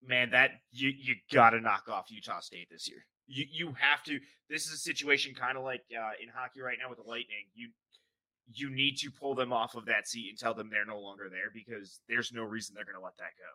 man, 0.04 0.32
that 0.32 0.52
you 0.72 0.90
you 0.90 1.16
gotta 1.32 1.60
knock 1.60 1.88
off 1.90 2.10
Utah 2.10 2.40
State 2.40 2.68
this 2.72 2.88
year. 2.90 3.06
You 3.28 3.46
you 3.52 3.68
have 3.80 4.04
to. 4.04 4.20
This 4.50 4.66
is 4.66 4.74
a 4.74 4.78
situation 4.78 5.34
kind 5.34 5.58
of 5.58 5.64
like 5.64 5.82
uh, 5.92 6.12
in 6.22 6.30
hockey 6.34 6.62
right 6.62 6.78
now 6.82 6.90
with 6.90 7.00
the 7.00 7.10
Lightning. 7.10 7.48
You 7.54 7.70
you 8.54 8.70
need 8.70 8.98
to 8.98 9.10
pull 9.12 9.34
them 9.34 9.52
off 9.52 9.76
of 9.76 9.86
that 9.86 10.08
seat 10.08 10.30
and 10.30 10.38
tell 10.38 10.54
them 10.54 10.70
they're 10.70 10.86
no 10.86 11.00
longer 11.00 11.30
there 11.30 11.50
because 11.54 12.00
there's 12.08 12.32
no 12.32 12.44
reason 12.44 12.76
they're 12.76 12.86
gonna 12.86 13.04
let 13.04 13.18
that 13.18 13.34
go. 13.38 13.52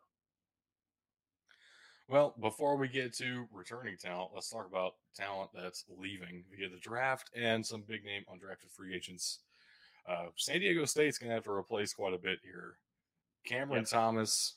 Well, 2.08 2.34
before 2.40 2.76
we 2.76 2.88
get 2.88 3.14
to 3.18 3.46
returning 3.52 3.96
talent, 3.96 4.32
let's 4.34 4.50
talk 4.50 4.66
about 4.66 4.94
talent 5.14 5.50
that's 5.54 5.84
leaving 5.96 6.42
via 6.50 6.68
the 6.68 6.80
draft 6.80 7.30
and 7.36 7.64
some 7.64 7.84
big 7.86 8.04
name 8.04 8.24
undrafted 8.28 8.72
free 8.76 8.96
agents. 8.96 9.38
Uh, 10.08 10.26
San 10.36 10.58
Diego 10.58 10.84
State's 10.86 11.18
going 11.18 11.28
to 11.28 11.34
have 11.36 11.44
to 11.44 11.52
replace 11.52 11.92
quite 11.92 12.12
a 12.12 12.18
bit 12.18 12.40
here. 12.42 12.78
Cameron 13.46 13.82
Yep. 13.82 13.90
Thomas, 13.90 14.56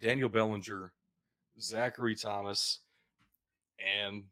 Daniel 0.00 0.28
Bellinger, 0.28 0.92
Zachary 1.60 2.14
Thomas, 2.16 2.80
and 3.78 4.24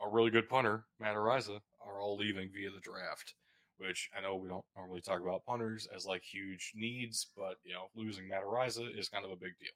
a 0.00 0.08
really 0.08 0.30
good 0.30 0.48
punter, 0.48 0.84
Matt 1.00 1.16
Araiza, 1.16 1.60
are 1.84 2.00
all 2.00 2.16
leaving 2.16 2.50
via 2.52 2.70
the 2.70 2.80
draft. 2.80 3.34
Which 3.78 4.10
I 4.16 4.20
know 4.20 4.34
we 4.34 4.48
don't 4.48 4.64
normally 4.76 5.00
talk 5.00 5.20
about 5.20 5.44
punters 5.46 5.86
as 5.94 6.04
like 6.04 6.22
huge 6.24 6.72
needs, 6.74 7.28
but 7.36 7.56
you 7.64 7.74
know, 7.74 7.86
losing 7.94 8.26
Matt 8.28 8.42
Araiza 8.42 8.86
is 8.98 9.08
kind 9.08 9.24
of 9.24 9.30
a 9.30 9.36
big 9.36 9.52
deal. 9.60 9.70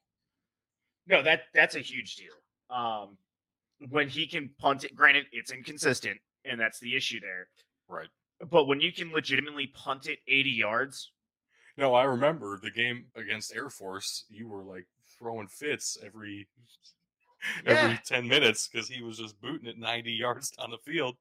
No, 1.07 1.22
that 1.22 1.43
that's 1.55 1.76
a 1.76 1.80
huge 1.80 2.16
deal. 2.16 2.35
Um, 2.68 3.16
when 3.91 4.09
he 4.09 4.26
can 4.26 4.51
punt 4.59 4.83
it, 4.85 4.95
granted 4.97 5.26
it's 5.30 5.53
inconsistent, 5.53 6.18
and 6.45 6.61
that's 6.61 6.80
the 6.80 6.97
issue 6.97 7.20
there. 7.20 7.49
Right. 7.89 8.09
But 8.51 8.66
when 8.66 8.80
you 8.80 8.93
can 8.93 9.12
legitimately 9.12 9.68
punt 9.68 10.07
it 10.07 10.18
80 10.26 10.51
yards, 10.51 11.12
No, 11.76 11.95
I 11.95 12.03
remember 12.05 12.59
the 12.59 12.70
game 12.72 13.07
against 13.14 13.55
Air 13.55 13.70
Force. 13.70 14.24
You 14.28 14.49
were 14.49 14.64
like 14.64 14.87
throwing 15.23 15.47
fits 15.47 15.97
every 16.05 16.49
every 17.64 17.93
Yeah. 17.93 17.99
ten 18.05 18.27
minutes 18.27 18.68
because 18.68 18.89
he 18.89 19.03
was 19.03 19.18
just 19.18 19.41
booting 19.41 19.66
it 19.68 19.79
ninety 19.79 20.12
yards 20.12 20.51
down 20.51 20.70
the 20.70 20.79
field. 20.79 21.16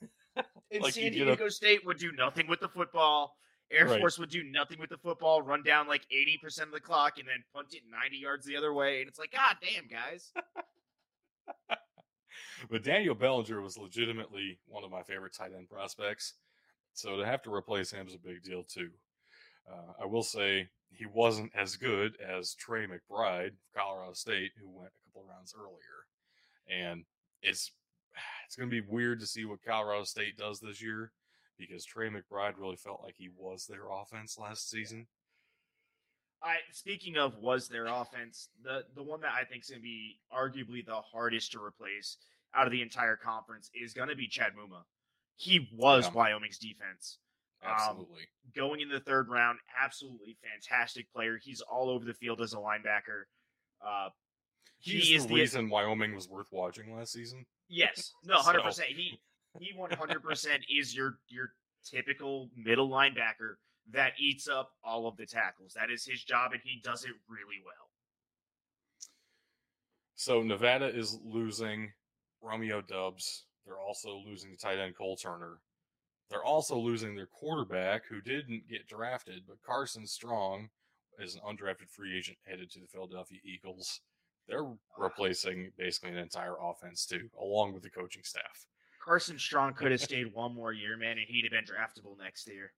and 0.36 0.82
Like, 0.82 0.94
San 0.94 1.12
get 1.12 1.40
a- 1.40 1.50
State 1.50 1.84
would 1.84 1.98
do 1.98 2.12
nothing 2.12 2.46
with 2.48 2.60
the 2.60 2.68
football. 2.68 3.36
Air 3.70 3.86
Right. 3.86 4.00
Force 4.00 4.18
would 4.18 4.28
do 4.30 4.42
nothing 4.44 4.78
with 4.78 4.90
the 4.90 4.98
football, 4.98 5.40
run 5.40 5.62
down 5.62 5.88
like 5.88 6.02
80% 6.14 6.62
of 6.64 6.72
the 6.72 6.80
clock, 6.80 7.18
and 7.18 7.26
then 7.26 7.42
punt 7.54 7.72
it 7.72 7.82
90 7.90 8.18
yards 8.18 8.44
the 8.44 8.54
other 8.56 8.74
way. 8.74 9.00
And 9.00 9.08
it's 9.08 9.18
like, 9.18 9.32
God 9.32 9.56
damn, 9.62 9.86
guys. 9.88 10.32
But 12.70 12.84
Daniel 12.84 13.14
Bellinger 13.14 13.60
was 13.60 13.76
legitimately 13.76 14.58
one 14.66 14.84
of 14.84 14.90
my 14.90 15.02
favorite 15.02 15.34
tight 15.34 15.50
end 15.56 15.68
prospects. 15.68 16.34
So 16.94 17.16
to 17.16 17.26
have 17.26 17.42
to 17.42 17.52
replace 17.52 17.90
him 17.90 18.06
is 18.06 18.14
a 18.14 18.18
big 18.18 18.42
deal 18.42 18.62
too. 18.62 18.90
Uh, 19.70 19.92
I 20.02 20.06
will 20.06 20.22
say 20.22 20.68
he 20.94 21.06
wasn't 21.06 21.52
as 21.54 21.76
good 21.76 22.16
as 22.20 22.54
Trey 22.54 22.86
McBride 22.86 23.48
of 23.48 23.74
Colorado 23.76 24.12
State, 24.12 24.52
who 24.60 24.68
went 24.68 24.90
a 24.90 25.08
couple 25.08 25.28
rounds 25.28 25.54
earlier. 25.58 26.06
And 26.68 27.04
it's 27.42 27.72
it's 28.46 28.56
going 28.56 28.68
to 28.70 28.82
be 28.82 28.86
weird 28.86 29.20
to 29.20 29.26
see 29.26 29.44
what 29.44 29.64
Colorado 29.66 30.04
State 30.04 30.36
does 30.36 30.60
this 30.60 30.82
year 30.82 31.12
because 31.58 31.84
Trey 31.84 32.08
McBride 32.08 32.54
really 32.58 32.76
felt 32.76 33.02
like 33.02 33.14
he 33.16 33.28
was 33.36 33.66
their 33.66 33.90
offense 33.90 34.38
last 34.38 34.70
season. 34.70 35.06
I 36.42 36.56
speaking 36.72 37.16
of 37.16 37.38
was 37.38 37.68
their 37.68 37.86
offense, 37.86 38.48
the 38.62 38.84
the 38.94 39.02
one 39.02 39.20
that 39.20 39.32
I 39.32 39.44
think 39.44 39.62
is 39.62 39.70
going 39.70 39.80
to 39.80 39.84
be 39.84 40.18
arguably 40.32 40.84
the 40.84 41.00
hardest 41.00 41.52
to 41.52 41.62
replace 41.62 42.16
out 42.54 42.66
of 42.66 42.72
the 42.72 42.82
entire 42.82 43.16
conference 43.16 43.70
is 43.74 43.94
going 43.94 44.08
to 44.08 44.16
be 44.16 44.26
Chad 44.26 44.52
Muma. 44.54 44.82
He 45.36 45.68
was 45.72 46.06
Yeah. 46.06 46.12
Wyoming's 46.12 46.58
defense. 46.58 47.18
Um, 47.64 47.72
Absolutely. 47.78 48.22
going 48.56 48.80
in 48.80 48.88
the 48.88 49.00
third 49.00 49.28
round, 49.28 49.58
absolutely 49.80 50.36
fantastic 50.42 51.10
player. 51.12 51.38
He's 51.40 51.60
all 51.60 51.88
over 51.88 52.04
the 52.04 52.14
field 52.14 52.40
as 52.40 52.54
a 52.54 52.56
linebacker. 52.56 53.24
Uh, 53.84 54.08
he 54.80 54.98
He's 54.98 55.10
is 55.18 55.22
the 55.24 55.28
the 55.28 55.34
reason 55.40 55.70
Wyoming 55.70 56.14
was 56.14 56.28
worth 56.28 56.48
watching 56.50 56.94
last 56.96 57.12
season. 57.12 57.46
yes, 57.68 58.12
no, 58.24 58.36
hundred 58.38 58.60
So- 58.60 58.64
percent. 58.66 58.88
He 58.90 59.20
he 59.60 59.72
one 59.76 59.90
hundred 59.92 60.22
percent 60.22 60.64
is 60.68 60.94
your 60.96 61.18
your 61.28 61.52
typical 61.84 62.48
middle 62.56 62.88
linebacker 62.88 63.54
that 63.90 64.12
eats 64.18 64.48
up 64.48 64.72
all 64.82 65.06
of 65.06 65.16
the 65.16 65.26
tackles. 65.26 65.72
That 65.74 65.90
is 65.90 66.04
his 66.04 66.22
job, 66.24 66.52
and 66.52 66.60
he 66.64 66.80
does 66.82 67.04
it 67.04 67.10
really 67.28 67.60
well. 67.64 67.90
So 70.14 70.42
Nevada 70.42 70.86
is 70.86 71.18
losing 71.24 71.92
Romeo 72.40 72.80
Doubs. 72.80 73.44
They're 73.66 73.78
also 73.80 74.22
losing 74.26 74.50
the 74.50 74.56
tight 74.56 74.78
end 74.78 74.96
Cole 74.96 75.16
Turner. 75.16 75.58
They're 76.32 76.42
also 76.42 76.78
losing 76.78 77.14
their 77.14 77.26
quarterback, 77.26 78.06
who 78.06 78.22
didn't 78.22 78.66
get 78.66 78.88
drafted, 78.88 79.42
but 79.46 79.60
Carson 79.62 80.06
Strong 80.06 80.70
is 81.18 81.34
an 81.34 81.42
undrafted 81.46 81.90
free 81.90 82.16
agent 82.16 82.38
headed 82.46 82.70
to 82.70 82.80
the 82.80 82.86
Philadelphia 82.86 83.38
Eagles. 83.44 84.00
They're 84.48 84.64
replacing 84.96 85.72
basically 85.76 86.12
an 86.12 86.16
entire 86.16 86.54
offense 86.58 87.04
too, 87.04 87.28
along 87.38 87.74
with 87.74 87.82
the 87.82 87.90
coaching 87.90 88.22
staff. 88.24 88.66
Carson 89.04 89.38
Strong 89.38 89.74
could 89.74 89.90
have 89.90 90.00
stayed 90.00 90.32
one 90.32 90.54
more 90.54 90.72
year, 90.72 90.96
man, 90.96 91.18
and 91.18 91.26
he'd 91.28 91.44
have 91.44 91.52
been 91.52 91.64
draftable 91.66 92.18
next 92.18 92.48
year. 92.48 92.72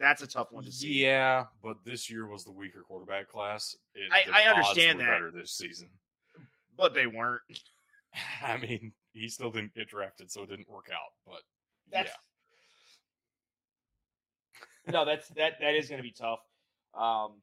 That's 0.00 0.22
a 0.22 0.26
tough 0.26 0.48
one 0.50 0.64
to 0.64 0.72
see. 0.72 1.04
Yeah, 1.04 1.44
but 1.62 1.76
this 1.84 2.10
year 2.10 2.26
was 2.26 2.42
the 2.42 2.50
weaker 2.50 2.82
quarterback 2.82 3.28
class. 3.28 3.76
It, 3.94 4.10
I- 4.12 4.42
I 4.42 4.48
understand 4.50 4.98
that. 4.98 5.06
Better 5.06 5.30
this 5.30 5.52
season. 5.52 5.88
But 6.76 6.94
they 6.94 7.06
weren't. 7.06 7.42
I 8.44 8.56
mean, 8.56 8.92
he 9.12 9.28
still 9.28 9.52
didn't 9.52 9.74
get 9.74 9.86
drafted, 9.88 10.32
so 10.32 10.42
it 10.42 10.50
didn't 10.50 10.68
work 10.68 10.88
out. 10.92 11.12
But 11.24 11.42
That's 11.92 12.08
yeah, 12.08 12.14
no, 14.86 15.04
that's 15.04 15.28
that 15.30 15.54
that 15.60 15.74
is 15.74 15.88
going 15.88 15.98
to 15.98 16.02
be 16.02 16.12
tough. 16.12 16.40
Um, 16.94 17.40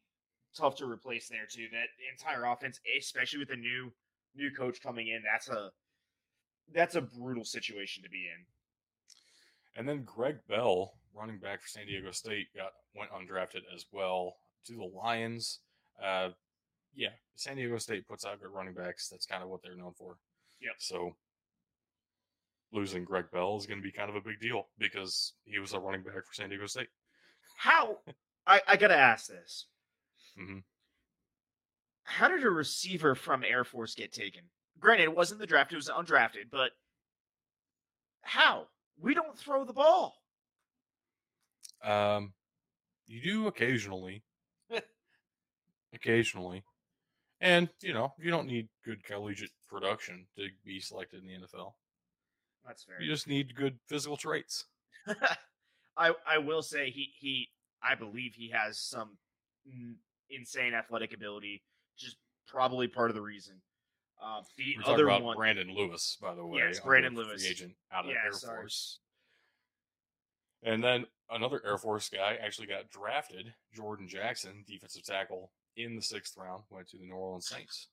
tough 0.56 0.76
to 0.78 0.86
replace 0.86 1.30
there 1.30 1.48
too. 1.50 1.68
That 1.72 1.88
entire 2.12 2.46
offense, 2.46 2.80
especially 2.98 3.40
with 3.40 3.52
a 3.52 3.56
new 3.56 3.92
new 4.36 4.52
coach 4.52 4.82
coming 4.82 5.08
in, 5.08 5.22
that's 5.24 5.50
a 5.50 5.72
that's 6.74 6.96
a 6.96 7.02
brutal 7.02 7.44
situation 7.44 8.04
to 8.04 8.10
be 8.10 8.28
in. 8.28 8.46
And 9.76 9.88
then 9.88 10.04
Greg 10.04 10.38
Bell, 10.48 10.94
running 11.14 11.40
back 11.40 11.62
for 11.62 11.68
San 11.68 11.88
Diego 11.88 12.12
State, 12.12 12.48
got 12.56 12.72
went 12.96 13.12
undrafted 13.12 13.62
as 13.74 13.86
well 13.92 14.36
to 14.66 14.76
the 14.76 14.84
Lions. 14.84 15.60
Uh, 16.04 16.30
yeah, 16.96 17.10
San 17.36 17.56
Diego 17.56 17.78
State 17.78 18.08
puts 18.08 18.26
out 18.26 18.42
good 18.42 18.52
running 18.52 18.74
backs. 18.74 19.08
That's 19.10 19.26
kind 19.26 19.44
of 19.44 19.50
what 19.50 19.62
they're 19.64 19.76
known 19.76 19.94
for. 19.98 20.18
Yeah. 20.62 20.72
So 20.78 21.16
losing 22.72 23.04
Greg 23.04 23.26
Bell 23.32 23.58
is 23.58 23.66
going 23.66 23.80
to 23.80 23.84
be 23.84 23.92
kind 23.92 24.10
of 24.10 24.16
a 24.16 24.22
big 24.22 24.40
deal 24.40 24.68
because 24.78 25.34
he 25.46 25.60
was 25.60 25.74
a 25.74 25.80
running 25.80 26.04
back 26.04 26.26
for 26.26 26.34
San 26.34 26.50
Diego 26.50 26.68
State. 26.68 26.90
How 27.60 27.98
I, 28.48 28.62
I 28.66 28.78
gotta 28.78 28.96
ask 28.96 29.28
this. 29.28 29.66
Mhm. 30.40 30.64
How 32.04 32.30
did 32.30 32.46
a 32.46 32.50
receiver 32.50 33.16
from 33.16 33.44
Air 33.44 33.66
Force 33.66 33.96
get 33.96 34.14
taken? 34.14 34.44
Granted, 34.80 35.04
it 35.04 35.16
wasn't 35.16 35.42
the 35.42 35.46
draft; 35.46 35.74
it 35.74 35.76
was 35.76 35.90
undrafted. 35.90 36.50
But 36.50 36.72
how? 38.22 38.70
We 38.98 39.14
don't 39.14 39.38
throw 39.38 39.66
the 39.66 39.74
ball. 39.74 40.16
Um, 41.84 42.32
you 43.08 43.22
do 43.22 43.48
occasionally, 43.48 44.24
occasionally, 45.94 46.64
and 47.42 47.68
you 47.82 47.92
know 47.92 48.14
you 48.18 48.32
don't 48.32 48.48
need 48.48 48.70
good 48.86 49.04
collegiate 49.04 49.52
production 49.68 50.28
to 50.38 50.48
be 50.64 50.80
selected 50.80 51.24
in 51.24 51.28
the 51.28 51.46
NFL. 51.46 51.74
That's 52.66 52.86
fair. 52.86 53.02
You 53.02 53.12
just 53.12 53.28
need 53.28 53.54
good 53.54 53.80
physical 53.86 54.16
traits. 54.16 54.64
I 56.00 56.14
I 56.26 56.38
will 56.40 56.62
say 56.64 56.90
he 56.90 57.10
he 57.20 57.50
I 57.84 57.94
believe 57.96 58.34
he 58.36 58.50
has 58.50 58.80
some 58.80 59.18
insane 60.30 60.74
athletic 60.74 61.14
ability. 61.14 61.62
Just 61.98 62.18
probably 62.48 62.88
part 62.88 63.10
of 63.12 63.16
the 63.16 63.22
reason. 63.22 63.62
Uh, 64.22 64.42
the 64.58 64.76
We're 64.86 64.94
other 64.94 65.08
about 65.08 65.24
one, 65.24 65.38
Brandon 65.38 65.74
Lewis, 65.74 66.18
by 66.22 66.34
the 66.36 66.46
way. 66.46 66.62
Yes, 66.66 66.80
Brandon 66.80 67.16
Lewis. 67.16 67.46
agent 67.46 67.74
out 67.94 68.06
of 68.06 68.12
Yeah, 68.12 68.18
Air 68.26 68.34
sorry. 68.34 68.62
Force. 68.62 69.00
And 70.62 70.84
then 70.84 71.06
another 71.30 71.62
Air 71.66 71.78
Force 71.78 72.10
guy 72.10 72.38
actually 72.44 72.68
got 72.68 72.90
drafted, 72.90 73.54
Jordan 73.74 74.10
Jackson, 74.10 74.66
defensive 74.68 75.06
tackle, 75.06 75.52
in 75.78 75.96
the 75.96 76.02
sixth 76.02 76.36
round, 76.38 76.64
went 76.70 76.90
to 76.90 76.98
the 76.98 77.06
New 77.06 77.14
Orleans 77.14 77.48
Saints. 77.48 77.88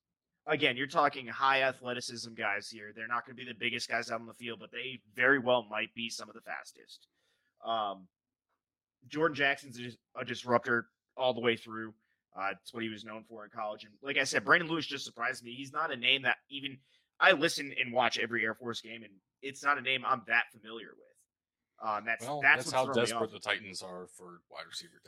again, 0.49 0.77
you're 0.77 0.89
talking 0.89 1.29
high 1.29 1.63
athleticism 1.63 2.35
guys 2.35 2.69
here. 2.69 2.93
They're 2.95 3.07
not 3.07 3.25
going 3.25 3.37
to 3.37 3.45
be 3.45 3.49
the 3.49 3.57
biggest 3.59 3.89
guys 3.89 4.11
out 4.11 4.21
on 4.21 4.27
the 4.27 4.35
field, 4.35 4.59
but 4.59 4.73
they 4.73 4.99
very 5.15 5.39
well 5.39 5.65
might 5.71 5.95
be 5.95 6.09
some 6.11 6.29
of 6.29 6.35
the 6.35 6.41
fastest. 6.41 7.07
Um, 7.67 8.07
Jordan 9.09 9.35
Jackson's 9.35 9.79
a 10.19 10.25
disruptor 10.25 10.87
all 11.17 11.35
the 11.35 11.41
way 11.41 11.57
through. 11.57 11.93
Uh, 12.39 12.51
it's 12.61 12.73
what 12.75 12.83
he 12.83 12.89
was 12.89 13.05
known 13.05 13.25
for 13.29 13.45
in 13.45 13.51
college. 13.51 13.85
And 13.85 13.95
like 14.03 14.19
I 14.19 14.25
said, 14.25 14.45
Brandon 14.45 14.69
Lewis 14.69 14.87
just 14.87 15.05
surprised 15.05 15.43
me. 15.43 15.55
He's 15.55 15.73
not 15.73 15.93
a 15.93 15.97
name 15.97 16.23
that 16.23 16.37
even 16.51 16.79
I 17.19 17.33
listen 17.33 17.73
and 17.83 17.93
watch 17.93 18.19
every 18.19 18.45
Air 18.45 18.55
Force 18.55 18.81
game, 18.83 19.03
and 19.03 19.13
it's 19.43 19.65
not 19.65 19.79
a 19.79 19.81
name 19.81 20.03
I'm 20.07 20.23
that 20.27 20.45
familiar 20.53 20.89
with. 20.89 21.89
Um, 21.89 22.05
that's 22.07 22.25
Well, 22.27 22.41
that's, 22.43 22.65
that's, 22.65 22.73
how 22.73 22.93
desperate 22.93 23.33
the 23.33 23.39
Titans 23.39 23.83
are 23.83 24.07
for 24.17 24.41
wide 24.51 24.65
receiver 24.67 25.01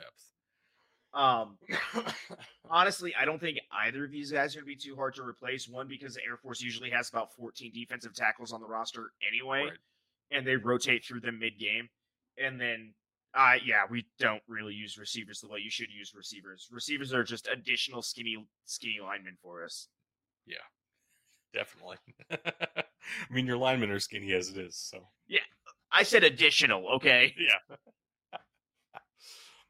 Um, 1.12 1.58
depth. 1.68 2.14
honestly, 2.70 3.14
I 3.14 3.24
don't 3.24 3.40
think 3.40 3.58
either 3.72 4.04
of 4.04 4.10
these 4.10 4.32
guys 4.32 4.54
are 4.54 4.60
going 4.60 4.72
to 4.72 4.76
be 4.76 4.90
too 4.90 4.96
hard 4.96 5.14
to 5.16 5.22
replace. 5.22 5.68
One 5.68 5.88
because 5.88 6.14
the 6.14 6.24
Air 6.24 6.36
Force 6.36 6.60
usually 6.62 6.90
has 6.90 7.08
about 7.10 7.34
14 7.34 7.72
defensive 7.74 8.14
tackles 8.14 8.52
on 8.52 8.60
the 8.60 8.66
roster 8.66 9.12
anyway, 9.26 9.64
Right. 9.64 9.72
and 10.30 10.46
they 10.46 10.56
rotate 10.56 11.04
through 11.04 11.20
them 11.20 11.38
mid 11.38 11.58
game. 11.58 11.88
And 12.42 12.60
then, 12.60 12.94
uh, 13.34 13.54
yeah, 13.64 13.82
we 13.90 14.06
don't 14.18 14.42
really 14.48 14.74
use 14.74 14.96
receivers 14.98 15.40
the 15.40 15.48
way 15.48 15.60
you 15.60 15.70
should 15.70 15.90
use 15.90 16.12
receivers. 16.14 16.68
Receivers 16.72 17.12
are 17.12 17.24
just 17.24 17.48
additional 17.52 18.02
skinny, 18.02 18.36
skinny 18.64 18.98
linemen 19.02 19.36
for 19.42 19.64
us. 19.64 19.88
Yeah. 20.46 20.56
Definitely. 21.52 21.96
I 22.30 23.32
mean, 23.32 23.46
your 23.46 23.56
linemen 23.56 23.90
are 23.90 24.00
skinny 24.00 24.32
as 24.32 24.50
it 24.50 24.58
is, 24.58 24.76
so 24.76 25.08
Yeah. 25.28 25.40
I 25.90 26.02
said 26.02 26.22
additional, 26.24 26.86
okay? 26.96 27.34
yeah. 27.38 27.76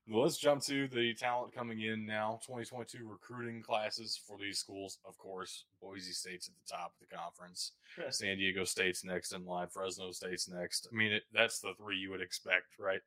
well, 0.08 0.22
let's 0.22 0.38
jump 0.38 0.62
to 0.64 0.88
the 0.88 1.12
talent 1.14 1.54
coming 1.54 1.80
in 1.82 2.06
now. 2.06 2.40
2022 2.46 3.06
recruiting 3.06 3.62
classes 3.62 4.18
for 4.26 4.38
these 4.38 4.58
schools. 4.58 4.98
Of 5.06 5.18
course, 5.18 5.64
Boise 5.82 6.12
State's 6.12 6.48
at 6.48 6.54
the 6.54 6.76
top 6.76 6.92
of 7.00 7.08
the 7.08 7.14
conference. 7.14 7.72
San 8.10 8.38
Diego 8.38 8.64
State's 8.64 9.04
next 9.04 9.32
in 9.32 9.44
line. 9.44 9.68
Fresno 9.68 10.10
State's 10.12 10.48
next. 10.48 10.88
I 10.90 10.96
mean, 10.96 11.12
it, 11.12 11.24
that's 11.32 11.60
the 11.60 11.72
three 11.78 11.96
you 11.98 12.10
would 12.10 12.22
expect, 12.22 12.78
right? 12.78 13.00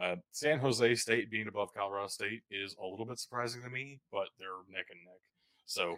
Uh, 0.00 0.16
San 0.32 0.58
Jose 0.58 0.94
State 0.96 1.30
being 1.30 1.48
above 1.48 1.74
Colorado 1.74 2.08
State 2.08 2.42
is 2.50 2.74
a 2.82 2.86
little 2.86 3.06
bit 3.06 3.18
surprising 3.18 3.62
to 3.62 3.70
me, 3.70 4.00
but 4.10 4.28
they're 4.38 4.48
neck 4.70 4.86
and 4.90 5.00
neck. 5.04 5.20
So, 5.66 5.96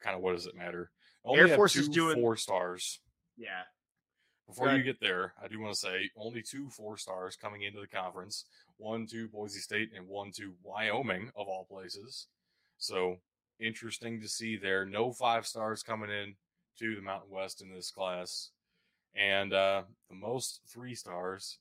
kind 0.00 0.14
of 0.14 0.22
what 0.22 0.32
does 0.36 0.46
it 0.46 0.54
matter? 0.54 0.90
Only 1.24 1.40
Air 1.50 1.56
Force 1.56 1.74
is 1.76 1.88
doing- 1.88 2.16
four 2.16 2.36
stars. 2.36 3.00
Yeah. 3.36 3.62
Before 4.46 4.72
you 4.72 4.82
get 4.84 5.00
there, 5.00 5.34
I 5.42 5.48
do 5.48 5.58
want 5.58 5.74
to 5.74 5.78
say 5.78 6.08
only 6.16 6.40
two 6.40 6.70
four 6.70 6.96
stars 6.96 7.34
coming 7.34 7.62
into 7.62 7.80
the 7.80 7.88
conference. 7.88 8.44
One 8.78 9.06
to 9.08 9.28
Boise 9.28 9.60
State 9.60 9.90
and 9.96 10.06
one 10.06 10.30
to 10.32 10.52
Wyoming, 10.62 11.30
of 11.36 11.48
all 11.48 11.66
places. 11.70 12.26
So 12.78 13.16
interesting 13.58 14.20
to 14.20 14.28
see 14.28 14.56
there. 14.56 14.84
No 14.84 15.12
five 15.12 15.46
stars 15.46 15.82
coming 15.82 16.10
in 16.10 16.34
to 16.78 16.94
the 16.94 17.02
Mountain 17.02 17.30
West 17.30 17.62
in 17.62 17.72
this 17.72 17.90
class. 17.90 18.50
And 19.14 19.52
uh, 19.54 19.82
the 20.10 20.14
most 20.16 20.60
three 20.68 20.94
stars 20.94 21.58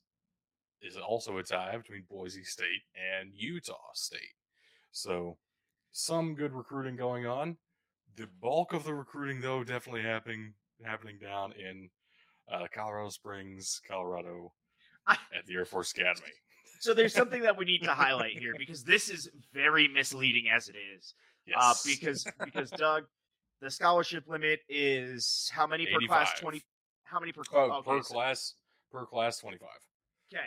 is 0.82 0.98
also 0.98 1.38
a 1.38 1.44
tie 1.44 1.78
between 1.78 2.04
Boise 2.10 2.44
State 2.44 2.84
and 2.96 3.32
Utah 3.34 3.92
State. 3.94 4.36
So 4.92 5.38
some 5.92 6.36
good 6.36 6.54
recruiting 6.54 6.98
going 6.98 7.26
on. 7.26 7.58
The 8.18 8.28
bulk 8.42 8.74
of 8.74 8.84
the 8.84 8.94
recruiting, 8.94 9.42
though, 9.42 9.64
definitely 9.64 10.02
happening 10.02 10.54
happening 10.84 11.18
down 11.22 11.54
in 11.54 11.90
uh, 12.52 12.68
Colorado 12.74 13.10
Springs, 13.10 13.82
Colorado, 13.88 14.52
I- 15.08 15.18
at 15.38 15.46
the 15.48 15.56
Air 15.56 15.66
Force 15.66 15.92
Academy. 15.92 16.34
So 16.80 16.94
there's 16.94 17.14
something 17.14 17.42
that 17.44 17.58
we 17.58 17.66
need 17.66 17.84
to 17.84 17.92
highlight 17.94 18.38
here 18.38 18.54
because 18.58 18.84
this 18.84 19.10
is 19.10 19.30
very 19.54 19.88
misleading 19.88 20.46
as 20.50 20.68
it 20.70 20.76
is. 20.98 21.14
Yes, 21.46 21.58
Uh, 21.60 21.74
because 21.86 22.26
because 22.46 22.70
Doug, 22.72 23.06
the 23.62 23.70
scholarship 23.70 24.28
limit 24.28 24.60
is 24.70 25.50
how 25.54 25.68
many 25.68 25.86
per 25.86 26.00
class? 26.08 26.40
Twenty. 26.40 26.62
How 27.04 27.20
many 27.20 27.32
per 27.32 27.44
Oh, 27.54 27.72
okay, 27.80 27.90
per 27.92 28.02
so- 28.04 28.14
class, 28.14 28.54
per 28.92 29.06
class, 29.06 29.40
twenty 29.40 29.58
five. 29.58 29.80
Okay. 30.34 30.46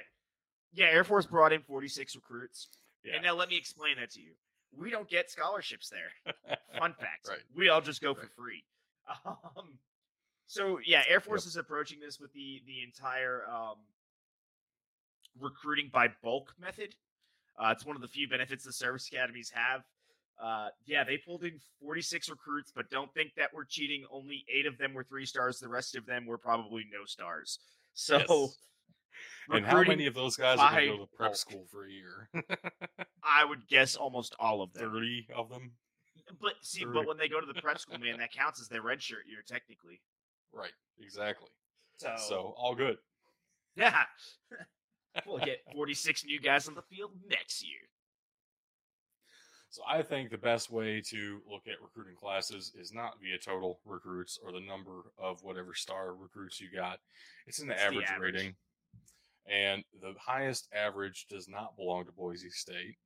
Yeah, 0.73 0.87
Air 0.87 1.05
Force 1.05 1.25
brought 1.25 1.53
in 1.55 1.63
46 1.63 2.15
recruits. 2.17 2.69
Yeah. 3.03 3.15
And 3.15 3.23
now 3.25 3.35
let 3.35 3.49
me 3.49 3.57
explain 3.57 3.97
that 4.01 4.11
to 4.11 4.21
you. 4.21 4.33
We 4.77 4.91
don't 4.91 5.09
get 5.09 5.31
scholarships 5.31 5.89
there. 5.89 6.35
Fun 6.79 6.93
fact. 7.01 7.27
Right. 7.27 7.39
We 7.57 7.71
all 7.71 7.81
just 7.81 8.03
go 8.03 8.15
for 8.15 8.29
free. 8.37 8.65
Um, 9.25 9.79
so 10.47 10.79
yeah, 10.85 11.03
Air 11.09 11.21
Force 11.21 11.47
is 11.47 11.57
approaching 11.57 12.01
this 12.01 12.19
with 12.21 12.33
the 12.35 12.63
the 12.67 12.83
entire 12.83 13.45
um, 13.49 13.77
recruiting 15.39 15.91
by 15.93 16.09
bulk 16.23 16.55
method. 16.61 16.95
Uh, 17.59 17.71
it's 17.73 17.85
one 17.85 17.97
of 17.97 18.03
the 18.03 18.09
few 18.09 18.29
benefits 18.29 18.65
the 18.65 18.73
service 18.73 19.09
academies 19.13 19.51
have. 19.55 19.83
Uh, 20.41 20.69
yeah, 20.87 21.03
they 21.03 21.17
pulled 21.17 21.43
in 21.43 21.59
46 21.81 22.29
recruits, 22.31 22.71
but 22.75 22.89
don't 22.91 23.13
think 23.13 23.33
that 23.37 23.49
we're 23.53 23.65
cheating. 23.65 24.05
Only 24.13 24.45
eight 24.53 24.67
of 24.67 24.79
them 24.79 24.95
were 24.95 25.03
three 25.03 25.27
stars. 25.27 25.59
The 25.59 25.69
rest 25.69 25.97
of 25.97 26.07
them 26.07 26.27
were 26.27 26.39
probably 26.39 26.85
no 26.93 27.05
stars. 27.05 27.59
So, 27.95 28.19
Yes. 28.29 28.57
And 29.51 29.67
how 29.67 29.83
many 29.83 30.07
of 30.07 30.15
those 30.15 30.37
guys 30.37 30.61
are 30.61 30.71
going 30.71 30.91
to 30.93 30.97
go 30.99 31.05
to 31.05 31.11
prep 31.17 31.35
school 31.35 31.65
for 31.69 31.85
a 31.87 31.91
year? 31.91 32.29
I 33.25 33.45
would 33.45 33.67
guess 33.67 33.97
almost 33.97 34.37
all 34.39 34.63
of 34.63 34.73
them. 34.75 34.93
30 34.93 35.27
of 35.35 35.49
them? 35.49 35.73
But 36.41 36.53
see, 36.63 36.85
Thirty. 36.85 36.93
but 36.93 37.09
when 37.09 37.17
they 37.17 37.29
go 37.29 37.41
to 37.41 37.47
the 37.53 37.61
prep 37.61 37.81
school, 37.81 37.99
man, 37.99 38.19
that 38.21 38.31
counts 38.33 38.61
as 38.61 38.69
their 38.69 38.83
redshirt 38.83 39.27
year 39.27 39.43
technically. 39.49 40.01
Right, 40.53 40.71
exactly. 41.01 41.49
So, 41.97 42.15
So, 42.29 42.55
all 42.57 42.77
good. 42.77 42.99
yeah, 43.75 44.03
we'll 45.27 45.39
get 45.39 45.61
46 45.73 46.25
new 46.25 46.41
guys 46.41 46.69
on 46.69 46.75
the 46.75 46.83
field 46.83 47.13
next 47.29 47.63
year. 47.63 47.81
So 49.71 49.83
I 49.87 50.03
think 50.03 50.31
the 50.31 50.39
best 50.39 50.71
way 50.71 51.03
to 51.11 51.41
look 51.51 51.63
at 51.67 51.83
recruiting 51.83 52.17
classes 52.17 52.73
is 52.79 52.93
not 52.93 53.21
via 53.21 53.37
total 53.39 53.81
recruits 53.85 54.39
or 54.43 54.51
the 54.51 54.61
number 54.67 55.03
of 55.19 55.43
whatever 55.43 55.75
star 55.75 56.15
recruits 56.15 56.59
you 56.61 56.69
got. 56.75 56.99
It's 57.47 57.59
in 57.61 57.69
the 57.69 57.75
It's 57.75 57.83
the 57.83 57.87
average, 57.89 58.09
average. 58.09 58.35
rating. 58.35 58.55
And 59.51 59.85
the 60.01 60.15
highest 60.19 60.69
average 60.75 61.27
does 61.29 61.49
not 61.49 61.77
belong 61.77 62.07
to 62.07 62.13
Boise 62.13 62.51
State. 62.51 62.97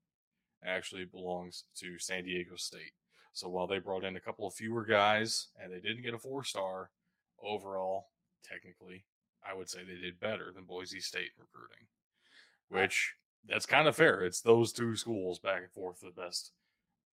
It 0.62 0.68
actually 0.68 1.04
belongs 1.04 1.64
to 1.78 1.98
San 1.98 2.24
Diego 2.24 2.54
State. 2.56 2.92
So 3.32 3.48
while 3.48 3.66
they 3.66 3.78
brought 3.78 4.04
in 4.04 4.16
a 4.16 4.20
couple 4.20 4.46
of 4.46 4.54
fewer 4.54 4.84
guys 4.84 5.48
and 5.60 5.72
they 5.72 5.80
didn't 5.80 6.02
get 6.02 6.14
a 6.14 6.18
four 6.18 6.44
star, 6.44 6.90
overall, 7.42 8.06
technically, 8.44 9.04
I 9.48 9.54
would 9.54 9.68
say 9.68 9.80
they 9.80 10.00
did 10.00 10.20
better 10.20 10.52
than 10.54 10.64
Boise 10.64 11.00
State 11.00 11.30
recruiting. 11.38 11.86
Which 12.73 13.14
that's 13.47 13.66
kind 13.66 13.87
of 13.87 13.97
fair. 13.97 14.23
It's 14.23 14.41
those 14.41 14.73
two 14.73 14.97
schools 14.97 15.39
back 15.39 15.62
and 15.62 15.70
forth 15.70 16.01
the 16.01 16.11
best 16.11 16.53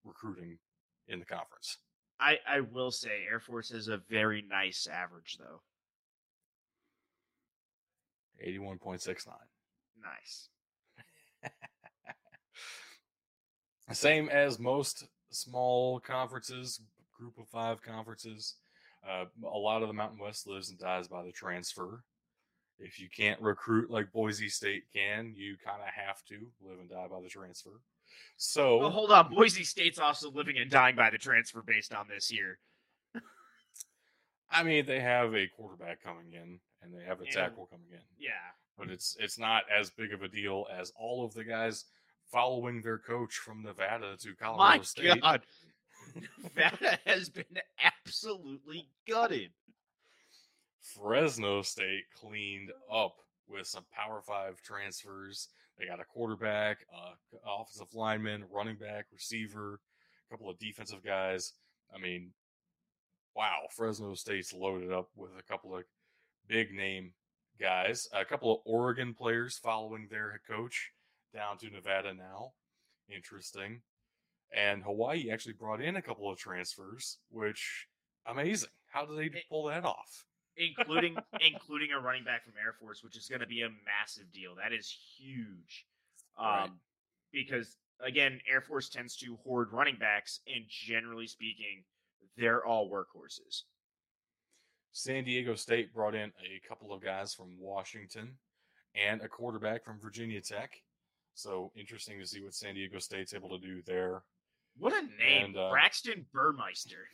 recruiting 0.05 0.59
in 1.07 1.19
the 1.19 1.25
conference. 1.25 1.77
I, 2.19 2.37
I 2.47 2.61
will 2.61 2.91
say 2.91 3.25
Air 3.29 3.39
Force 3.39 3.71
is 3.71 3.87
a 3.87 4.01
very 4.09 4.43
nice 4.47 4.87
average 4.91 5.37
though. 5.39 5.61
81.69. 8.45 9.27
Nice. 10.01 10.49
Same 13.91 14.29
as 14.29 14.59
most 14.59 15.07
small 15.29 15.99
conferences, 15.99 16.81
group 17.17 17.37
of 17.37 17.47
five 17.49 17.81
conferences. 17.81 18.55
Uh, 19.07 19.25
a 19.45 19.57
lot 19.57 19.81
of 19.81 19.87
the 19.87 19.93
Mountain 19.93 20.19
West 20.19 20.47
lives 20.47 20.69
and 20.69 20.79
dies 20.79 21.07
by 21.07 21.23
the 21.23 21.31
transfer. 21.31 22.03
If 22.79 22.99
you 22.99 23.09
can't 23.09 23.41
recruit 23.41 23.89
like 23.91 24.11
Boise 24.11 24.49
State 24.49 24.83
can, 24.95 25.33
you 25.35 25.55
kind 25.65 25.81
of 25.81 25.87
have 25.93 26.23
to 26.25 26.47
live 26.61 26.79
and 26.79 26.89
die 26.89 27.07
by 27.11 27.21
the 27.21 27.27
transfer. 27.29 27.71
Oh, 27.73 27.79
so, 28.37 28.77
Well, 28.77 28.89
hold 28.89 29.11
on. 29.11 29.29
Boise 29.33 29.63
State's 29.63 29.99
also 29.99 30.31
living 30.31 30.57
and 30.57 30.71
dying 30.71 30.95
by 30.95 31.09
the 31.09 31.17
transfer 31.17 31.61
based 31.61 31.93
on 31.93 32.07
this 32.07 32.31
year. 32.31 32.57
I 34.51 34.63
mean, 34.63 34.85
they 34.85 34.99
have 34.99 35.35
a 35.35 35.47
quarterback 35.47 36.01
coming 36.01 36.33
in 36.33 36.59
and 36.81 36.93
they 36.93 37.03
have 37.03 37.19
a 37.19 37.23
And- 37.25 37.31
tackle 37.33 37.67
coming 37.67 37.91
in. 37.91 38.01
Yeah. 38.17 38.31
but 38.77 38.89
it's 38.89 39.17
it's 39.19 39.37
not 39.37 39.63
as 39.69 39.89
big 39.89 40.13
of 40.13 40.23
a 40.23 40.27
deal 40.29 40.65
as 40.71 40.91
all 40.95 41.25
of 41.25 41.33
the 41.33 41.43
guys 41.43 41.83
following 42.31 42.81
their 42.81 42.97
coach 42.97 43.35
from 43.35 43.61
Nevada 43.61 44.15
to 44.17 44.33
Colorado 44.35 44.77
My 44.77 44.81
State. 44.83 45.21
God. 45.21 45.41
Nevada 46.41 46.97
has 47.05 47.29
been 47.29 47.59
absolutely 47.83 48.87
gutted. 49.07 49.51
Fresno 50.95 51.61
State 51.61 52.05
cleaned 52.19 52.71
up 52.91 53.15
with 53.47 53.67
some 53.67 53.85
Power 53.91 54.21
Five 54.21 54.61
transfers. 54.61 55.49
They 55.77 55.85
got 55.85 55.99
a 55.99 56.05
quarterback, 56.05 56.79
uh, 56.93 57.13
offensive 57.45 57.93
lineman, 57.93 58.45
running 58.51 58.75
back, 58.75 59.05
receiver, 59.11 59.79
a 60.29 60.33
couple 60.33 60.49
of 60.49 60.59
defensive 60.59 61.03
guys. 61.03 61.53
I 61.95 61.99
mean, 61.99 62.31
wow, 63.35 63.67
Fresno 63.71 64.13
State's 64.13 64.53
loaded 64.53 64.91
up 64.91 65.09
with 65.15 65.31
a 65.39 65.43
couple 65.43 65.75
of 65.75 65.83
big 66.47 66.73
name 66.73 67.13
guys, 67.59 68.07
a 68.13 68.25
couple 68.25 68.53
of 68.53 68.61
Oregon 68.65 69.13
players 69.13 69.57
following 69.57 70.07
their 70.09 70.31
head 70.31 70.41
coach 70.47 70.91
down 71.33 71.57
to 71.59 71.69
Nevada 71.69 72.13
now. 72.13 72.51
Interesting. 73.13 73.81
And 74.55 74.83
Hawaii 74.83 75.29
actually 75.31 75.53
brought 75.53 75.81
in 75.81 75.95
a 75.95 76.01
couple 76.01 76.31
of 76.31 76.37
transfers, 76.37 77.19
which 77.29 77.87
amazing. 78.25 78.69
How 78.87 79.05
did 79.05 79.17
they 79.17 79.43
pull 79.49 79.65
that 79.65 79.85
off? 79.85 80.25
Including 80.57 81.17
including 81.41 81.91
a 81.91 81.99
running 81.99 82.23
back 82.23 82.43
from 82.45 82.53
Air 82.63 82.73
Force, 82.79 83.03
which 83.03 83.17
is 83.17 83.27
going 83.27 83.41
to 83.41 83.47
be 83.47 83.61
a 83.61 83.69
massive 83.85 84.31
deal. 84.31 84.55
That 84.55 84.73
is 84.73 84.89
huge, 85.17 85.85
um, 86.37 86.45
Right. 86.45 86.69
because 87.31 87.77
again, 88.01 88.39
Air 88.49 88.61
Force 88.61 88.89
tends 88.89 89.15
to 89.17 89.35
hoard 89.43 89.71
running 89.71 89.97
backs, 89.97 90.39
and 90.47 90.65
generally 90.67 91.27
speaking, 91.27 91.83
they're 92.37 92.65
all 92.65 92.89
workhorses. 92.89 93.63
San 94.91 95.23
Diego 95.23 95.55
State 95.55 95.93
brought 95.93 96.15
in 96.15 96.31
a 96.43 96.67
couple 96.67 96.91
of 96.93 97.01
guys 97.01 97.33
from 97.33 97.57
Washington 97.59 98.37
and 98.95 99.21
a 99.21 99.27
quarterback 99.27 99.83
from 99.85 99.99
Virginia 99.99 100.41
Tech. 100.41 100.81
So 101.35 101.71
interesting 101.75 102.19
to 102.19 102.25
see 102.25 102.41
what 102.41 102.53
San 102.55 102.73
Diego 102.75 102.99
State's 102.99 103.33
able 103.33 103.49
to 103.49 103.59
do 103.59 103.81
there. 103.85 104.23
What 104.77 104.93
a 104.93 105.01
name, 105.03 105.45
And, 105.45 105.57
uh, 105.57 105.69
Braxton 105.69 106.25
Burmeister. 106.33 107.07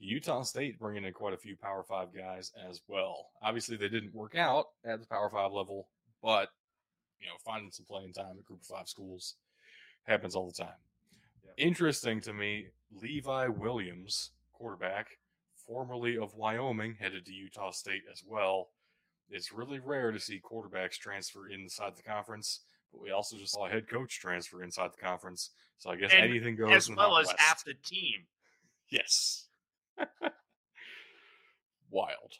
Utah 0.00 0.42
State 0.42 0.78
bringing 0.78 1.04
in 1.04 1.12
quite 1.12 1.34
a 1.34 1.38
few 1.38 1.56
Power 1.56 1.82
Five 1.82 2.08
guys 2.14 2.52
as 2.68 2.80
well. 2.86 3.30
Obviously, 3.42 3.76
they 3.76 3.88
didn't 3.88 4.14
work 4.14 4.36
out 4.36 4.66
at 4.84 5.00
the 5.00 5.06
Power 5.06 5.28
Five 5.30 5.52
level, 5.52 5.88
but 6.22 6.50
you 7.20 7.26
know, 7.26 7.34
finding 7.44 7.70
some 7.72 7.86
playing 7.86 8.12
time 8.12 8.36
at 8.38 8.44
Group 8.44 8.60
of 8.60 8.66
Five 8.66 8.88
schools 8.88 9.34
happens 10.04 10.36
all 10.36 10.46
the 10.46 10.62
time. 10.64 10.76
Yeah. 11.44 11.64
Interesting 11.66 12.20
to 12.22 12.32
me, 12.32 12.68
Levi 13.02 13.48
Williams, 13.48 14.30
quarterback, 14.52 15.08
formerly 15.66 16.16
of 16.16 16.34
Wyoming, 16.34 16.96
headed 16.98 17.26
to 17.26 17.32
Utah 17.32 17.70
State 17.72 18.02
as 18.10 18.22
well. 18.26 18.68
It's 19.30 19.52
really 19.52 19.78
rare 19.80 20.12
to 20.12 20.20
see 20.20 20.40
quarterbacks 20.40 20.94
transfer 20.96 21.48
inside 21.48 21.96
the 21.96 22.02
conference, 22.02 22.60
but 22.92 23.02
we 23.02 23.10
also 23.10 23.36
just 23.36 23.52
saw 23.52 23.66
a 23.66 23.70
head 23.70 23.88
coach 23.88 24.18
transfer 24.20 24.62
inside 24.62 24.92
the 24.92 25.02
conference. 25.04 25.50
So 25.78 25.90
I 25.90 25.96
guess 25.96 26.12
And 26.12 26.24
anything 26.24 26.56
goes. 26.56 26.72
as 26.72 26.90
well 26.90 27.18
as 27.18 27.30
half 27.36 27.62
the 27.64 27.74
team. 27.74 28.26
Yes. 28.90 29.47
Wild. 31.90 32.34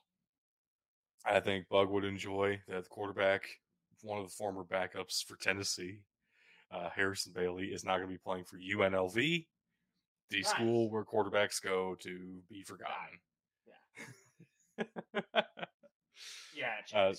I 1.24 1.40
think 1.40 1.68
Bug 1.68 1.90
would 1.90 2.04
enjoy 2.04 2.60
that 2.68 2.88
quarterback, 2.88 3.42
one 4.02 4.18
of 4.18 4.26
the 4.26 4.32
former 4.34 4.64
backups 4.64 5.24
for 5.26 5.36
Tennessee, 5.36 6.00
uh, 6.70 6.90
Harrison 6.94 7.32
Bailey, 7.34 7.66
is 7.66 7.84
not 7.84 7.96
going 7.96 8.08
to 8.08 8.14
be 8.14 8.18
playing 8.18 8.44
for 8.44 8.58
UNLV, 8.58 9.46
the 10.30 10.36
Nice. 10.36 10.48
school 10.48 10.90
where 10.90 11.04
quarterbacks 11.04 11.62
go 11.62 11.96
to 12.00 12.40
be 12.50 12.62
forgotten. 12.62 13.18
Yeah, 14.76 14.84
Uh, 16.94 17.14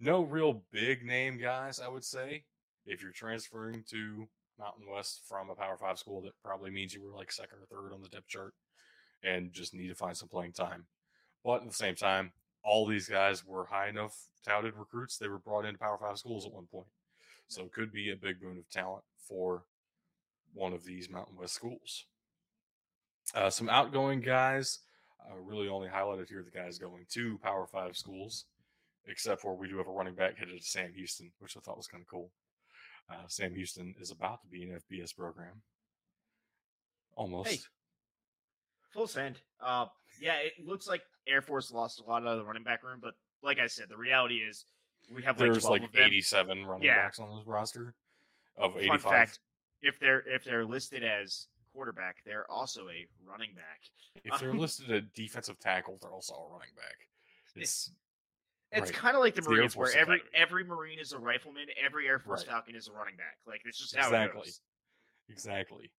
no 0.00 0.22
real 0.22 0.62
big 0.72 1.04
name 1.04 1.38
guys, 1.38 1.80
I 1.80 1.88
would 1.88 2.04
say. 2.04 2.44
If 2.86 3.02
you're 3.02 3.12
transferring 3.12 3.84
to 3.90 4.26
Mountain 4.58 4.86
West 4.90 5.22
from 5.28 5.50
a 5.50 5.54
Power 5.54 5.76
Five 5.78 5.98
school, 5.98 6.20
that 6.22 6.32
probably 6.44 6.70
means 6.70 6.92
you 6.92 7.02
were 7.02 7.16
like 7.16 7.32
second 7.32 7.58
or 7.58 7.66
third 7.66 7.94
on 7.94 8.02
the 8.02 8.08
depth 8.08 8.28
chart 8.28 8.54
and 9.24 9.52
just 9.52 9.74
need 9.74 9.88
to 9.88 9.94
find 9.94 10.16
some 10.16 10.28
playing 10.28 10.52
time. 10.52 10.84
But 11.44 11.62
at 11.62 11.68
the 11.68 11.74
same 11.74 11.94
time, 11.94 12.32
all 12.62 12.86
these 12.86 13.08
guys 13.08 13.44
were 13.44 13.66
high 13.66 13.88
enough 13.88 14.28
touted 14.46 14.74
recruits. 14.76 15.16
They 15.16 15.28
were 15.28 15.38
brought 15.38 15.64
into 15.64 15.78
Power 15.78 15.98
Five 15.98 16.18
schools 16.18 16.46
at 16.46 16.52
one 16.52 16.66
point. 16.66 16.86
So 17.48 17.62
it 17.62 17.72
could 17.72 17.92
be 17.92 18.10
a 18.10 18.16
big 18.16 18.40
boon 18.40 18.58
of 18.58 18.68
talent 18.70 19.04
for 19.18 19.64
one 20.52 20.72
of 20.72 20.84
these 20.84 21.10
Mountain 21.10 21.36
West 21.36 21.54
schools. 21.54 22.04
Uh, 23.34 23.50
some 23.50 23.68
outgoing 23.68 24.20
guys, 24.20 24.80
uh, 25.20 25.36
really 25.38 25.68
only 25.68 25.88
highlighted 25.88 26.28
here 26.28 26.42
the 26.42 26.56
guys 26.56 26.78
going 26.78 27.06
to 27.10 27.38
Power 27.42 27.66
Five 27.66 27.96
schools, 27.96 28.44
except 29.06 29.40
for 29.40 29.56
we 29.56 29.68
do 29.68 29.78
have 29.78 29.88
a 29.88 29.92
running 29.92 30.14
back 30.14 30.38
headed 30.38 30.58
to 30.58 30.64
Sam 30.64 30.92
Houston, 30.94 31.32
which 31.38 31.56
I 31.56 31.60
thought 31.60 31.76
was 31.76 31.86
kind 31.86 32.02
of 32.02 32.08
cool. 32.08 32.30
Uh, 33.10 33.26
Sam 33.28 33.54
Houston 33.54 33.94
is 34.00 34.10
about 34.10 34.40
to 34.42 34.48
be 34.48 34.62
an 34.62 34.78
FBS 34.90 35.14
program. 35.14 35.62
Almost. 37.16 37.68
Full 38.94 39.06
send. 39.08 39.40
Uh, 39.60 39.86
yeah, 40.20 40.36
it 40.36 40.52
looks 40.64 40.86
like 40.88 41.02
Air 41.26 41.42
Force 41.42 41.70
lost 41.72 42.00
a 42.00 42.04
lot 42.04 42.24
of 42.26 42.38
the 42.38 42.44
running 42.44 42.62
back 42.62 42.82
room, 42.82 43.00
but 43.02 43.14
like 43.42 43.58
I 43.58 43.66
said, 43.66 43.86
the 43.88 43.96
reality 43.96 44.36
is 44.36 44.64
we 45.12 45.22
have 45.24 45.38
like 45.38 45.50
There's 45.52 45.64
like 45.64 45.82
of 45.82 45.92
them. 45.92 46.02
87 46.04 46.64
running 46.64 46.84
Yeah. 46.84 46.96
backs 47.02 47.18
on 47.18 47.36
this 47.36 47.46
roster 47.46 47.94
of 48.56 48.72
Fun 48.74 48.82
85. 48.82 49.02
fact: 49.02 49.40
if 49.82 49.98
they're 49.98 50.20
if 50.28 50.44
they're 50.44 50.64
listed 50.64 51.02
as 51.02 51.48
quarterback, 51.72 52.18
they're 52.24 52.48
also 52.50 52.88
a 52.88 53.06
running 53.28 53.52
back. 53.54 53.80
If 54.24 54.38
they're 54.40 54.54
listed 54.54 54.90
a 54.92 55.00
defensive 55.00 55.58
tackle, 55.58 55.98
they're 56.00 56.12
also 56.12 56.34
a 56.34 56.52
running 56.52 56.74
back. 56.76 56.96
It's 57.56 57.90
It's 58.70 58.90
Right. 58.90 58.92
kind 58.92 59.16
of 59.16 59.20
like 59.22 59.34
the 59.34 59.38
It's 59.38 59.46
the 59.48 59.54
Marines, 59.54 59.76
where 59.76 59.88
every 59.96 60.16
Academy. 60.16 60.30
every 60.36 60.64
Marine 60.64 60.98
is 61.00 61.12
a 61.12 61.18
rifleman, 61.18 61.66
every 61.84 62.06
Air 62.06 62.18
Force 62.20 62.40
Right. 62.42 62.50
Falcon 62.52 62.76
is 62.76 62.86
a 62.88 62.92
running 62.92 63.16
back. 63.16 63.38
Like 63.46 63.62
it's 63.64 63.78
just 63.78 63.94
how 63.96 64.06
exactly. 64.06 64.40
it 64.42 64.44
goes. 64.44 64.60
Exactly. 65.28 65.90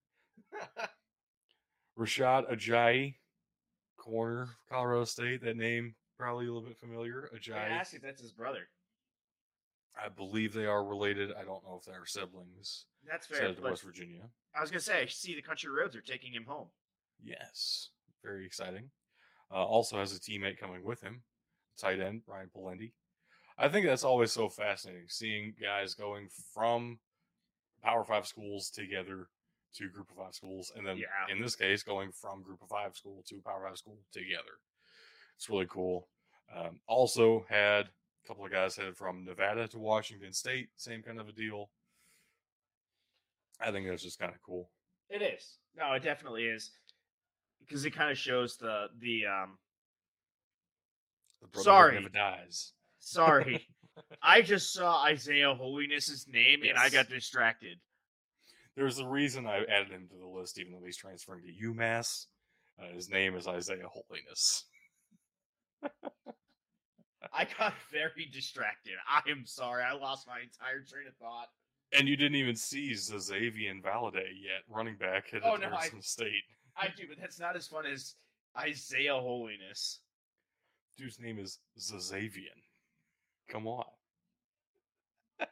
Rashad 1.97 2.51
Ajayi, 2.51 3.15
corner, 3.97 4.49
Colorado 4.69 5.05
State. 5.05 5.41
That 5.43 5.57
name 5.57 5.95
probably 6.17 6.47
a 6.47 6.53
little 6.53 6.67
bit 6.67 6.77
familiar. 6.77 7.29
Ajayi. 7.35 7.55
I 7.55 7.69
asked 7.69 7.93
if 7.93 8.01
that's 8.01 8.21
his 8.21 8.31
brother. 8.31 8.67
I 10.03 10.09
believe 10.09 10.53
they 10.53 10.65
are 10.65 10.83
related. 10.83 11.31
I 11.31 11.43
don't 11.43 11.63
know 11.63 11.77
if 11.79 11.85
they're 11.85 12.05
siblings. 12.05 12.85
That's 13.09 13.27
fair. 13.27 13.53
To 13.53 13.61
West 13.61 13.83
Virginia. 13.83 14.23
I 14.55 14.61
was 14.61 14.69
gonna 14.69 14.81
say, 14.81 15.01
I 15.01 15.05
see 15.05 15.35
the 15.35 15.41
country 15.41 15.69
roads 15.69 15.95
are 15.95 16.01
taking 16.01 16.33
him 16.33 16.45
home. 16.45 16.67
Yes, 17.23 17.89
very 18.23 18.45
exciting. 18.45 18.89
Uh, 19.51 19.63
also 19.63 19.97
has 19.97 20.13
a 20.13 20.19
teammate 20.19 20.57
coming 20.57 20.83
with 20.83 21.01
him, 21.01 21.21
tight 21.77 22.01
end 22.01 22.23
Ryan 22.27 22.49
Palendi. 22.55 22.91
I 23.57 23.69
think 23.69 23.85
that's 23.85 24.03
always 24.03 24.33
so 24.33 24.49
fascinating 24.49 25.05
seeing 25.07 25.53
guys 25.61 25.93
going 25.93 26.27
from 26.53 26.99
Power 27.81 28.03
Five 28.03 28.27
schools 28.27 28.69
together 28.69 29.27
to 29.77 29.89
Group 29.89 30.09
of 30.11 30.17
Five 30.17 30.33
schools, 30.35 30.71
and 30.75 30.85
then 30.85 30.97
Yeah. 30.97 31.07
in 31.29 31.41
this 31.41 31.55
case, 31.55 31.83
going 31.83 32.11
from 32.11 32.41
Group 32.43 32.61
of 32.61 32.69
Five 32.69 32.95
school 32.95 33.23
to 33.27 33.41
Power 33.41 33.65
Five 33.67 33.77
school 33.77 33.97
together. 34.11 34.59
It's 35.35 35.49
really 35.49 35.67
cool. 35.67 36.07
Um, 36.53 36.79
also 36.87 37.45
had 37.49 37.87
a 37.87 38.27
couple 38.27 38.45
of 38.45 38.51
guys 38.51 38.75
headed 38.75 38.95
from 38.95 39.25
Nevada 39.25 39.67
to 39.69 39.79
Washington 39.79 40.31
State, 40.33 40.69
same 40.77 41.01
kind 41.03 41.19
of 41.19 41.27
a 41.27 41.31
deal. 41.33 41.69
I 43.59 43.71
think 43.71 43.87
that's 43.87 44.03
just 44.03 44.19
kind 44.19 44.33
of 44.33 44.41
cool. 44.41 44.69
It 45.09 45.21
is. 45.21 45.57
No, 45.75 45.93
it 45.93 46.03
definitely 46.03 46.45
is. 46.45 46.71
Because 47.59 47.85
it 47.85 47.91
kind 47.91 48.11
of 48.11 48.17
shows 48.17 48.57
the 48.57 48.87
the 48.99 49.25
um 49.25 49.57
The 51.53 51.59
Sorry. 51.61 51.95
never 51.95 52.09
dies. 52.09 52.73
sorry. 52.99 53.67
I 54.21 54.41
just 54.41 54.73
saw 54.73 55.03
Isaiah 55.03 55.53
Holiness's 55.55 56.27
name 56.27 56.63
and 56.63 56.77
I 56.77 56.89
got 56.89 57.07
distracted. 57.09 57.79
There's 58.75 58.99
a 58.99 59.07
reason 59.07 59.47
I've 59.47 59.67
added 59.69 59.89
him 59.91 60.07
to 60.09 60.17
the 60.17 60.27
list, 60.27 60.59
even 60.59 60.73
though 60.73 60.85
he's 60.85 60.97
transferring 60.97 61.43
to 61.43 61.67
UMass. 61.67 62.25
Uh, 62.79 62.93
his 62.93 63.09
name 63.09 63.35
is 63.35 63.47
Isaiah 63.47 63.87
Holiness. 63.87 64.65
I 67.33 67.47
got 67.57 67.73
very 67.91 68.29
distracted. 68.33 68.93
I 69.07 69.21
am 69.29 69.45
sorry. 69.45 69.83
I 69.83 69.93
lost 69.93 70.27
my 70.27 70.39
entire 70.41 70.81
train 70.81 71.07
of 71.07 71.15
thought. 71.15 71.47
And 71.97 72.07
you 72.07 72.17
didn't 72.17 72.35
even 72.35 72.55
see 72.55 72.91
Xazavian 72.91 73.81
Valladay 73.81 74.27
yet, 74.41 74.63
running 74.69 74.97
back 74.97 75.25
Oh, 75.43 75.55
to 75.55 75.61
no, 75.61 75.67
I- 75.75 75.79
Arizona 75.81 76.01
State. 76.01 76.43
I 76.77 76.87
do, 76.97 77.03
but 77.07 77.17
that's 77.21 77.39
not 77.39 77.55
as 77.55 77.67
fun 77.67 77.85
as 77.85 78.15
Isaiah 78.59 79.13
Holiness. 79.15 80.01
Dude's 80.97 81.19
name 81.21 81.39
is 81.39 81.59
Zazavian. 81.79 82.59
Come 83.49 83.67
on. 83.67 83.85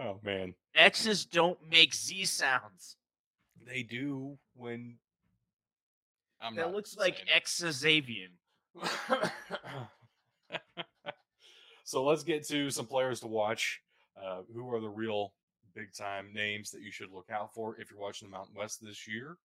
oh 0.00 0.18
man, 0.22 0.54
X's 0.74 1.24
don't 1.24 1.58
make 1.70 1.94
Z 1.94 2.24
sounds. 2.24 2.96
they 3.66 3.82
do 3.82 4.38
when. 4.54 4.96
I'm 6.40 6.56
that 6.56 6.72
looks 6.72 6.96
like 6.96 7.16
saying- 7.16 7.28
X 7.34 7.62
Xavier. 7.70 8.28
so 11.84 12.04
let's 12.04 12.22
get 12.22 12.46
to 12.48 12.70
some 12.70 12.86
players 12.86 13.20
to 13.20 13.26
watch. 13.26 13.80
Uh, 14.20 14.42
who 14.54 14.72
are 14.72 14.80
the 14.80 14.88
real 14.88 15.32
big 15.74 15.92
time 15.94 16.30
names 16.34 16.70
that 16.70 16.82
you 16.82 16.90
should 16.90 17.10
look 17.12 17.28
out 17.32 17.54
for 17.54 17.76
if 17.80 17.90
you're 17.90 18.00
watching 18.00 18.28
the 18.28 18.36
Mountain 18.36 18.54
West 18.56 18.82
this 18.82 19.06
year? 19.08 19.36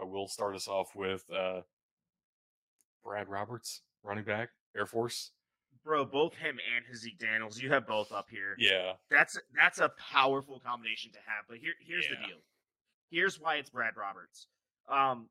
I 0.00 0.04
will 0.04 0.28
start 0.28 0.54
us 0.54 0.68
off 0.68 0.94
with 0.94 1.24
uh, 1.34 1.62
Brad 3.04 3.28
Roberts, 3.28 3.82
running 4.02 4.24
back, 4.24 4.50
Air 4.76 4.86
Force. 4.86 5.32
Bro, 5.88 6.04
both 6.04 6.34
him 6.34 6.58
and 6.76 6.94
Zeke 6.94 7.18
Daniels, 7.18 7.58
you 7.58 7.72
have 7.72 7.86
both 7.86 8.12
up 8.12 8.28
here. 8.28 8.54
Yeah, 8.58 8.92
That's 9.10 9.38
that's 9.56 9.78
a 9.78 9.90
powerful 10.12 10.60
combination 10.60 11.12
to 11.12 11.18
have. 11.20 11.46
But 11.48 11.56
here 11.56 11.72
here's 11.80 12.04
Yeah. 12.04 12.20
the 12.20 12.26
deal. 12.26 12.36
Here's 13.10 13.40
why 13.40 13.54
it's 13.56 13.70
Brad 13.70 13.96
Roberts. 13.96 14.48
Um, 14.86 15.30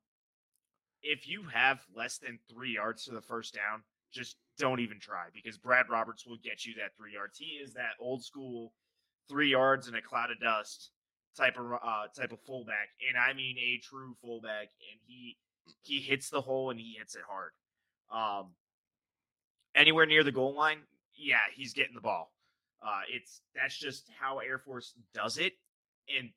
if 1.03 1.27
you 1.27 1.43
have 1.43 1.85
less 1.93 2.17
than 2.17 2.39
three 2.49 2.73
yards 2.73 3.05
to 3.05 3.11
the 3.11 3.21
first 3.21 3.53
down, 3.53 3.83
just 4.11 4.37
don't 4.57 4.79
even 4.79 4.99
try 4.99 5.27
because 5.31 5.59
Brad 5.59 5.89
Roberts 5.89 6.25
will 6.25 6.37
get 6.37 6.65
you 6.65 6.73
that 6.79 6.95
three 6.97 7.13
yards. 7.13 7.37
He 7.37 7.59
is 7.63 7.73
that 7.75 7.91
old 7.99 8.25
school 8.25 8.73
three 9.29 9.51
yards 9.51 9.87
in 9.87 9.93
a 9.93 10.01
cloud 10.01 10.31
of 10.31 10.39
dust 10.39 10.89
type 11.35 11.59
of 11.59 11.71
uh, 11.71 12.07
type 12.19 12.31
of 12.31 12.41
fullback, 12.47 12.89
and 13.07 13.15
I 13.15 13.33
mean 13.33 13.57
a 13.59 13.77
true 13.77 14.15
fullback. 14.23 14.69
And 14.91 14.99
he 15.05 15.37
he 15.83 16.01
hits 16.01 16.31
the 16.31 16.41
hole 16.41 16.71
and 16.71 16.79
he 16.79 16.95
hits 16.97 17.13
it 17.15 17.21
hard. 17.29 17.51
Um, 18.09 18.55
anywhere 19.77 20.05
near 20.05 20.23
the 20.23 20.31
goal 20.31 20.53
line, 20.53 20.79
yeah, 21.15 21.37
he's 21.55 21.73
getting 21.73 21.95
the 21.95 22.01
ball. 22.01 22.31
Uh, 22.85 23.01
it's 23.09 23.41
that's 23.55 23.77
just 23.77 24.09
how 24.19 24.39
Air 24.39 24.59
Force 24.59 24.93
does 25.13 25.37
it, 25.37 25.53
and 26.17 26.29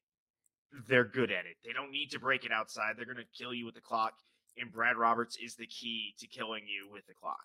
they're 0.88 1.04
good 1.04 1.30
at 1.30 1.46
it. 1.46 1.56
They 1.64 1.72
don't 1.72 1.90
need 1.90 2.10
to 2.12 2.20
break 2.20 2.44
it 2.44 2.52
outside. 2.52 2.94
They're 2.96 3.04
going 3.04 3.16
to 3.16 3.24
kill 3.36 3.52
you 3.52 3.66
with 3.66 3.74
the 3.74 3.80
clock, 3.80 4.14
and 4.56 4.70
Brad 4.72 4.96
Roberts 4.96 5.36
is 5.42 5.56
the 5.56 5.66
key 5.66 6.14
to 6.18 6.26
killing 6.26 6.62
you 6.66 6.92
with 6.92 7.06
the 7.06 7.14
clock. 7.14 7.44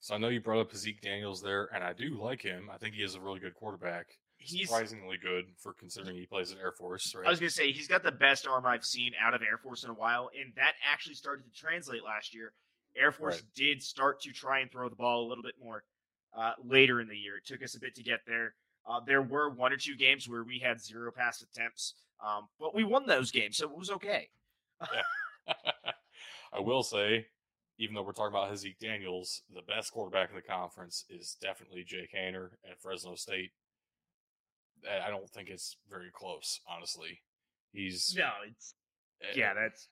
So 0.00 0.16
I 0.16 0.18
know 0.18 0.28
you 0.28 0.40
brought 0.40 0.60
up 0.60 0.74
Zeke 0.74 1.00
Daniels 1.00 1.42
there, 1.42 1.68
and 1.72 1.84
I 1.84 1.92
do 1.92 2.20
like 2.20 2.42
him. 2.42 2.68
I 2.72 2.78
think 2.78 2.94
he 2.94 3.02
is 3.02 3.14
a 3.14 3.20
really 3.20 3.38
good 3.38 3.54
quarterback. 3.54 4.06
He's. 4.36 4.68
Surprisingly 4.68 5.16
good 5.16 5.44
for 5.56 5.72
considering 5.72 6.16
he 6.16 6.26
plays 6.26 6.50
at 6.50 6.58
Air 6.58 6.72
Force, 6.72 7.14
right? 7.14 7.24
I 7.24 7.30
was 7.30 7.38
going 7.38 7.50
to 7.50 7.54
say 7.54 7.70
he's 7.70 7.86
got 7.86 8.02
the 8.02 8.10
best 8.10 8.48
arm 8.48 8.66
I've 8.66 8.84
seen 8.84 9.12
out 9.22 9.34
of 9.34 9.42
Air 9.42 9.58
Force 9.58 9.84
in 9.84 9.90
a 9.90 9.94
while, 9.94 10.30
and 10.38 10.52
that 10.56 10.72
actually 10.90 11.14
started 11.14 11.44
to 11.44 11.52
translate 11.52 12.02
last 12.02 12.34
year. 12.34 12.52
Air 12.96 13.12
Force 13.12 13.36
Right. 13.36 13.54
did 13.54 13.82
start 13.82 14.20
to 14.22 14.32
try 14.32 14.60
and 14.60 14.70
throw 14.70 14.88
the 14.88 14.96
ball 14.96 15.26
a 15.26 15.28
little 15.28 15.42
bit 15.44 15.54
more 15.62 15.84
uh, 16.36 16.52
later 16.64 17.00
in 17.00 17.08
the 17.08 17.16
year. 17.16 17.36
It 17.36 17.46
took 17.46 17.62
us 17.62 17.74
a 17.74 17.80
bit 17.80 17.94
to 17.96 18.02
get 18.02 18.20
there. 18.26 18.54
Uh, 18.86 19.00
there 19.06 19.22
were 19.22 19.50
one 19.50 19.72
or 19.72 19.76
two 19.76 19.96
games 19.96 20.28
where 20.28 20.42
we 20.44 20.58
had 20.58 20.80
zero 20.80 21.12
pass 21.12 21.42
attempts, 21.42 21.94
um, 22.24 22.48
but 22.58 22.74
we 22.74 22.84
won 22.84 23.06
those 23.06 23.30
games, 23.30 23.56
so 23.56 23.70
it 23.70 23.76
was 23.76 23.90
okay. 23.90 24.28
I 26.52 26.58
will 26.60 26.82
say, 26.82 27.26
even 27.78 27.94
though 27.94 28.02
we're 28.02 28.12
talking 28.12 28.34
about 28.34 28.56
Zeke 28.58 28.78
Daniels, 28.78 29.42
the 29.54 29.62
best 29.62 29.92
quarterback 29.92 30.30
in 30.30 30.36
the 30.36 30.42
conference 30.42 31.04
is 31.08 31.36
definitely 31.40 31.84
Jake 31.84 32.12
Haener 32.12 32.50
at 32.68 32.80
Fresno 32.80 33.14
State. 33.14 33.52
I 34.90 35.10
don't 35.10 35.30
think 35.30 35.48
it's 35.48 35.76
very 35.88 36.10
close, 36.12 36.60
honestly. 36.68 37.20
He's 37.72 38.14
No, 38.18 38.30
it's 38.48 38.74
eh, 39.22 39.32
yeah, 39.36 39.54
that's 39.54 39.88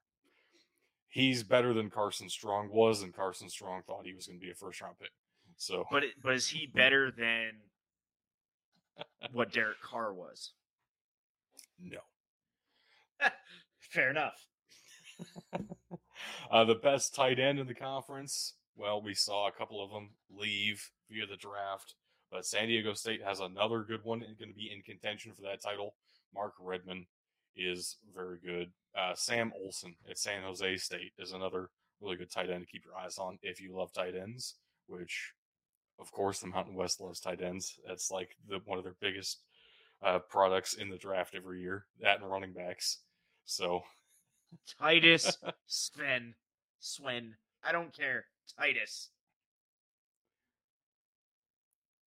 he's 1.10 1.42
better 1.42 1.74
than 1.74 1.90
Carson 1.90 2.30
Strong 2.30 2.70
was, 2.72 3.02
and 3.02 3.14
Carson 3.14 3.50
Strong 3.50 3.82
thought 3.86 4.06
he 4.06 4.14
was 4.14 4.26
going 4.26 4.38
to 4.38 4.44
be 4.44 4.50
a 4.50 4.54
first 4.54 4.80
round 4.80 4.98
pick. 4.98 5.10
So 5.56 5.84
but 5.90 6.04
it, 6.04 6.12
but 6.22 6.34
is 6.34 6.48
he 6.48 6.66
better 6.74 7.10
than 7.10 7.50
what 9.32 9.52
Derek 9.52 9.80
Carr 9.82 10.14
was? 10.14 10.52
no. 11.82 11.98
Fair 13.78 14.10
enough. 14.10 14.46
uh, 16.50 16.64
the 16.64 16.74
best 16.74 17.14
tight 17.14 17.38
end 17.38 17.58
in 17.58 17.66
the 17.66 17.74
conference. 17.74 18.54
Well, 18.76 19.02
we 19.02 19.14
saw 19.14 19.48
a 19.48 19.52
couple 19.52 19.84
of 19.84 19.90
them 19.90 20.10
leave 20.30 20.90
via 21.10 21.26
the 21.26 21.36
draft, 21.36 21.94
but 22.30 22.46
San 22.46 22.68
Diego 22.68 22.94
State 22.94 23.22
has 23.22 23.40
another 23.40 23.82
good 23.82 24.04
one 24.04 24.22
and 24.22 24.38
going 24.38 24.50
to 24.50 24.54
be 24.54 24.70
in 24.72 24.82
contention 24.82 25.32
for 25.34 25.42
that 25.42 25.62
title. 25.62 25.94
Mark 26.34 26.54
Redman 26.60 27.06
is 27.56 27.96
very 28.14 28.38
good. 28.38 28.70
Uh, 28.96 29.14
Sam 29.14 29.52
Olson 29.62 29.94
at 30.08 30.18
San 30.18 30.42
Jose 30.42 30.76
State 30.78 31.12
is 31.18 31.32
another 31.32 31.70
really 32.00 32.16
good 32.16 32.30
tight 32.30 32.50
end 32.50 32.62
to 32.62 32.70
keep 32.70 32.84
your 32.84 32.96
eyes 32.96 33.18
on 33.18 33.38
if 33.42 33.60
you 33.60 33.74
love 33.76 33.92
tight 33.92 34.14
ends, 34.16 34.56
which, 34.86 35.32
of 35.98 36.10
course, 36.12 36.40
the 36.40 36.46
Mountain 36.46 36.74
West 36.74 37.00
loves 37.00 37.20
tight 37.20 37.42
ends. 37.42 37.78
That's 37.86 38.10
like 38.10 38.36
the 38.48 38.60
one 38.64 38.78
of 38.78 38.84
their 38.84 38.96
biggest 39.00 39.42
uh, 40.02 40.18
products 40.18 40.74
in 40.74 40.88
the 40.88 40.96
draft 40.98 41.34
every 41.34 41.60
year. 41.60 41.86
That 42.00 42.20
and 42.20 42.30
running 42.30 42.52
backs. 42.52 42.98
So 43.44 43.82
Titus 44.80 45.36
Sven 45.66 46.34
Swen. 46.80 47.36
I 47.62 47.72
don't 47.72 47.96
care. 47.96 48.24
Titus. 48.58 49.10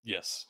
Yes, 0.03 0.45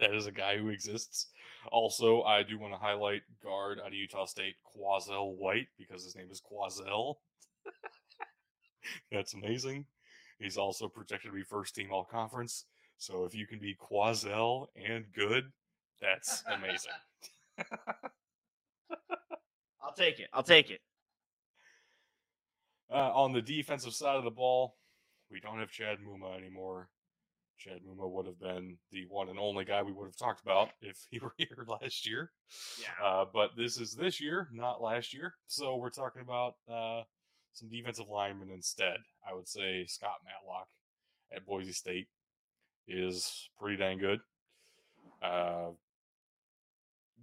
that 0.00 0.14
is 0.14 0.26
a 0.26 0.32
guy 0.32 0.58
who 0.58 0.68
exists. 0.68 1.28
Also, 1.70 2.22
I 2.22 2.42
do 2.42 2.58
want 2.58 2.72
to 2.72 2.78
highlight 2.78 3.22
guard 3.42 3.78
out 3.80 3.88
of 3.88 3.94
Utah 3.94 4.24
State, 4.24 4.56
Quazel 4.64 5.36
White, 5.36 5.68
because 5.78 6.04
his 6.04 6.16
name 6.16 6.28
is 6.30 6.40
Quazel. 6.40 7.16
That's 9.12 9.34
amazing. 9.34 9.84
He's 10.38 10.56
also 10.56 10.88
projected 10.88 11.30
to 11.30 11.36
be 11.36 11.42
first 11.42 11.74
team 11.74 11.88
all 11.92 12.04
conference. 12.04 12.64
So 12.96 13.24
if 13.24 13.34
you 13.34 13.46
can 13.46 13.58
be 13.58 13.76
Quazel 13.76 14.68
and 14.74 15.04
good, 15.14 15.44
that's 16.00 16.42
amazing. 16.46 16.92
I'll 19.82 19.92
take 19.96 20.18
it. 20.18 20.28
I'll 20.32 20.42
take 20.42 20.70
it. 20.70 20.80
Uh, 22.90 23.12
on 23.14 23.32
the 23.32 23.42
defensive 23.42 23.92
side 23.92 24.16
of 24.16 24.24
the 24.24 24.30
ball, 24.30 24.76
we 25.30 25.40
don't 25.40 25.60
have 25.60 25.70
Chad 25.70 25.98
Muma 25.98 26.36
anymore. 26.36 26.88
Chad 27.60 27.80
Muma 27.86 28.10
would 28.10 28.26
have 28.26 28.40
been 28.40 28.78
the 28.90 29.04
one 29.10 29.28
and 29.28 29.38
only 29.38 29.66
guy 29.66 29.82
we 29.82 29.92
would 29.92 30.06
have 30.06 30.16
talked 30.16 30.42
about 30.42 30.70
if 30.80 30.96
he 31.10 31.18
were 31.22 31.34
here 31.36 31.64
last 31.66 32.08
year. 32.08 32.32
Yeah. 32.80 33.06
Uh, 33.06 33.24
but 33.32 33.50
this 33.56 33.78
is 33.78 33.94
this 33.94 34.20
year, 34.20 34.48
not 34.52 34.82
last 34.82 35.12
year. 35.12 35.34
So 35.46 35.76
we're 35.76 35.90
talking 35.90 36.22
about 36.22 36.54
uh, 36.72 37.02
some 37.52 37.68
defensive 37.68 38.08
linemen 38.08 38.50
instead. 38.50 38.96
I 39.28 39.34
would 39.34 39.46
say 39.46 39.84
Scott 39.86 40.20
Matlock 40.24 40.68
at 41.34 41.44
Boise 41.44 41.72
State 41.72 42.08
is 42.88 43.50
pretty 43.58 43.76
dang 43.76 43.98
good. 43.98 44.20
Uh, 45.22 45.70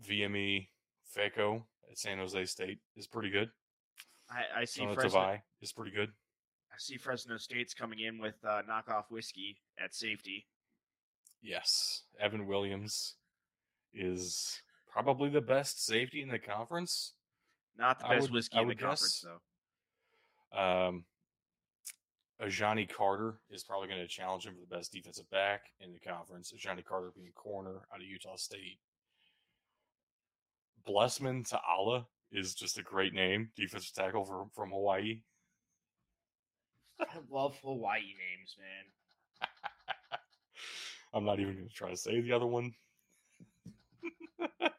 VME 0.07 0.67
Faco 1.15 1.63
at 1.89 1.97
San 1.97 2.19
Jose 2.19 2.45
State 2.45 2.77
is 2.95 3.07
pretty 3.07 3.31
good. 3.31 3.49
I, 4.29 4.61
I 4.61 4.65
see. 4.65 4.81
Tavai 4.81 5.41
is 5.61 5.71
pretty 5.71 5.91
good. 5.91 6.11
I 6.77 6.79
see 6.79 6.97
Fresno 6.97 7.37
State's 7.37 7.73
coming 7.73 8.01
in 8.01 8.19
with 8.19 8.35
uh, 8.47 8.61
knockoff 8.69 9.05
whiskey 9.09 9.57
at 9.83 9.95
safety. 9.95 10.45
Yes, 11.41 12.03
Evan 12.19 12.45
Williams 12.45 13.15
is 13.95 14.61
probably 14.87 15.29
the 15.29 15.41
best 15.41 15.83
safety 15.83 16.21
in 16.21 16.29
the 16.29 16.37
conference. 16.37 17.13
Not 17.75 17.97
the 17.97 18.07
best 18.07 18.21
would- 18.23 18.33
whiskey 18.33 18.59
I 18.59 18.61
in 18.61 18.67
the 18.67 18.75
conference, 18.75 19.25
guess. 19.25 19.25
though. 20.53 20.85
Um, 20.85 21.05
Johnny 22.47 22.85
Carter 22.85 23.39
is 23.49 23.63
probably 23.63 23.87
going 23.87 24.01
to 24.01 24.07
challenge 24.07 24.45
him 24.45 24.53
for 24.53 24.61
the 24.61 24.75
best 24.75 24.91
defensive 24.91 25.27
back 25.31 25.61
in 25.79 25.91
the 25.93 25.99
conference. 25.99 26.51
Johnny 26.59 26.83
Carter 26.83 27.11
being 27.15 27.31
corner 27.33 27.87
out 27.91 28.01
of 28.01 28.05
Utah 28.05 28.35
State. 28.35 28.77
Blessman 30.85 31.43
Ta'ala 31.43 32.05
is 32.31 32.53
just 32.53 32.77
a 32.77 32.83
great 32.83 33.13
name, 33.15 33.49
defensive 33.55 33.95
tackle 33.95 34.25
from, 34.25 34.51
from 34.53 34.69
Hawaii. 34.69 35.21
I 36.99 37.05
love 37.31 37.57
Hawaii 37.63 38.01
names, 38.01 38.57
man. 38.59 39.49
I'm 41.13 41.25
not 41.25 41.39
even 41.39 41.55
going 41.55 41.67
to 41.67 41.73
try 41.73 41.89
to 41.89 41.97
say 41.97 42.19
the 42.21 42.33
other 42.33 42.47
one. 42.47 42.73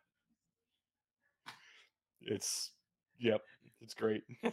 it's, 2.23 2.73
yep, 3.19 3.43
it's 3.81 3.95
great. 3.95 4.23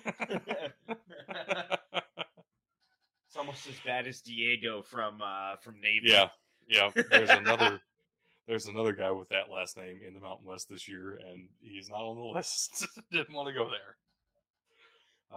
It's 3.35 3.39
almost 3.41 3.67
as 3.67 3.75
bad 3.85 4.07
as 4.07 4.21
Diego 4.21 4.81
from 4.81 5.21
uh 5.21 5.57
from 5.57 5.81
Navy. 5.81 6.07
yeah, 6.07 6.29
yeah. 6.69 6.89
There's 7.09 7.29
another, 7.29 7.81
there's 8.47 8.67
another 8.67 8.93
guy 8.93 9.11
with 9.11 9.27
that 9.27 9.49
last 9.53 9.75
name 9.75 9.99
in 10.07 10.13
the 10.13 10.21
Mountain 10.21 10.47
West 10.47 10.69
this 10.69 10.87
year, 10.87 11.19
and 11.27 11.49
he's 11.59 11.89
not 11.89 11.99
on 11.99 12.15
the 12.15 12.23
list. 12.23 12.87
Didn't 13.11 13.35
want 13.35 13.49
to 13.49 13.53
go 13.53 13.69
there. 13.69 13.97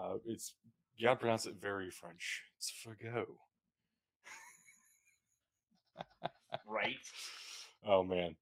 Uh, 0.01 0.19
it's 0.27 0.55
you 0.99 1.07
gotta 1.07 1.19
pronounce 1.19 1.47
it 1.47 1.55
very 1.61 1.91
French. 1.91 2.43
It's 2.59 2.73
Fago. 2.85 3.25
Right. 6.67 6.97
Oh 7.87 8.03
man. 8.03 8.35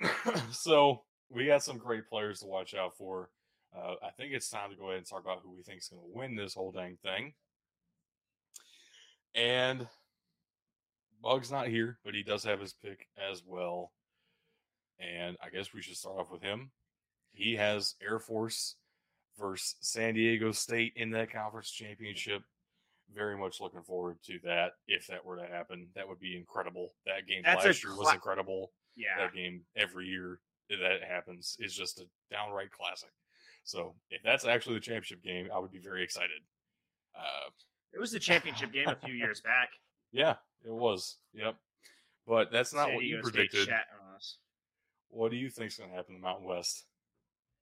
so 0.52 1.02
we 1.30 1.46
got 1.46 1.64
some 1.64 1.78
great 1.78 2.06
players 2.06 2.40
to 2.40 2.46
watch 2.46 2.74
out 2.74 2.96
for. 2.96 3.30
Uh, 3.74 3.94
I 4.04 4.10
think 4.10 4.32
it's 4.32 4.50
time 4.50 4.70
to 4.70 4.76
go 4.76 4.88
ahead 4.88 4.98
and 4.98 5.08
talk 5.08 5.24
about 5.24 5.40
who 5.42 5.50
we 5.56 5.62
think 5.62 5.78
is 5.78 5.88
going 5.88 6.02
to 6.02 6.16
win 6.16 6.36
this 6.36 6.54
whole 6.54 6.70
dang 6.70 6.98
thing. 7.02 7.32
And 9.34 9.88
Bug's 11.22 11.50
not 11.50 11.66
here, 11.68 11.98
but 12.04 12.14
he 12.14 12.22
does 12.22 12.44
have 12.44 12.60
his 12.60 12.74
pick 12.74 13.08
as 13.18 13.42
well. 13.44 13.90
And 15.00 15.38
I 15.42 15.48
guess 15.48 15.72
we 15.72 15.80
should 15.80 15.96
start 15.96 16.18
off 16.18 16.30
with 16.30 16.42
him. 16.42 16.70
He 17.32 17.56
has 17.56 17.94
Air 18.06 18.18
Force 18.18 18.76
versus 19.38 19.76
San 19.80 20.14
Diego 20.14 20.52
State 20.52 20.92
in 20.96 21.10
that 21.10 21.30
conference 21.30 21.70
championship. 21.70 22.42
Very 23.14 23.36
much 23.36 23.60
looking 23.60 23.82
forward 23.82 24.16
to 24.26 24.38
that. 24.44 24.72
If 24.88 25.06
that 25.08 25.24
were 25.24 25.36
to 25.36 25.46
happen, 25.46 25.88
that 25.94 26.08
would 26.08 26.18
be 26.20 26.36
incredible. 26.36 26.94
That 27.06 27.26
game 27.28 27.42
That's 27.44 27.64
last 27.64 27.84
year 27.84 27.94
was 27.96 28.12
incredible 28.12 28.72
Yeah. 28.96 29.18
that 29.18 29.34
game 29.34 29.62
every 29.76 30.06
year 30.06 30.40
that 30.70 31.02
happens 31.06 31.56
is 31.60 31.74
just 31.74 32.00
a 32.00 32.04
downright 32.30 32.70
classic. 32.70 33.10
So 33.64 33.94
if 34.10 34.22
that's 34.22 34.44
actually 34.46 34.74
the 34.76 34.80
championship 34.80 35.22
game, 35.22 35.48
I 35.54 35.58
would 35.58 35.70
be 35.70 35.78
very 35.78 36.02
excited. 36.02 36.40
Uh, 37.14 37.50
It 37.92 38.00
was 38.00 38.10
the 38.10 38.18
championship 38.18 38.72
game 38.72 38.88
a 38.88 38.96
few 38.96 39.14
years 39.22 39.40
back. 39.40 39.68
yeah, 40.10 40.36
it 40.64 40.72
was. 40.72 41.18
Yep. 41.34 41.56
But 42.26 42.50
that's 42.50 42.72
not 42.72 42.86
San 42.86 42.94
what 42.94 43.04
you 43.04 43.16
Diego 43.16 43.28
State 43.28 43.34
predicted. 43.50 43.68
shat 43.68 43.86
on 44.00 44.14
us. 44.16 44.38
What 45.10 45.30
do 45.30 45.36
you 45.36 45.50
think's 45.50 45.76
going 45.76 45.90
to 45.90 45.96
happen 45.96 46.14
in 46.14 46.20
the 46.20 46.26
Mountain 46.26 46.46
West? 46.48 46.86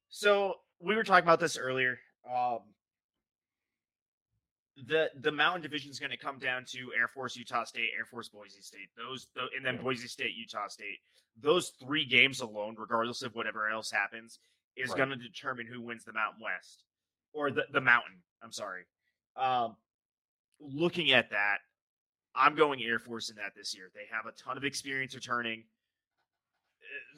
So 0.09 0.55
we 0.83 0.97
were 0.97 1.05
talking 1.05 1.25
about 1.25 1.41
this 1.41 1.57
earlier. 1.57 1.99
Um, 2.29 2.59
the 4.89 5.11
the 5.21 5.31
Mountain 5.33 5.63
Division 5.63 5.91
is 5.91 5.99
going 5.99 6.11
to 6.11 6.17
come 6.17 6.39
down 6.39 6.65
to 6.73 6.93
Air 6.99 7.09
Force, 7.09 7.37
Utah 7.37 7.65
State, 7.65 7.91
Air 7.97 8.05
Force, 8.07 8.29
Boise 8.29 8.61
State. 8.63 8.89
Those, 8.97 9.29
tho- 9.35 9.49
and 9.57 9.65
then 9.65 9.77
Yeah. 9.77 9.83
Boise 9.83 10.09
State, 10.09 10.35
Utah 10.35 10.69
State. 10.69 10.99
Those 11.41 11.71
three 11.83 12.05
games 12.05 12.41
alone, 12.41 12.75
regardless 12.79 13.23
of 13.23 13.35
whatever 13.35 13.69
else 13.69 13.91
happens, 13.91 14.39
is 14.77 14.89
Right. 14.91 14.97
going 14.99 15.11
to 15.11 15.17
determine 15.17 15.67
who 15.67 15.81
wins 15.83 16.05
the 16.05 16.13
Mountain 16.13 16.41
West 16.43 16.85
or 17.33 17.51
the 17.51 17.67
the 17.71 17.81
Mountain. 17.81 18.23
I'm 18.43 18.53
sorry. 18.53 18.85
Um, 19.37 19.77
looking 20.59 21.13
at 21.13 21.31
that, 21.31 21.59
I'm 22.35 22.55
going 22.55 22.83
Air 22.83 22.99
Force 22.99 23.29
in 23.31 23.37
that 23.37 23.55
this 23.55 23.75
year. 23.75 23.91
They 23.95 24.07
have 24.11 24.27
a 24.27 24.33
ton 24.33 24.57
of 24.57 24.65
experience 24.65 25.15
returning. 25.15 25.65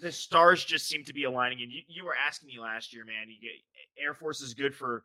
The 0.01 0.13
stars 0.13 0.65
just 0.65 0.87
seem 0.87 1.05
to 1.05 1.13
be 1.13 1.25
aligning. 1.25 1.63
And 1.63 1.73
you, 1.73 1.83
you 1.89 2.05
were 2.05 2.15
asking 2.17 2.49
me 2.49 2.59
last 2.61 2.93
year, 2.95 3.05
man. 3.05 3.29
You 3.29 3.37
get, 3.41 4.03
Air 4.03 4.15
Force 4.15 4.41
is 4.41 4.55
good 4.55 4.75
for 4.75 5.05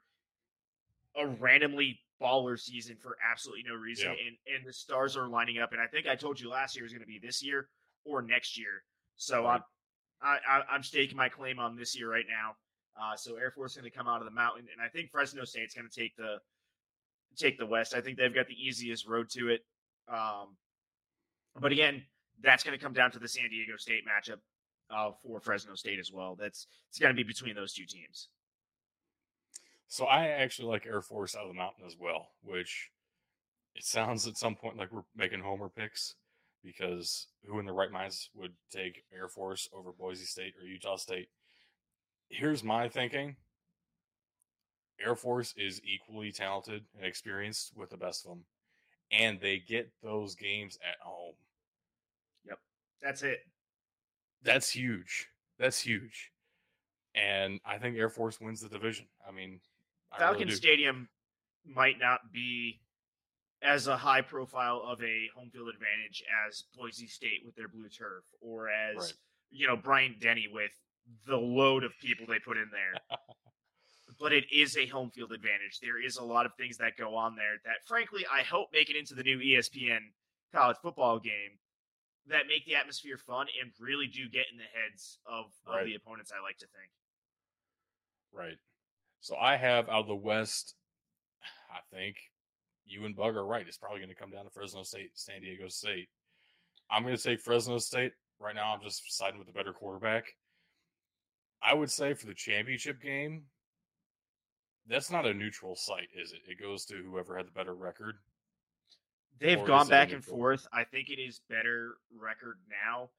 a 1.15 1.25
randomly 1.25 1.99
baller 2.21 2.59
season 2.59 2.97
for 3.01 3.17
absolutely 3.29 3.63
no 3.67 3.75
reason, 3.75 4.07
Yeah. 4.11 4.27
and 4.27 4.37
and 4.57 4.67
the 4.67 4.73
stars 4.73 5.15
are 5.17 5.27
lining 5.27 5.57
up. 5.59 5.71
And 5.71 5.81
I 5.81 5.87
think 5.87 6.05
I 6.07 6.15
told 6.15 6.39
you 6.39 6.49
last 6.49 6.75
year 6.75 6.85
is 6.85 6.91
going 6.91 7.01
to 7.01 7.07
be 7.07 7.19
this 7.19 7.41
year 7.43 7.69
or 8.05 8.21
next 8.21 8.57
year. 8.57 8.83
So 9.15 9.45
Right. 9.45 9.61
I'm 10.21 10.39
I, 10.47 10.61
I'm 10.69 10.83
staking 10.83 11.15
my 11.15 11.29
claim 11.29 11.59
on 11.59 11.75
this 11.77 11.97
year 11.97 12.11
right 12.11 12.25
now. 12.27 12.55
Uh, 13.01 13.15
so 13.15 13.37
Air 13.37 13.51
Force 13.51 13.71
is 13.71 13.77
going 13.77 13.89
to 13.89 13.97
come 13.97 14.07
out 14.07 14.19
of 14.19 14.25
the 14.25 14.31
mountain, 14.31 14.65
and 14.73 14.81
I 14.85 14.89
think 14.89 15.09
Fresno 15.11 15.45
State's 15.45 15.73
going 15.73 15.87
to 15.89 15.99
take 15.99 16.15
the 16.17 16.37
take 17.37 17.57
the 17.57 17.65
West. 17.65 17.95
I 17.95 18.01
think 18.01 18.17
they've 18.17 18.33
got 18.35 18.47
the 18.47 18.61
easiest 18.61 19.07
road 19.07 19.29
to 19.31 19.47
it. 19.49 19.61
Um, 20.09 20.57
but 21.59 21.71
again, 21.71 22.03
that's 22.41 22.63
going 22.63 22.77
to 22.77 22.83
come 22.83 22.91
down 22.93 23.11
to 23.11 23.19
the 23.19 23.27
San 23.29 23.49
Diego 23.49 23.77
State 23.77 24.03
matchup 24.05 24.39
uh, 24.89 25.11
for 25.23 25.39
Fresno 25.39 25.75
State 25.75 25.99
as 25.99 26.11
well. 26.11 26.35
That's 26.39 26.67
it's 26.89 26.99
going 26.99 27.13
to 27.13 27.17
be 27.17 27.27
between 27.27 27.55
those 27.55 27.73
two 27.73 27.85
teams. 27.85 28.29
So 29.87 30.05
I 30.05 30.27
actually 30.27 30.67
like 30.67 30.85
Air 30.85 31.01
Force 31.01 31.35
out 31.35 31.43
of 31.43 31.47
the 31.49 31.55
mountain 31.55 31.85
as 31.85 31.95
well, 31.99 32.29
which 32.43 32.91
it 33.75 33.83
sounds 33.83 34.27
at 34.27 34.37
some 34.37 34.55
point 34.55 34.77
like 34.77 34.91
we're 34.91 35.01
making 35.15 35.41
homer 35.41 35.69
picks 35.69 36.15
because 36.63 37.27
who 37.45 37.59
in 37.59 37.65
their 37.65 37.73
right 37.73 37.91
minds 37.91 38.29
would 38.35 38.53
take 38.71 39.03
Air 39.15 39.27
Force 39.27 39.67
over 39.73 39.91
Boise 39.91 40.25
State 40.25 40.53
or 40.61 40.67
Utah 40.67 40.97
State? 40.97 41.29
Here's 42.29 42.63
my 42.63 42.87
thinking. 42.87 43.35
Air 45.03 45.15
Force 45.15 45.53
is 45.57 45.81
equally 45.83 46.31
talented 46.31 46.83
and 46.95 47.05
experienced 47.05 47.71
with 47.75 47.89
the 47.89 47.97
best 47.97 48.25
of 48.25 48.31
them, 48.31 48.43
and 49.11 49.39
they 49.39 49.57
get 49.57 49.91
those 50.03 50.35
games 50.35 50.77
at 50.87 50.99
home. 51.01 51.35
Yep, 52.45 52.59
that's 53.01 53.23
it. 53.23 53.39
That's 54.43 54.69
huge. 54.71 55.27
That's 55.57 55.79
huge. 55.81 56.31
And 57.15 57.59
I 57.65 57.77
think 57.77 57.97
Air 57.97 58.09
Force 58.09 58.39
wins 58.39 58.61
the 58.61 58.69
division. 58.69 59.07
I 59.27 59.31
mean, 59.31 59.59
I 60.11 60.19
Falcon 60.19 60.47
do. 60.47 60.55
Stadium 60.55 61.09
might 61.65 61.99
not 61.99 62.19
be 62.31 62.79
as 63.61 63.87
a 63.87 63.97
high 63.97 64.21
profile 64.21 64.81
of 64.85 65.01
a 65.03 65.27
home 65.35 65.49
field 65.49 65.67
advantage 65.67 66.23
as 66.47 66.63
Boise 66.77 67.07
State 67.07 67.41
with 67.45 67.55
their 67.55 67.67
blue 67.67 67.89
turf, 67.89 68.23
or 68.39 68.69
as 68.69 68.95
Right. 68.97 69.13
you 69.49 69.67
know 69.67 69.75
Bryant-Denny 69.75 70.47
with 70.47 70.71
the 71.27 71.35
load 71.37 71.83
of 71.83 71.91
people 71.99 72.25
they 72.25 72.39
put 72.39 72.55
in 72.57 72.69
there. 72.71 72.93
but 74.19 74.31
it 74.31 74.45
is 74.51 74.77
a 74.77 74.85
home 74.87 75.09
field 75.11 75.31
advantage. 75.31 75.79
There 75.81 76.01
is 76.01 76.17
a 76.17 76.23
lot 76.23 76.45
of 76.45 76.53
things 76.55 76.77
that 76.77 76.97
go 76.97 77.15
on 77.15 77.35
there 77.35 77.57
that, 77.65 77.85
frankly, 77.87 78.25
I 78.31 78.43
hope 78.43 78.69
make 78.73 78.89
it 78.89 78.95
into 78.95 79.13
the 79.13 79.23
new 79.23 79.39
ESPN 79.39 79.99
college 80.53 80.77
football 80.81 81.19
game 81.19 81.57
that 82.29 82.47
make 82.47 82.65
the 82.65 82.75
atmosphere 82.75 83.17
fun 83.17 83.47
and 83.61 83.71
really 83.79 84.07
do 84.07 84.29
get 84.29 84.45
in 84.51 84.57
the 84.57 84.63
heads 84.73 85.17
of, 85.25 85.45
of 85.67 85.75
Right. 85.75 85.85
the 85.85 85.95
opponents. 85.95 86.31
I 86.31 86.41
like 86.41 86.57
to 86.59 86.67
think. 86.67 86.91
Right. 88.31 88.57
So 89.21 89.35
I 89.35 89.57
have 89.57 89.89
out 89.89 90.01
of 90.01 90.07
the 90.07 90.15
West, 90.15 90.75
I 91.71 91.79
think 91.95 92.15
you 92.85 93.05
and 93.05 93.15
Bug 93.15 93.35
are 93.35 93.45
right. 93.45 93.67
It's 93.67 93.77
probably 93.77 93.99
going 93.99 94.09
to 94.09 94.15
come 94.15 94.31
down 94.31 94.45
to 94.45 94.49
Fresno 94.51 94.83
State, 94.83 95.11
San 95.15 95.41
Diego 95.41 95.67
State. 95.67 96.09
I'm 96.89 97.03
going 97.03 97.15
to 97.15 97.21
take 97.21 97.41
Fresno 97.41 97.77
State. 97.77 98.13
Right 98.39 98.55
now, 98.55 98.73
I'm 98.73 98.81
just 98.81 99.03
siding 99.15 99.37
with 99.37 99.47
the 99.47 99.53
better 99.53 99.73
quarterback. 99.73 100.25
I 101.61 101.73
would 101.73 101.91
say 101.91 102.13
for 102.13 102.25
the 102.25 102.33
championship 102.33 103.01
game, 103.01 103.43
that's 104.87 105.11
not 105.11 105.25
a 105.25 105.33
neutral 105.33 105.75
site, 105.75 106.07
is 106.15 106.31
it? 106.31 106.39
It 106.47 106.59
goes 106.59 106.85
to 106.85 106.95
whoever 106.95 107.35
had 107.37 107.47
the 107.47 107.51
better 107.51 107.75
record. 107.75 108.15
They've 109.39 109.63
gone 109.63 109.87
back 109.87 110.11
and 110.11 110.23
forth. 110.23 110.67
I 110.73 110.83
think 110.83 111.09
it 111.09 111.19
is 111.19 111.41
better 111.49 111.95
record 112.17 112.57
now. 112.69 113.09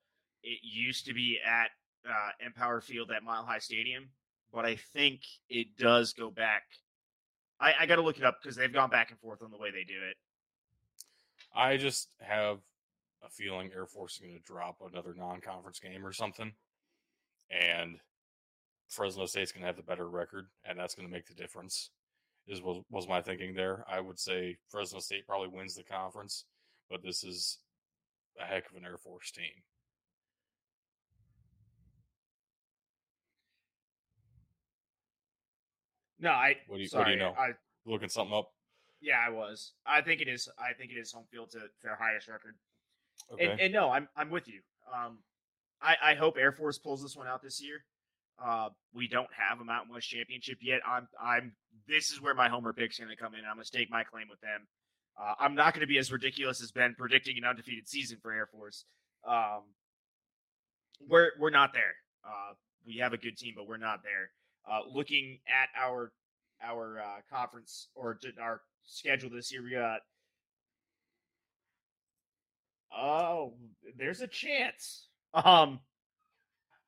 It 0.43 0.59
used 0.63 1.07
to 1.07 1.15
be 1.15 1.39
at 1.45 1.71
uh, 2.09 2.31
Empower 2.45 2.81
Field 2.81 3.11
at 3.11 3.23
Mile 3.23 3.45
High 3.45 3.59
Stadium, 3.59 4.11
but 4.53 4.65
I 4.65 4.77
think 4.77 5.21
it 5.49 5.77
does 5.79 6.13
go 6.13 6.31
back. 6.31 6.63
I, 7.59 7.75
I 7.81 7.87
got 7.87 7.97
to 7.97 8.03
look 8.03 8.19
it 8.19 8.25
up 8.25 8.39
because 8.43 8.57
they've 8.57 8.73
gone 8.73 8.91
back 8.91 9.11
and 9.11 9.19
forth 9.21 9.43
on 9.43 9.51
the 9.51 9.59
way 9.59 9.71
they 9.71 9.85
do 9.85 9.99
it. 10.11 10.17
I 11.55 11.77
just 11.77 12.09
have 12.21 12.59
a 13.23 13.29
feeling 13.29 13.71
Air 13.75 13.87
Force 13.87 14.15
is 14.15 14.21
going 14.21 14.35
to 14.35 14.43
drop 14.43 14.79
another 14.81 15.15
non-conference 15.17 15.79
game 15.79 16.07
or 16.07 16.13
something, 16.13 16.53
and 17.51 17.99
Fresno 18.89 19.27
State's 19.27 19.53
going 19.53 19.63
to 19.63 19.67
have 19.67 19.77
the 19.77 19.83
better 19.83 20.09
record, 20.09 20.47
and 20.65 20.79
that's 20.79 20.95
going 20.95 21.09
to 21.09 21.13
make 21.13 21.27
the 21.27 21.35
difference. 21.35 21.91
Is 22.51 22.61
was 22.61 22.83
was 22.91 23.07
my 23.09 23.23
thinking 23.23 23.55
there? 23.55 23.85
I 23.89 24.01
would 24.01 24.19
say 24.19 24.59
Fresno 24.69 24.99
State 24.99 25.25
probably 25.27 25.49
wins 25.49 25.77
the 25.77 25.85
conference, 25.85 26.47
but 26.91 27.01
this 27.01 27.23
is 27.23 27.59
a 28.41 28.45
heck 28.45 28.69
of 28.69 28.77
an 28.77 28.85
Air 28.85 28.99
Force 28.99 29.31
team. 29.31 29.63
No, 36.19 36.31
I. 36.31 36.57
What 36.67 36.77
do 36.77 36.83
you- 36.83 36.89
what 36.93 37.05
do 37.07 37.11
you 37.13 37.17
know? 37.17 37.35
I, 37.35 37.55
Looking 37.87 38.09
something 38.09 38.37
up. 38.37 38.53
yeah, 39.01 39.19
I 39.19 39.31
was. 39.31 39.73
I 39.87 40.03
think 40.03 40.21
it 40.21 40.29
is. 40.29 40.49
I 40.59 40.75
think 40.75 40.91
it 40.93 40.99
is 40.99 41.13
home 41.13 41.27
field 41.31 41.51
to 41.53 41.71
their 41.83 41.97
highest 41.97 42.29
record. 42.29 42.59
Okay. 43.33 43.47
And, 43.47 43.61
and 43.61 43.73
no, 43.73 43.91
I'm 43.91 44.09
I'm 44.17 44.29
with 44.31 44.47
you. 44.49 44.61
Um, 44.93 45.23
I 45.81 45.97
I 46.03 46.15
hope 46.15 46.37
Air 46.37 46.53
Force 46.53 46.79
pulls 46.79 47.03
this 47.03 47.17
one 47.17 47.27
out 47.27 47.43
this 47.43 47.63
year. 47.63 47.85
Uh, 48.45 48.69
we 48.95 49.07
don't 49.09 49.29
have 49.37 49.61
a 49.61 49.65
Mountain 49.65 49.93
West 49.93 50.09
championship 50.09 50.59
yet. 50.63 50.81
I'm 50.87 51.09
I'm. 51.23 51.53
This 51.89 52.11
is 52.11 52.21
where 52.21 52.35
my 52.35 52.49
homer 52.49 52.73
pick's 52.73 52.99
are 52.99 53.05
going 53.05 53.17
to 53.17 53.23
come 53.23 53.35
in. 53.35 53.41
I'm 53.41 53.57
going 53.57 53.63
to 53.63 53.67
stake 53.67 53.91
my 53.91 54.05
claim 54.05 54.27
with 54.31 54.41
them. 54.41 54.67
Uh, 55.21 55.35
I'm 55.39 55.55
not 55.55 55.75
going 55.75 55.83
to 55.83 55.87
be 55.87 55.99
as 55.99 56.11
ridiculous 56.11 56.63
as 56.63 56.71
Ben 56.73 56.95
predicting 56.97 57.37
an 57.37 57.45
undefeated 57.45 57.89
season 57.89 58.19
for 58.23 58.33
Air 58.33 58.47
Force. 58.47 58.85
Um, 59.27 59.63
we're 61.09 61.31
we're 61.39 61.51
not 61.51 61.73
there. 61.73 61.95
Uh, 62.25 62.55
we 62.87 62.99
have 62.99 63.13
a 63.13 63.19
good 63.19 63.37
team, 63.37 63.55
but 63.57 63.67
we're 63.67 63.77
not 63.77 64.01
there. 64.03 64.31
Uh, 64.71 64.81
looking 64.93 65.39
at 65.49 65.69
our 65.79 66.13
our 66.63 67.01
uh, 67.01 67.21
conference 67.35 67.89
or 67.95 68.19
our 68.41 68.63
schedule 68.85 69.31
this 69.31 69.53
year, 69.53 69.63
we 69.63 69.73
got. 69.73 70.01
Oh, 72.97 73.55
there's 73.97 74.21
a 74.21 74.27
chance. 74.27 75.09
Um, 75.33 75.81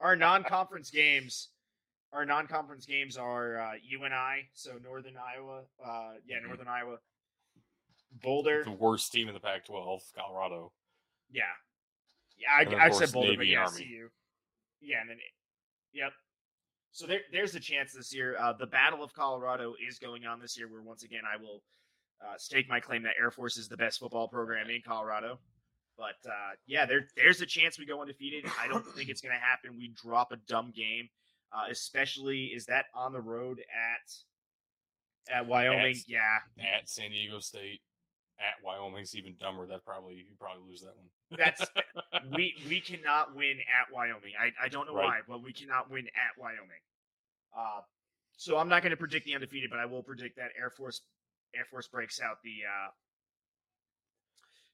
our 0.02 0.16
non-conference 0.16 0.90
games, 0.90 1.48
our 2.12 2.26
non-conference 2.26 2.84
games 2.84 3.16
are 3.16 3.58
uh, 3.58 3.72
I, 4.12 4.40
so 4.52 4.72
Northern 4.82 5.14
Iowa. 5.16 5.62
Uh, 5.82 6.14
yeah, 6.26 6.38
Mhm. 6.40 6.48
Northern 6.48 6.68
Iowa. 6.68 6.98
Boulder. 8.22 8.62
the 8.64 8.70
worst 8.72 9.10
team 9.10 9.28
in 9.28 9.34
the 9.34 9.40
Pac-12, 9.40 10.00
Colorado. 10.14 10.72
Yeah. 11.30 11.44
Yeah, 12.36 12.76
I, 12.78 12.86
I 12.86 12.90
said 12.90 13.10
Boulder, 13.12 13.36
but 13.36 13.46
yeah, 13.46 13.64
Army. 13.64 13.84
CU. 13.84 14.08
Yeah, 14.82 15.00
and 15.00 15.08
then 15.08 15.16
yep. 15.94 16.12
So 16.90 17.06
there, 17.06 17.20
there's 17.32 17.54
a 17.54 17.60
chance 17.60 17.92
this 17.94 18.12
year. 18.14 18.36
Uh, 18.38 18.52
the 18.52 18.66
Battle 18.66 19.02
of 19.02 19.14
Colorado 19.14 19.74
is 19.88 19.98
going 19.98 20.26
on 20.26 20.40
this 20.40 20.58
year, 20.58 20.68
where 20.68 20.82
once 20.82 21.04
again 21.04 21.22
I 21.24 21.40
will 21.40 21.62
uh, 22.20 22.36
stake 22.36 22.68
my 22.68 22.80
claim 22.80 23.02
that 23.04 23.14
Air 23.18 23.30
Force 23.30 23.56
is 23.56 23.68
the 23.68 23.76
best 23.78 23.98
football 24.00 24.28
program 24.28 24.68
in 24.68 24.82
Colorado. 24.86 25.38
But 25.98 26.16
uh, 26.26 26.52
yeah, 26.66 26.86
there, 26.86 27.06
there's 27.16 27.40
a 27.40 27.46
chance 27.46 27.78
we 27.78 27.86
go 27.86 28.00
undefeated. 28.00 28.44
I 28.60 28.66
don't 28.68 28.84
think 28.94 29.08
it's 29.10 29.20
going 29.20 29.34
to 29.34 29.40
happen. 29.40 29.76
We 29.76 29.92
drop 30.02 30.32
a 30.32 30.36
dumb 30.48 30.72
game, 30.74 31.08
uh, 31.52 31.70
especially 31.70 32.46
is 32.46 32.66
that 32.66 32.86
on 32.94 33.12
the 33.12 33.20
road 33.20 33.60
at 33.60 35.34
at 35.36 35.46
Wyoming. 35.46 35.96
At- 35.96 36.08
yeah, 36.08 36.38
At 36.76 36.88
San 36.88 37.10
Diego 37.10 37.38
State, 37.40 37.80
at 38.40 38.64
Wyoming's 38.64 39.14
even 39.14 39.36
dumber. 39.38 39.66
That 39.66 39.84
probably 39.84 40.14
you 40.14 40.24
probably 40.40 40.64
lose 40.68 40.80
that 40.80 40.96
one. 40.96 41.38
that's 41.38 41.62
we 42.36 42.54
we 42.68 42.80
cannot 42.80 43.36
win 43.36 43.58
at 43.60 43.92
Wyoming. 43.94 44.32
I, 44.40 44.50
I 44.64 44.68
don't 44.68 44.86
know 44.86 44.94
Right. 44.94 45.04
why, 45.06 45.20
but 45.28 45.42
we 45.44 45.52
cannot 45.52 45.90
win 45.90 46.06
at 46.06 46.40
Wyoming. 46.40 46.82
Uh, 47.56 47.82
so 48.36 48.56
I'm 48.56 48.68
not 48.68 48.82
going 48.82 48.90
to 48.90 48.96
predict 48.96 49.26
the 49.26 49.34
undefeated, 49.34 49.70
but 49.70 49.78
I 49.78 49.86
will 49.86 50.02
predict 50.02 50.36
that 50.36 50.50
Air 50.58 50.70
Force 50.70 51.02
Air 51.54 51.66
Force 51.70 51.86
breaks 51.86 52.18
out 52.20 52.38
the 52.42 52.64
uh, 52.66 52.88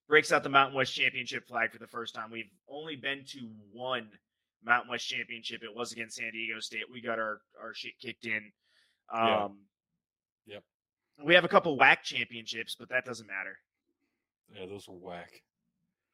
breaks 0.09 0.33
out 0.33 0.43
the 0.43 0.49
Mountain 0.49 0.75
West 0.77 0.95
Championship 0.95 1.47
flag 1.47 1.71
for 1.71 1.79
the 1.79 1.87
first 1.87 2.15
time. 2.15 2.31
We've 2.31 2.51
only 2.69 2.97
been 2.97 3.25
to 3.29 3.49
one 3.73 4.09
Mountain 4.65 4.91
West 4.91 5.07
Championship. 5.07 5.63
It 5.63 5.75
was 5.75 5.93
against 5.93 6.17
San 6.17 6.33
Diego 6.33 6.59
State. 6.61 6.85
We 6.91 7.01
got 7.01 7.19
our 7.19 7.43
our 7.63 7.75
shit 7.75 7.99
kicked 8.01 8.25
in. 8.25 8.51
Um, 9.13 9.59
Yeah. 10.47 10.55
Yep. 10.55 10.63
We 11.25 11.35
have 11.35 11.45
a 11.45 11.49
couple 11.49 11.77
whack 11.77 12.03
championships, 12.05 12.75
but 12.79 12.89
that 12.89 13.05
doesn't 13.05 13.27
matter. 13.27 13.59
Yeah, 14.55 14.67
those 14.67 14.89
were 14.89 14.95
whack. 14.95 15.43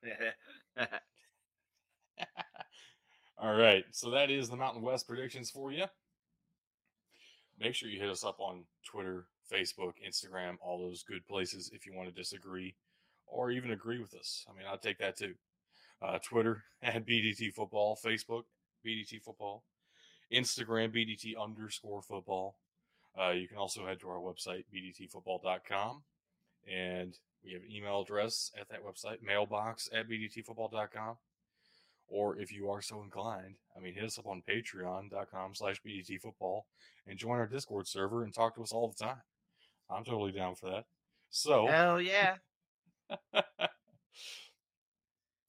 All 3.38 3.54
right, 3.54 3.84
so 3.90 4.10
that 4.10 4.30
is 4.30 4.48
the 4.48 4.56
Mountain 4.56 4.82
West 4.82 5.06
predictions 5.08 5.50
for 5.50 5.72
you. 5.72 5.84
Make 7.58 7.74
sure 7.74 7.88
you 7.88 8.00
hit 8.00 8.08
us 8.08 8.24
up 8.24 8.40
on 8.40 8.64
Twitter, 8.84 9.26
Facebook, 9.52 9.94
Instagram, 10.06 10.56
all 10.60 10.78
those 10.78 11.02
good 11.02 11.26
places 11.26 11.70
if 11.72 11.84
you 11.86 11.94
want 11.94 12.08
to 12.08 12.14
disagree 12.14 12.74
or 13.34 13.50
even 13.50 13.70
agree 13.70 13.98
with 14.00 14.14
us. 14.14 14.44
I 14.48 14.56
mean, 14.56 14.66
I'll 14.68 14.78
take 14.78 14.98
that 14.98 15.16
too. 15.16 15.34
Uh, 16.00 16.18
Twitter 16.18 16.64
at 16.82 17.06
BDT 17.06 17.52
Football, 17.52 17.98
Facebook 18.02 18.44
BDT 18.86 19.22
Football, 19.22 19.64
Instagram 20.32 20.94
BDT 20.94 21.34
underscore 21.40 22.02
football. 22.02 22.56
Uh, 23.18 23.30
you 23.30 23.46
can 23.46 23.58
also 23.58 23.86
head 23.86 24.00
to 24.00 24.08
our 24.08 24.18
website 24.18 24.64
bdtfootball.com, 24.74 26.02
and 26.70 27.18
we 27.44 27.52
have 27.52 27.62
an 27.62 27.70
email 27.70 28.00
address 28.02 28.50
at 28.60 28.68
that 28.68 28.80
website, 28.84 29.22
mailbox 29.22 29.88
at 29.92 30.08
bdtfootball.com 30.08 31.16
or 32.08 32.38
if 32.38 32.52
you 32.52 32.70
are 32.70 32.82
so 32.82 33.02
inclined, 33.02 33.56
I 33.76 33.80
mean, 33.80 33.94
hit 33.94 34.04
us 34.04 34.18
up 34.18 34.26
on 34.26 34.42
patreon.com 34.48 35.54
slash 35.54 35.80
bdtfootball 35.82 36.62
and 37.06 37.18
join 37.18 37.38
our 37.38 37.46
Discord 37.46 37.88
server 37.88 38.22
and 38.22 38.32
talk 38.32 38.54
to 38.56 38.62
us 38.62 38.72
all 38.72 38.88
the 38.88 39.04
time. 39.04 39.22
I'm 39.90 40.04
totally 40.04 40.32
down 40.32 40.54
for 40.54 40.70
that. 40.70 40.84
So, 41.30 41.66
Hell 41.66 42.00
yeah! 42.00 42.36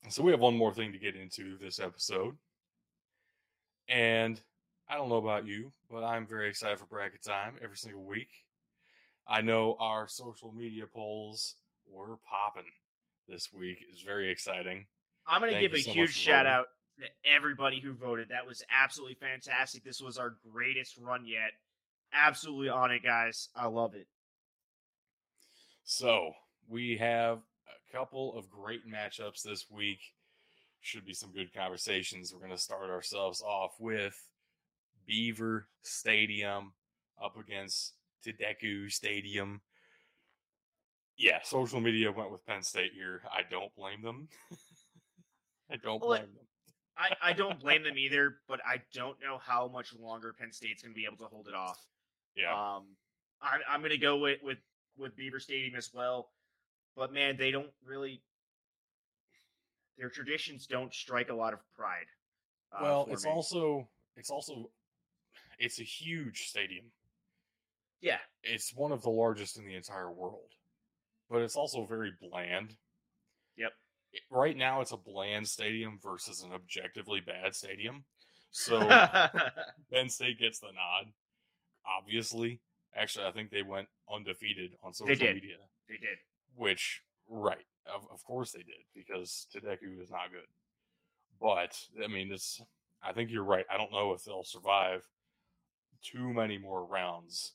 so 0.10 0.24
we 0.24 0.32
have 0.32 0.39
one 0.39 0.58
more 0.58 0.74
thing 0.74 0.91
to 0.91 0.99
get 0.99 1.16
into 1.16 1.58
this 1.58 1.80
episode. 1.80 2.36
And 3.88 4.41
I 4.89 4.95
don't 4.95 5.10
know 5.10 5.18
about 5.18 5.45
you, 5.45 5.72
but 5.89 6.03
I'm 6.03 6.26
very 6.26 6.49
excited 6.49 6.80
for 6.80 6.86
bracket 6.86 7.24
time 7.24 7.56
every 7.64 7.78
single 7.78 8.03
week. 8.03 8.30
I 9.28 9.41
know 9.41 9.76
our 9.80 10.08
social 10.08 10.51
media 10.51 10.86
polls 10.86 11.56
were 11.88 12.18
popping 12.30 12.70
this 13.28 13.51
week. 13.51 13.84
It's 13.89 14.01
very 14.01 14.30
exciting. 14.30 14.86
I'm 15.28 15.41
going 15.41 15.53
to 15.53 15.60
give 15.60 15.74
a 15.74 15.82
so 15.82 15.91
huge 15.91 16.14
shout 16.14 16.45
voting. 16.45 16.51
out 16.51 16.66
to 16.99 17.30
everybody 17.30 17.80
who 17.80 17.93
voted. 17.93 18.30
That 18.30 18.45
was 18.45 18.64
absolutely 18.70 19.16
fantastic. 19.16 19.84
This 19.84 20.01
was 20.01 20.18
our 20.18 20.36
greatest 20.51 20.97
run 20.97 21.26
yet. 21.26 21.51
Absolutely 22.14 22.70
on 22.70 22.91
it, 22.91 23.03
guys. 23.03 23.49
I 23.56 23.68
love 23.68 23.95
it. 23.95 24.08
So 25.84 26.34
we 26.70 26.97
have 26.97 27.39
a 27.68 27.97
couple 27.97 28.38
of 28.38 28.49
great 28.49 28.82
matchups 28.88 29.43
this 29.43 29.66
week. 29.70 29.99
Should 30.82 31.05
be 31.05 31.13
some 31.13 31.32
good 31.32 31.53
conversations. 31.53 32.32
We're 32.32 32.45
going 32.45 32.51
to 32.51 32.57
start 32.57 32.89
ourselves 32.89 33.41
off 33.41 33.76
with 33.80 34.16
Beaver 35.07 35.68
Stadium 35.82 36.74
up 37.24 37.38
against 37.38 37.93
TDECU 38.26 38.91
Stadium. 38.91 39.61
Yeah, 41.18 41.39
social 41.43 41.80
media 41.80 42.11
went 42.11 42.32
with 42.32 42.45
Penn 42.45 42.61
State 42.61 42.91
here. 42.93 43.22
I 43.32 43.41
don't 43.49 43.74
blame 43.76 44.01
them. 44.01 44.28
I 45.72 45.78
don't 45.78 46.01
blame 46.01 46.22
them. 46.22 46.45
I, 46.97 47.30
I 47.30 47.34
don't 47.34 47.59
blame 47.59 47.84
them 47.84 47.97
either, 47.97 48.38
but 48.47 48.59
I 48.66 48.82
don't 48.93 49.18
know 49.22 49.39
how 49.41 49.68
much 49.68 49.93
longer 49.93 50.36
Penn 50.38 50.51
State's 50.51 50.84
going 50.84 50.93
to 50.93 50.95
be 50.95 51.05
able 51.05 51.18
to 51.18 51.34
hold 51.34 51.47
it 51.47 51.55
off. 51.55 51.80
Yeah, 52.36 52.53
Um, 52.53 52.84
I'm, 53.41 53.61
I'm 53.70 53.80
going 53.80 53.91
to 53.91 53.97
go 53.97 54.18
with, 54.18 54.39
with 54.43 54.57
with 54.97 55.16
Beaver 55.16 55.39
Stadium 55.39 55.76
as 55.76 55.89
well, 55.93 56.30
but 56.95 57.13
man, 57.13 57.37
they 57.37 57.51
don't 57.51 57.71
really. 57.85 58.21
Their 59.97 60.09
traditions 60.09 60.67
don't 60.67 60.93
strike 60.93 61.29
a 61.29 61.33
lot 61.35 61.53
of 61.53 61.59
pride. 61.77 62.07
uh, 62.73 62.79
well, 62.81 63.07
it's 63.09 63.23
me. 63.25 63.31
also 63.31 63.87
it's 64.17 64.29
also 64.29 64.69
it's 65.57 65.79
a 65.79 65.83
huge 65.83 66.47
stadium. 66.49 66.85
yeah, 68.01 68.17
it's 68.43 68.73
one 68.75 68.91
of 68.91 69.01
the 69.01 69.09
largest 69.09 69.57
in 69.57 69.65
the 69.65 69.75
entire 69.75 70.11
world, 70.11 70.51
but 71.29 71.41
it's 71.41 71.55
also 71.55 71.85
very 71.85 72.11
bland. 72.21 72.75
Yep. 73.57 73.71
It- 74.11 74.21
right 74.29 74.57
now, 74.57 74.81
it's 74.81 74.91
a 74.91 74.97
bland 74.97 75.47
stadium 75.47 75.97
versus 76.03 76.41
an 76.41 76.51
objectively 76.51 77.21
bad 77.21 77.55
stadium. 77.55 78.03
So 78.51 78.79
Penn 79.93 80.09
State 80.09 80.39
gets 80.39 80.59
the 80.59 80.67
nod. 80.67 81.11
Obviously, 81.85 82.59
actually, 82.95 83.25
I 83.25 83.31
think 83.31 83.49
they 83.49 83.61
went 83.63 83.87
undefeated 84.13 84.71
on 84.83 84.93
social 84.93 85.15
did. 85.15 85.35
media, 85.35 85.55
they 85.87 85.95
did. 85.97 86.17
Which 86.56 87.01
right, 87.30 87.66
of, 87.93 88.08
of 88.12 88.24
course 88.24 88.51
they 88.51 88.60
did 88.60 88.86
because 88.95 89.47
TDECU 89.53 90.01
is 90.01 90.12
not 90.12 90.32
good. 90.32 90.47
But 91.39 91.78
I 92.03 92.08
mean, 92.08 92.32
it's. 92.32 92.62
I 93.03 93.14
think 93.14 93.30
you're 93.30 93.43
right. 93.43 93.66
I 93.72 93.78
don't 93.78 93.91
know 93.91 94.14
if 94.14 94.24
they'll 94.24 94.43
survive 94.43 95.03
too 96.01 96.34
many 96.34 96.58
more 96.58 96.86
rounds. 96.86 97.53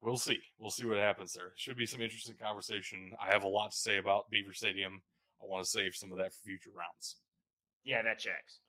We'll 0.00 0.16
see. 0.16 0.38
We'll 0.58 0.70
see 0.70 0.86
what 0.86 0.98
happens 0.98 1.32
there. 1.32 1.52
Should 1.56 1.76
be 1.76 1.86
some 1.86 2.00
interesting 2.00 2.36
conversation. 2.40 3.12
I 3.20 3.32
have 3.32 3.42
a 3.42 3.48
lot 3.48 3.72
to 3.72 3.76
say 3.76 3.98
about 3.98 4.30
Beaver 4.30 4.52
Stadium. 4.52 5.02
I 5.42 5.46
want 5.46 5.64
to 5.64 5.70
save 5.70 5.94
some 5.94 6.12
of 6.12 6.18
that 6.18 6.32
for 6.32 6.40
future 6.44 6.70
rounds. 6.76 7.16
Yeah, 7.84 8.02
that 8.02 8.18
checks. 8.18 8.60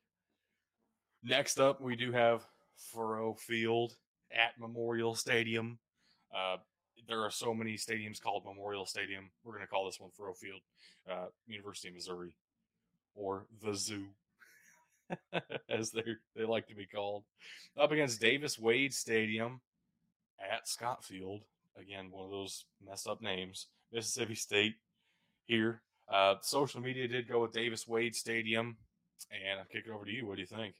Next 1.23 1.59
up, 1.59 1.81
we 1.81 1.95
do 1.95 2.11
have 2.11 2.45
Faurot 2.93 3.39
Field 3.39 3.95
at 4.31 4.59
Memorial 4.59 5.15
Stadium. 5.15 5.79
Uh, 6.35 6.57
there 7.07 7.23
are 7.23 7.31
so 7.31 7.53
many 7.53 7.73
stadiums 7.75 8.21
called 8.21 8.43
Memorial 8.45 8.85
Stadium. 8.85 9.29
We're 9.43 9.53
going 9.53 9.63
to 9.63 9.69
call 9.69 9.85
this 9.85 9.99
one 9.99 10.11
Faurot 10.19 10.37
Field, 10.37 10.61
uh, 11.09 11.27
University 11.45 11.87
of 11.87 11.95
Missouri, 11.95 12.35
or 13.15 13.45
the 13.63 13.73
Zoo, 13.73 14.07
as 15.69 15.91
they 15.91 16.03
they 16.35 16.43
like 16.43 16.67
to 16.67 16.75
be 16.75 16.85
called. 16.85 17.23
Up 17.77 17.91
against 17.91 18.19
Davis 18.19 18.59
Wade 18.59 18.93
Stadium 18.93 19.61
at 20.39 20.67
Scott 20.67 21.03
Field. 21.03 21.41
Again, 21.79 22.09
one 22.11 22.25
of 22.25 22.31
those 22.31 22.65
messed 22.85 23.07
up 23.07 23.21
names. 23.21 23.67
Mississippi 23.93 24.35
State 24.35 24.75
here. 25.45 25.81
Uh, 26.11 26.35
social 26.41 26.81
media 26.81 27.07
did 27.07 27.27
go 27.27 27.41
with 27.41 27.53
Davis 27.53 27.87
Wade 27.87 28.15
Stadium, 28.15 28.77
and 29.31 29.59
I'll 29.59 29.65
kick 29.65 29.85
it 29.87 29.91
over 29.91 30.05
to 30.05 30.11
you. 30.11 30.25
What 30.25 30.35
do 30.35 30.41
you 30.41 30.47
think? 30.47 30.75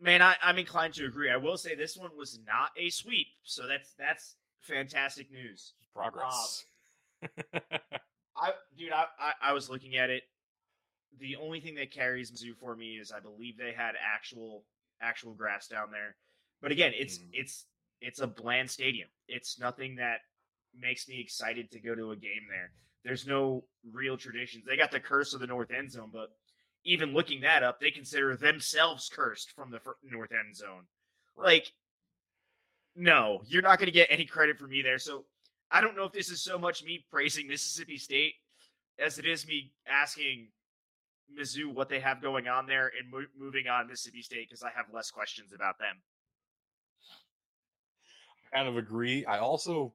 Man, 0.00 0.22
I, 0.22 0.34
I'm 0.42 0.58
inclined 0.58 0.94
to 0.94 1.04
agree. 1.04 1.30
I 1.30 1.36
will 1.36 1.58
say 1.58 1.74
this 1.74 1.96
one 1.96 2.10
was 2.16 2.38
not 2.46 2.70
a 2.76 2.88
sweep, 2.90 3.26
so 3.42 3.66
that's 3.66 3.92
that's 3.98 4.36
fantastic 4.60 5.30
news. 5.30 5.74
Progress. 5.94 6.64
I, 8.36 8.52
dude, 8.78 8.92
I, 8.92 9.04
I, 9.18 9.32
I 9.42 9.52
was 9.52 9.68
looking 9.68 9.96
at 9.96 10.10
it. 10.10 10.22
the 11.18 11.36
only 11.36 11.60
thing 11.60 11.74
that 11.74 11.90
carries 11.90 12.30
Mizzou 12.30 12.56
for 12.58 12.74
me 12.76 12.92
is 12.98 13.12
I 13.12 13.20
believe 13.20 13.58
they 13.58 13.72
had 13.76 13.94
actual 14.00 14.64
actual 15.02 15.34
grass 15.34 15.66
down 15.68 15.90
there. 15.90 16.14
But 16.62 16.72
again, 16.72 16.92
it's 16.94 17.18
Mm. 17.18 17.28
it's 17.32 17.66
it's 18.00 18.20
a 18.20 18.26
bland 18.26 18.70
stadium. 18.70 19.08
It's 19.28 19.58
nothing 19.58 19.96
that 19.96 20.20
makes 20.78 21.08
me 21.08 21.20
excited 21.20 21.70
to 21.72 21.80
go 21.80 21.94
to 21.94 22.12
a 22.12 22.16
game 22.16 22.46
there. 22.48 22.70
There's 23.04 23.26
no 23.26 23.64
real 23.92 24.16
traditions. 24.16 24.64
They 24.66 24.76
got 24.76 24.90
the 24.90 25.00
curse 25.00 25.34
of 25.34 25.40
the 25.40 25.46
north 25.46 25.70
end 25.70 25.90
zone, 25.90 26.10
but 26.12 26.30
even 26.84 27.12
looking 27.12 27.40
that 27.42 27.62
up, 27.62 27.80
they 27.80 27.90
consider 27.90 28.36
themselves 28.36 29.10
cursed 29.12 29.50
from 29.52 29.70
the 29.70 29.80
north 30.02 30.32
end 30.32 30.56
zone. 30.56 30.84
Like, 31.36 31.72
no, 33.00 33.40
you're 33.46 33.62
not 33.62 33.78
going 33.78 33.86
to 33.86 33.92
get 33.92 34.08
any 34.10 34.26
credit 34.26 34.58
from 34.58 34.70
me 34.70 34.82
there. 34.82 34.98
So 34.98 35.24
I 35.70 35.80
don't 35.80 35.96
know 35.96 36.04
if 36.04 36.12
this 36.12 36.28
is 36.30 36.42
so 36.42 36.58
much 36.58 36.84
me 36.84 37.04
praising 37.10 37.48
Mississippi 37.48 37.96
State 37.96 38.34
as 38.98 39.18
it 39.18 39.24
is 39.26 39.46
me 39.46 39.72
asking 39.88 40.48
Mizzou 41.38 41.72
what 41.72 41.88
they 41.88 41.98
have 42.00 42.20
going 42.20 42.46
on 42.46 42.66
there 42.66 42.92
and 43.00 43.10
mo- 43.10 43.24
moving 43.38 43.68
on 43.68 43.86
Mississippi 43.88 44.20
State 44.22 44.48
because 44.48 44.62
I 44.62 44.70
have 44.76 44.86
less 44.92 45.10
questions 45.10 45.52
about 45.54 45.78
them. 45.78 45.96
I 48.52 48.56
kind 48.56 48.68
of 48.68 48.76
agree. 48.76 49.24
I 49.24 49.38
also, 49.38 49.94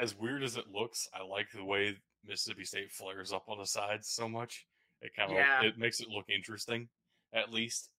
as 0.00 0.16
weird 0.16 0.42
as 0.42 0.56
it 0.56 0.64
looks, 0.72 1.08
I 1.12 1.22
like 1.22 1.48
the 1.52 1.64
way 1.64 1.96
Mississippi 2.26 2.64
State 2.64 2.90
flares 2.92 3.32
up 3.32 3.44
on 3.48 3.58
the 3.58 3.66
sides 3.66 4.08
so 4.08 4.28
much. 4.28 4.66
It 5.02 5.12
kind 5.14 5.30
of 5.30 5.36
Yeah. 5.36 5.62
it 5.62 5.76
makes 5.76 6.00
it 6.00 6.08
look 6.08 6.26
interesting, 6.30 6.88
at 7.34 7.52
least, 7.52 7.90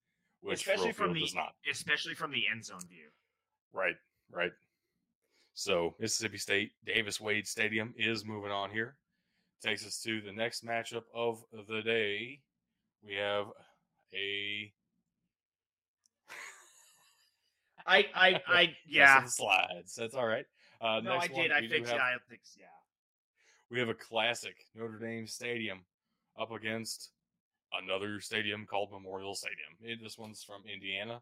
which 0.42 0.62
Especially 0.62 0.90
Especially 0.90 0.94
from 0.94 1.14
the- 1.14 1.20
does 1.20 1.36
not. 1.36 1.54
Especially 1.70 2.16
from 2.16 2.32
the 2.32 2.48
end 2.48 2.66
zone 2.66 2.88
view. 2.88 3.10
Right, 3.74 3.96
right. 4.34 4.52
So 5.54 5.96
Mississippi 6.00 6.38
State 6.38 6.72
Davis 6.86 7.20
Wade 7.20 7.48
Stadium 7.48 7.94
is 7.98 8.26
moving 8.26 8.52
on 8.52 8.72
here. 8.72 8.96
Takes 9.64 9.86
us 9.86 10.02
to 10.04 10.22
the 10.22 10.32
next 10.32 10.66
matchup 10.66 11.04
of 11.14 11.44
the 11.68 11.82
day. 11.82 12.40
We 13.06 13.16
have 13.16 13.46
a 14.14 14.72
I, 17.86 18.06
I, 18.16 18.42
I, 18.48 18.76
yeah. 18.88 19.24
slides. 19.26 19.96
That's 19.96 20.14
all 20.16 20.26
right. 20.28 20.46
Uh, 20.80 21.02
No, 21.04 21.18
I 21.18 21.28
did. 21.28 21.52
I 21.52 21.68
fixed. 21.68 21.92
have- 21.92 22.00
Yeah, 22.00 22.04
I 22.06 22.16
fixed. 22.30 22.58
Yeah. 22.60 22.66
we 23.70 23.80
have 23.80 23.90
a 23.90 23.94
classic 23.94 24.56
Notre 24.76 25.00
Dame 25.00 25.28
Stadium 25.28 25.80
up 26.40 26.52
against 26.52 27.10
another 27.84 28.20
stadium 28.20 28.66
called 28.66 28.92
Memorial 28.92 29.36
Stadium. 29.36 29.76
Eh, 29.88 29.96
This 30.02 30.18
one's 30.18 30.44
from 30.44 30.62
Indiana. 30.72 31.22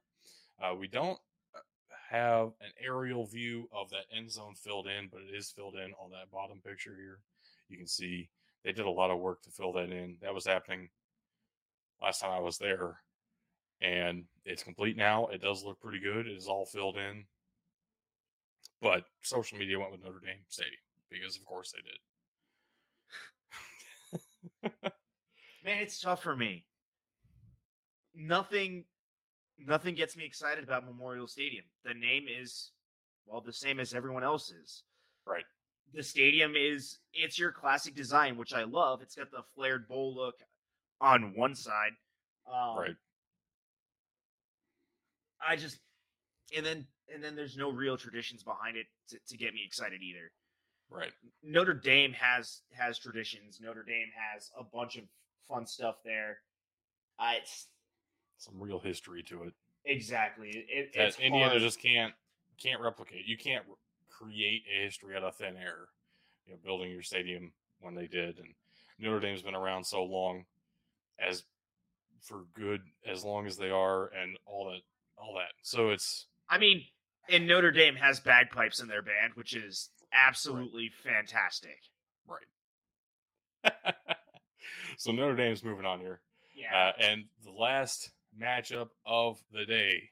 Uh, 0.62 0.76
we 0.76 0.88
don't 0.88 1.20
have 2.10 2.48
an 2.62 2.72
aerial 2.84 3.26
view 3.26 3.70
of 3.72 3.90
that 3.92 4.06
end 4.16 4.32
zone 4.32 4.56
filled 4.56 4.88
in, 4.88 5.10
but 5.12 5.22
it 5.22 5.36
is 5.36 5.52
filled 5.52 5.76
in 5.76 5.94
on 6.02 6.12
that 6.12 6.32
bottom 6.32 6.60
picture 6.66 6.96
here. 6.96 7.20
You 7.68 7.78
can 7.78 7.88
see 7.88 8.30
they 8.64 8.72
did 8.72 8.86
a 8.86 8.92
lot 8.92 9.12
of 9.12 9.20
work 9.20 9.42
to 9.44 9.52
fill 9.52 9.74
that 9.74 9.92
in. 9.92 10.18
That 10.22 10.34
was 10.34 10.46
happening 10.46 10.90
last 12.02 12.22
time 12.22 12.32
I 12.32 12.40
was 12.40 12.58
there. 12.58 12.98
And 13.82 14.26
it's 14.44 14.64
complete 14.64 14.98
now. 14.98 15.28
It 15.28 15.42
does 15.42 15.64
look 15.64 15.80
pretty 15.80 16.00
good. 16.00 16.28
It 16.28 16.36
is 16.36 16.48
all 16.48 16.66
filled 16.66 16.98
in. 16.98 17.26
But 18.82 19.06
social 19.22 19.58
media 19.58 19.80
went 19.80 19.92
with 19.92 20.04
Notre 20.04 20.20
Dame 20.20 20.40
Stadium 20.48 20.82
because, 21.10 21.38
of 21.38 21.46
course, 21.46 21.72
they 21.72 21.82
did. 24.72 24.72
Man, 25.64 25.82
it's 25.82 26.00
tough 26.02 26.24
for 26.24 26.36
me. 26.36 26.66
Nothing, 28.16 28.86
nothing 29.66 29.96
gets 29.96 30.16
me 30.16 30.26
excited 30.26 30.64
about 30.64 30.86
Memorial 30.86 31.28
Stadium. 31.28 31.66
The 31.84 31.94
name 31.94 32.26
is, 32.30 32.72
well, 33.26 33.42
the 33.42 33.54
same 33.54 33.80
as 33.80 33.94
everyone 33.94 34.24
else's. 34.24 34.84
Right. 35.26 35.44
The 35.94 36.04
stadium 36.04 36.54
is 36.56 37.00
it's 37.14 37.40
your 37.40 37.52
classic 37.52 37.96
design, 37.96 38.38
which 38.38 38.54
I 38.54 38.64
love. 38.64 39.02
It's 39.02 39.16
got 39.16 39.32
the 39.32 39.44
flared 39.56 39.88
bowl 39.88 40.16
look 40.16 40.36
on 41.02 41.34
one 41.36 41.56
side. 41.56 41.92
Um, 42.48 42.78
right. 42.78 42.96
I 45.48 45.56
just, 45.56 45.80
and 46.56 46.66
then 46.66 46.86
and 47.14 47.24
then 47.24 47.36
there's 47.36 47.58
no 47.58 47.72
real 47.72 47.98
traditions 47.98 48.44
behind 48.44 48.78
it 48.78 48.86
to, 49.10 49.18
to 49.30 49.38
get 49.38 49.54
me 49.54 49.62
excited 49.66 50.02
either. 50.02 50.32
Right. 50.92 51.12
Notre 51.44 51.74
Dame 51.74 52.14
has 52.14 52.62
has 52.74 53.00
traditions. 53.00 53.60
Notre 53.62 53.84
Dame 53.84 54.10
has 54.34 54.50
a 54.60 54.64
bunch 54.64 54.96
of 54.96 55.04
fun 55.48 55.66
stuff 55.66 55.96
there. 56.04 56.38
I 57.20 57.36
it's, 57.36 57.68
Some 58.40 58.56
real 58.60 58.80
history 58.80 59.22
to 59.24 59.44
it. 59.44 59.54
exactly. 59.86 60.50
It, 60.70 60.94
That 60.96 61.08
it's 61.10 61.20
Indiana 61.20 61.50
hard. 61.52 61.62
just 61.62 61.80
can't 61.82 62.14
can't 62.62 62.82
replicate. 62.82 63.26
You 63.28 63.38
can't 63.38 63.64
re- 63.68 63.76
create 64.10 64.64
a 64.74 64.84
history 64.86 65.16
out 65.16 65.24
of 65.24 65.36
thin 65.36 65.56
air. 65.58 65.90
You 66.48 66.54
know, 66.54 66.60
building 66.64 66.90
your 66.92 67.04
stadium 67.04 67.52
when 67.80 67.94
they 67.96 68.08
did, 68.08 68.40
and 68.40 68.54
Notre 68.98 69.20
Dame's 69.20 69.42
been 69.44 69.56
around 69.56 69.84
so 69.86 70.04
long, 70.04 70.46
as 71.20 71.44
for 72.22 72.46
good 72.54 72.82
as 73.06 73.24
long 73.24 73.46
as 73.46 73.58
they 73.58 73.70
are, 73.70 74.08
and 74.08 74.38
all 74.46 74.66
that, 74.72 74.82
all 75.18 75.36
that. 75.36 75.52
So 75.62 75.90
it's 75.90 76.26
I 76.50 76.58
mean, 76.58 76.84
and 77.30 77.46
Notre 77.48 77.72
Dame 77.72 77.96
has 77.96 78.20
bagpipes 78.20 78.80
in 78.82 78.88
their 78.88 79.02
band, 79.04 79.34
which 79.36 79.54
is 79.56 79.90
absolutely 80.14 80.90
fantastic. 81.04 81.78
right. 82.26 83.74
so 84.98 85.12
Notre 85.12 85.36
Dame's 85.36 85.64
moving 85.64 85.86
on 85.86 86.00
here. 86.00 86.22
Yeah. 86.56 86.76
Uh, 86.90 86.92
and 87.02 87.26
the 87.44 87.52
last 87.52 88.10
matchup 88.38 88.90
of 89.06 89.40
the 89.52 89.66
day 89.66 90.10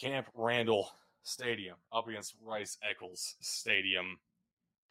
Camp 0.00 0.26
Randall 0.34 0.90
Stadium 1.22 1.76
up 1.92 2.08
against 2.08 2.34
Rice 2.42 2.76
Eccles 2.88 3.36
Stadium. 3.40 4.18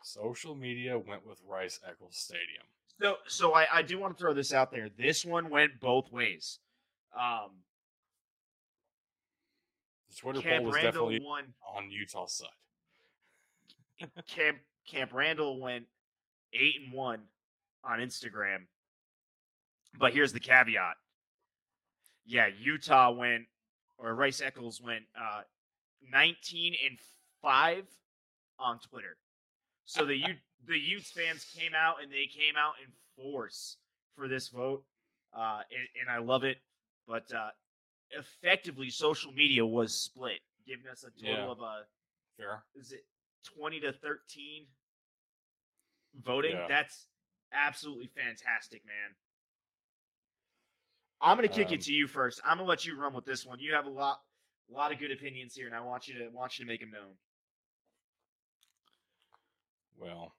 Social 0.04 0.56
media 0.56 0.98
went 0.98 1.26
with 1.26 1.40
Rice 1.48 1.80
Eccles 1.88 2.18
Stadium. 2.18 2.64
so 3.00 3.18
so 3.28 3.54
I, 3.54 3.68
I 3.72 3.82
do 3.82 4.00
want 4.00 4.18
to 4.18 4.22
throw 4.22 4.34
this 4.34 4.54
out 4.54 4.72
there. 4.72 4.90
This 4.98 5.24
one 5.26 5.50
went 5.50 5.80
both 5.80 6.12
ways. 6.12 6.60
Um, 7.18 7.52
The 10.10 10.16
Twitter 10.16 10.42
Camp 10.42 10.58
poll 10.64 10.66
was 10.68 10.76
Randall 10.76 10.92
definitely 11.10 11.26
won. 11.28 11.44
on 11.76 11.92
Utah's 11.92 12.34
side. 12.34 14.10
Camp 14.28 14.58
Camp 14.88 15.14
Randall 15.14 15.60
went 15.62 15.86
eight 16.54 16.76
and 16.84 16.94
one 16.94 17.22
on 17.84 18.00
Instagram. 18.00 18.66
But 20.00 20.14
here's 20.14 20.34
the 20.34 20.40
caveat. 20.40 20.96
Yeah, 22.26 22.48
Utah 22.60 23.12
went 23.12 23.46
or 23.98 24.16
Rice 24.16 24.42
Eccles 24.42 24.82
went 24.82 25.04
uh 25.20 25.42
19 26.12 26.76
and 26.86 26.98
5 27.42 27.86
on 28.60 28.80
Twitter. 28.80 29.18
So 29.86 30.06
the 30.06 30.16
Ute 30.18 30.38
the 30.68 30.78
Utes 30.78 31.12
fans 31.12 31.46
came 31.58 31.74
out 31.76 32.02
and 32.02 32.12
they 32.12 32.26
came 32.28 32.56
out 32.58 32.74
in 32.84 32.92
force 33.16 33.78
for 34.16 34.28
this 34.28 34.50
vote. 34.50 34.84
Uh 35.34 35.62
and, 35.72 35.88
and 36.02 36.10
I 36.10 36.20
love 36.24 36.44
it. 36.44 36.58
But 37.08 37.32
uh 37.34 37.50
effectively 38.12 38.90
social 38.90 39.32
media 39.32 39.66
was 39.66 39.94
split, 39.94 40.40
giving 40.68 40.88
us 40.88 41.04
a 41.04 41.12
total 41.20 41.46
Yeah. 41.46 41.52
of 41.52 41.60
a 41.62 41.86
Fair. 42.38 42.64
is 42.76 42.92
it 42.92 43.06
20 43.58 43.80
to 43.82 43.92
13 43.94 44.66
voting 46.24 46.52
Yeah. 46.56 46.66
that's 46.68 47.08
absolutely 47.52 48.08
fantastic 48.08 48.84
man 48.86 49.16
i'm 51.24 51.38
gonna 51.38 51.48
kick 51.48 51.70
Um, 51.70 51.74
it 51.76 51.82
to 51.82 51.94
you 51.94 52.08
first 52.08 52.42
i'm 52.46 52.58
gonna 52.58 52.70
let 52.70 52.86
you 52.86 53.00
run 53.00 53.14
with 53.14 53.26
this 53.26 53.46
one 53.46 53.60
you 53.60 53.74
have 53.74 53.86
a 53.86 53.90
lot 53.90 54.20
a 54.70 54.74
lot 54.74 54.92
of 54.92 55.00
good 55.00 55.12
opinions 55.12 55.56
here 55.56 55.66
and 55.68 55.76
i 55.76 55.80
want 55.82 56.08
you 56.08 56.14
to 56.20 56.30
want 56.30 56.58
you 56.60 56.66
to 56.66 56.70
make 56.72 56.80
them 56.82 56.92
known 56.92 57.16
Well, 59.98 60.34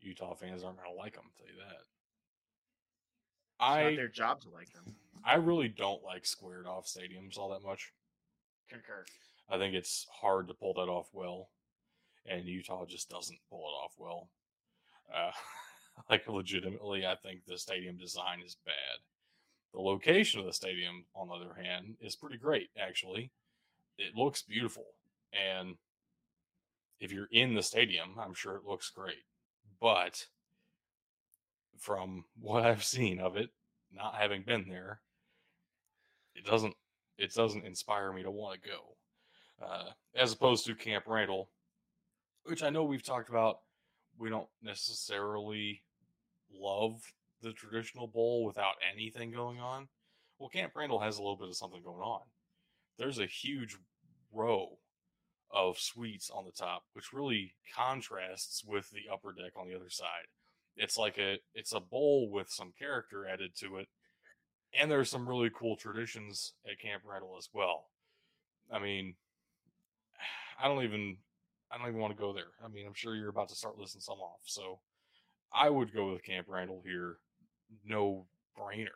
Utah 0.00 0.34
fans 0.34 0.62
aren't 0.62 0.76
going 0.76 0.90
to 0.90 0.94
like 0.96 1.14
them, 1.14 1.24
tell 1.36 1.46
you 1.46 1.54
that. 1.58 1.80
it's 1.80 3.58
not 3.58 3.68
I 3.68 3.96
their 3.96 4.08
job 4.08 4.40
to 4.42 4.50
like 4.50 4.70
them 4.72 4.94
I 5.24 5.36
really 5.36 5.68
don't 5.68 6.04
like 6.04 6.26
squared 6.26 6.66
off 6.66 6.86
stadiums 6.86 7.38
all 7.38 7.48
that 7.50 7.66
much. 7.66 7.90
concur 8.70 9.04
I 9.48 9.56
think 9.58 9.74
it's 9.74 10.06
hard 10.12 10.46
to 10.48 10.54
pull 10.54 10.74
that 10.74 10.88
off 10.90 11.08
well, 11.12 11.48
and 12.26 12.44
Utah 12.44 12.84
just 12.86 13.08
doesn't 13.10 13.38
pull 13.50 13.60
it 13.60 13.76
off 13.82 13.92
well. 13.98 14.28
Uh, 15.12 15.30
like 16.10 16.28
legitimately, 16.28 17.06
I 17.06 17.16
think 17.16 17.40
the 17.46 17.58
stadium 17.58 17.96
design 17.96 18.40
is 18.44 18.56
bad. 18.64 19.00
The 19.72 19.80
location 19.80 20.40
of 20.40 20.46
the 20.46 20.52
stadium, 20.52 21.04
on 21.14 21.28
the 21.28 21.34
other 21.34 21.54
hand, 21.54 21.96
is 22.00 22.16
pretty 22.16 22.38
great. 22.38 22.68
Actually, 22.78 23.32
it 23.98 24.14
looks 24.14 24.42
beautiful, 24.42 24.86
and 25.32 25.76
if 27.00 27.12
you're 27.12 27.28
in 27.32 27.54
the 27.54 27.62
stadium, 27.62 28.16
I'm 28.18 28.34
sure 28.34 28.56
it 28.56 28.66
looks 28.66 28.90
great. 28.90 29.24
But 29.80 30.26
from 31.78 32.24
what 32.40 32.64
I've 32.64 32.84
seen 32.84 33.18
of 33.20 33.36
it, 33.36 33.50
not 33.92 34.14
having 34.14 34.42
been 34.42 34.66
there, 34.68 35.00
it 36.34 36.44
doesn't 36.44 36.74
it 37.16 37.32
doesn't 37.32 37.64
inspire 37.64 38.12
me 38.12 38.24
to 38.24 38.30
want 38.30 38.60
to 38.60 38.68
go 38.68 38.96
uh, 39.62 39.90
as 40.14 40.32
opposed 40.32 40.66
to 40.66 40.74
Camp 40.74 41.04
Randall, 41.06 41.50
which 42.44 42.62
I 42.62 42.70
know 42.70 42.84
we've 42.84 43.04
talked 43.04 43.28
about. 43.28 43.60
We 44.18 44.30
don't 44.30 44.48
necessarily 44.62 45.82
love 46.58 47.00
the 47.42 47.52
traditional 47.52 48.06
bowl 48.06 48.44
without 48.44 48.74
anything 48.92 49.30
going 49.30 49.60
on. 49.60 49.88
Well, 50.38 50.48
Camp 50.48 50.72
Randall 50.74 51.00
has 51.00 51.18
a 51.18 51.22
little 51.22 51.36
bit 51.36 51.48
of 51.48 51.56
something 51.56 51.82
going 51.82 52.00
on. 52.00 52.22
There's 52.98 53.18
a 53.18 53.26
huge 53.26 53.76
row 54.32 54.78
of 55.50 55.78
suites 55.78 56.30
on 56.30 56.44
the 56.44 56.52
top, 56.52 56.82
which 56.92 57.12
really 57.12 57.54
contrasts 57.74 58.64
with 58.66 58.90
the 58.90 59.12
upper 59.12 59.32
deck 59.32 59.52
on 59.56 59.68
the 59.68 59.76
other 59.76 59.90
side. 59.90 60.26
it's 60.76 60.98
like 60.98 61.18
a 61.18 61.38
it's 61.54 61.72
a 61.72 61.78
bowl 61.78 62.28
with 62.30 62.50
some 62.50 62.72
character 62.76 63.26
added 63.26 63.52
to 63.56 63.76
it, 63.76 63.88
and 64.78 64.90
there's 64.90 65.10
some 65.10 65.28
really 65.28 65.50
cool 65.56 65.76
traditions 65.76 66.54
at 66.68 66.80
Camp 66.80 67.02
Randall 67.06 67.36
as 67.38 67.48
well. 67.52 67.90
I 68.72 68.80
mean, 68.80 69.14
I 70.60 70.66
don't 70.66 70.82
even 70.82 71.18
I 71.70 71.78
don't 71.78 71.88
even 71.88 72.00
want 72.00 72.16
to 72.16 72.20
go 72.20 72.32
there. 72.32 72.52
I 72.64 72.68
mean, 72.68 72.86
I'm 72.86 72.94
sure 72.94 73.14
you're 73.14 73.28
about 73.28 73.48
to 73.50 73.54
start 73.54 73.78
listing 73.78 74.00
some 74.00 74.18
off, 74.18 74.40
so 74.44 74.80
I 75.52 75.70
would 75.70 75.92
go 75.92 76.12
with 76.12 76.24
Camp 76.24 76.46
Randall 76.48 76.82
here, 76.84 77.18
no 77.86 78.26
brainer. 78.58 78.88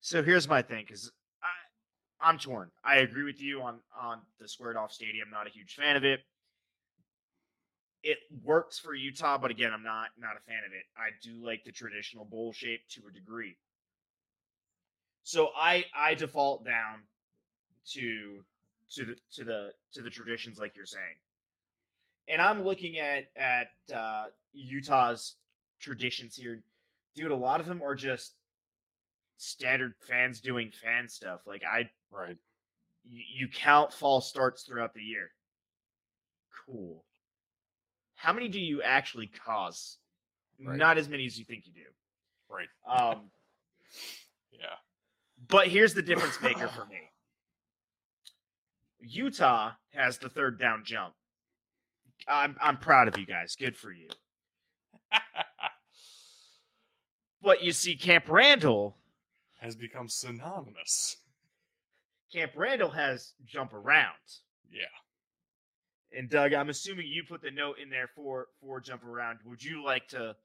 So 0.00 0.22
here's 0.22 0.48
my 0.48 0.62
thing, 0.62 0.84
because 0.86 1.12
I'm 2.20 2.38
torn. 2.38 2.70
I 2.84 2.96
agree 2.98 3.24
with 3.24 3.40
you 3.40 3.62
on 3.62 3.80
on 4.00 4.20
the 4.40 4.48
squared 4.48 4.76
off 4.76 4.92
stadium. 4.92 5.28
Not 5.30 5.46
a 5.46 5.50
huge 5.50 5.74
fan 5.74 5.96
of 5.96 6.04
it. 6.04 6.20
It 8.04 8.18
works 8.44 8.78
for 8.78 8.94
Utah, 8.94 9.38
but 9.38 9.50
again, 9.50 9.72
I'm 9.72 9.82
not 9.82 10.08
not 10.18 10.36
a 10.36 10.40
fan 10.40 10.60
of 10.66 10.72
it. 10.72 10.84
I 10.96 11.10
do 11.22 11.44
like 11.44 11.64
the 11.64 11.72
traditional 11.72 12.24
bowl 12.24 12.52
shape 12.52 12.82
to 12.90 13.02
a 13.08 13.12
degree. 13.12 13.56
So 15.24 15.50
I 15.56 15.84
I 15.96 16.14
default 16.14 16.64
down 16.64 17.00
to 17.92 18.44
to 18.94 19.04
the 19.04 19.16
to 19.34 19.44
the 19.44 19.72
to 19.94 20.02
the 20.02 20.10
traditions 20.10 20.58
like 20.58 20.76
you're 20.76 20.86
saying. 20.86 21.16
And 22.28 22.40
I'm 22.40 22.62
looking 22.64 22.98
at 22.98 23.24
at 23.36 23.68
uh, 23.94 24.24
Utah's 24.52 25.36
traditions 25.80 26.36
here. 26.36 26.62
Dude, 27.14 27.30
a 27.30 27.36
lot 27.36 27.60
of 27.60 27.66
them 27.66 27.82
are 27.82 27.94
just 27.94 28.34
standard 29.36 29.94
fans 30.08 30.40
doing 30.40 30.70
fan 30.82 31.08
stuff. 31.08 31.40
Like 31.46 31.62
I 31.64 31.90
Right. 32.10 32.36
you, 33.04 33.22
you 33.34 33.48
count 33.48 33.92
false 33.92 34.28
starts 34.28 34.62
throughout 34.62 34.94
the 34.94 35.02
year. 35.02 35.30
Cool. 36.66 37.04
How 38.14 38.32
many 38.32 38.48
do 38.48 38.60
you 38.60 38.82
actually 38.82 39.26
cause? 39.26 39.98
Right. 40.64 40.76
Not 40.78 40.96
as 40.98 41.08
many 41.08 41.26
as 41.26 41.36
you 41.38 41.44
think 41.44 41.64
you 41.66 41.72
do. 41.72 41.88
Right. 42.48 42.68
Um, 42.88 43.22
Yeah. 44.52 44.76
but 45.48 45.66
here's 45.68 45.92
the 45.94 46.02
difference 46.02 46.40
maker 46.40 46.68
for 46.68 46.84
me. 46.90 47.00
Utah 49.00 49.72
has 49.92 50.18
the 50.18 50.28
third 50.28 50.58
down 50.60 50.82
jump. 50.84 51.14
I'm 52.28 52.56
I'm 52.60 52.76
proud 52.78 53.08
of 53.08 53.18
you 53.18 53.26
guys. 53.26 53.56
Good 53.56 53.76
for 53.76 53.92
you. 53.92 54.08
But 57.42 57.62
you 57.62 57.72
see, 57.72 57.96
Camp 57.96 58.28
Randall, 58.28 58.96
Has 59.60 59.74
become 59.74 60.08
synonymous. 60.08 61.16
Camp 62.32 62.52
Randall 62.56 62.90
has 62.90 63.34
jump 63.44 63.74
around. 63.74 64.14
Yeah. 64.70 64.84
And 66.16 66.30
Doug, 66.30 66.52
I'm 66.52 66.70
assuming 66.70 67.06
you 67.06 67.24
put 67.24 67.42
the 67.42 67.50
note 67.50 67.78
in 67.82 67.90
there 67.90 68.08
for 68.14 68.48
for 68.60 68.80
jump 68.80 69.04
around. 69.04 69.40
Would 69.44 69.62
you 69.62 69.84
like 69.84 70.08
to? 70.08 70.36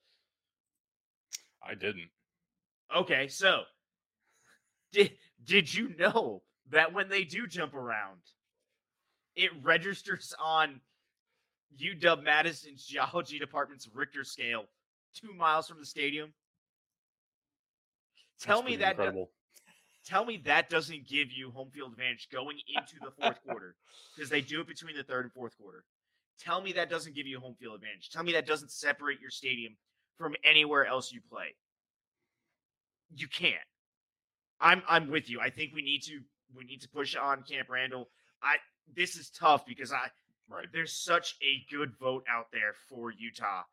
I 1.65 1.75
didn't. 1.75 2.09
Okay, 2.95 3.27
so 3.27 3.63
did 4.91 5.11
did 5.43 5.73
you 5.73 5.95
know 5.97 6.41
that 6.71 6.93
when 6.93 7.09
they 7.09 7.23
do 7.23 7.47
jump 7.47 7.73
around, 7.73 8.21
it 9.35 9.51
registers 9.61 10.33
on 10.39 10.81
UW 11.79 12.23
Madison's 12.23 12.85
geology 12.85 13.39
department's 13.39 13.87
Richter 13.93 14.23
scale, 14.23 14.65
two 15.13 15.33
miles 15.33 15.67
from 15.67 15.79
the 15.79 15.85
stadium? 15.85 16.33
Tell 18.39 18.61
That's 18.61 18.71
me 18.71 18.75
that. 18.77 18.91
incredible. 18.91 19.31
tell 20.05 20.25
me 20.25 20.37
that 20.45 20.69
doesn't 20.69 21.07
give 21.07 21.31
you 21.31 21.51
home 21.51 21.69
field 21.73 21.91
advantage 21.91 22.29
going 22.31 22.57
into 22.67 22.95
the 23.01 23.11
fourth 23.19 23.39
quarter 23.47 23.75
because 24.15 24.29
they 24.29 24.41
do 24.41 24.61
it 24.61 24.67
between 24.67 24.95
the 24.95 25.03
third 25.03 25.25
and 25.25 25.33
fourth 25.33 25.57
quarter. 25.57 25.83
Tell 26.39 26.61
me 26.61 26.71
that 26.73 26.89
doesn't 26.89 27.15
give 27.15 27.25
you 27.25 27.39
home 27.39 27.55
field 27.59 27.75
advantage. 27.75 28.09
Tell 28.11 28.23
me 28.23 28.31
that 28.33 28.45
doesn't 28.45 28.71
separate 28.71 29.19
your 29.19 29.31
stadium 29.31 29.75
from 30.17 30.35
anywhere 30.43 30.85
else 30.85 31.11
you 31.11 31.19
play. 31.29 31.55
You 33.15 33.27
can't. 33.27 33.55
I'm 34.59 34.83
I'm 34.87 35.09
with 35.09 35.29
you. 35.29 35.39
I 35.39 35.49
think 35.49 35.73
we 35.73 35.81
need 35.81 36.03
to 36.03 36.19
we 36.55 36.63
need 36.65 36.81
to 36.81 36.89
push 36.89 37.15
on 37.15 37.43
Camp 37.43 37.69
Randall. 37.69 38.09
I 38.43 38.57
this 38.95 39.15
is 39.15 39.29
tough 39.29 39.65
because 39.65 39.91
I 39.91 40.09
Right. 40.49 40.67
there's 40.71 40.93
such 40.93 41.35
a 41.41 41.65
good 41.69 41.91
vote 41.99 42.23
out 42.29 42.47
there 42.51 42.73
for 42.89 43.11
Utah. 43.11 43.63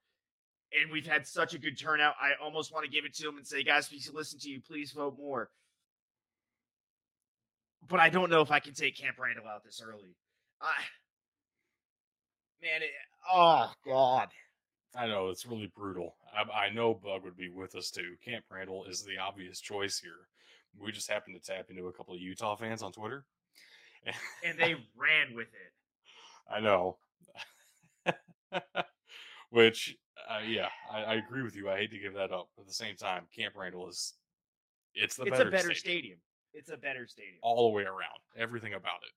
And 0.72 0.90
we've 0.90 1.06
had 1.06 1.26
such 1.26 1.54
a 1.54 1.58
good 1.58 1.78
turnout. 1.78 2.14
I 2.20 2.32
almost 2.42 2.72
want 2.72 2.84
to 2.84 2.90
give 2.90 3.04
it 3.04 3.14
to 3.14 3.22
them 3.22 3.36
and 3.36 3.46
say, 3.46 3.62
guys, 3.62 3.88
please 3.88 4.10
listen 4.12 4.40
to 4.40 4.48
you. 4.48 4.60
Please 4.60 4.90
vote 4.90 5.16
more. 5.16 5.50
But 7.88 8.00
I 8.00 8.08
don't 8.08 8.30
know 8.30 8.40
if 8.40 8.50
I 8.50 8.58
can 8.58 8.74
take 8.74 8.96
Camp 8.96 9.18
Randall 9.18 9.46
out 9.46 9.62
this 9.62 9.80
early. 9.84 10.16
I, 10.60 10.72
man, 12.62 12.82
it, 12.82 12.90
oh 13.32 13.70
God, 13.86 14.28
I 14.96 15.06
know 15.06 15.28
it's 15.28 15.46
really 15.46 15.70
brutal. 15.76 16.16
I, 16.34 16.66
I 16.66 16.70
know 16.70 16.94
Bug 16.94 17.24
would 17.24 17.36
be 17.36 17.50
with 17.50 17.74
us 17.74 17.90
too. 17.90 18.14
Camp 18.24 18.44
Randall 18.50 18.84
is 18.86 19.02
the 19.02 19.18
obvious 19.18 19.60
choice 19.60 19.98
here. 19.98 20.28
We 20.80 20.92
just 20.92 21.10
happened 21.10 21.40
to 21.40 21.52
tap 21.52 21.66
into 21.70 21.86
a 21.86 21.92
couple 21.92 22.14
of 22.14 22.20
Utah 22.20 22.56
fans 22.56 22.82
on 22.82 22.92
Twitter. 22.92 23.24
and 24.44 24.58
they 24.58 24.74
ran 24.96 25.34
with 25.34 25.48
it. 25.48 25.72
I 26.50 26.60
know. 26.60 26.98
Which, 29.50 29.96
uh, 30.28 30.40
yeah, 30.46 30.68
I, 30.92 31.02
I 31.02 31.14
agree 31.14 31.42
with 31.42 31.54
you. 31.56 31.70
I 31.70 31.76
hate 31.76 31.90
to 31.92 31.98
give 31.98 32.14
that 32.14 32.32
up. 32.32 32.48
But 32.56 32.62
at 32.62 32.68
the 32.68 32.74
same 32.74 32.96
time, 32.96 33.24
Camp 33.36 33.54
Randall 33.56 33.88
is 33.88 34.14
it's 34.94 35.16
the 35.16 35.24
it's 35.24 35.30
better, 35.30 35.48
a 35.48 35.50
better 35.50 35.74
stadium. 35.74 35.78
stadium. 35.78 36.18
It's 36.54 36.70
a 36.70 36.76
better 36.76 37.06
stadium. 37.06 37.38
all 37.42 37.68
the 37.68 37.74
way 37.74 37.82
around. 37.82 38.20
Everything 38.36 38.74
about 38.74 39.00
it. 39.04 39.12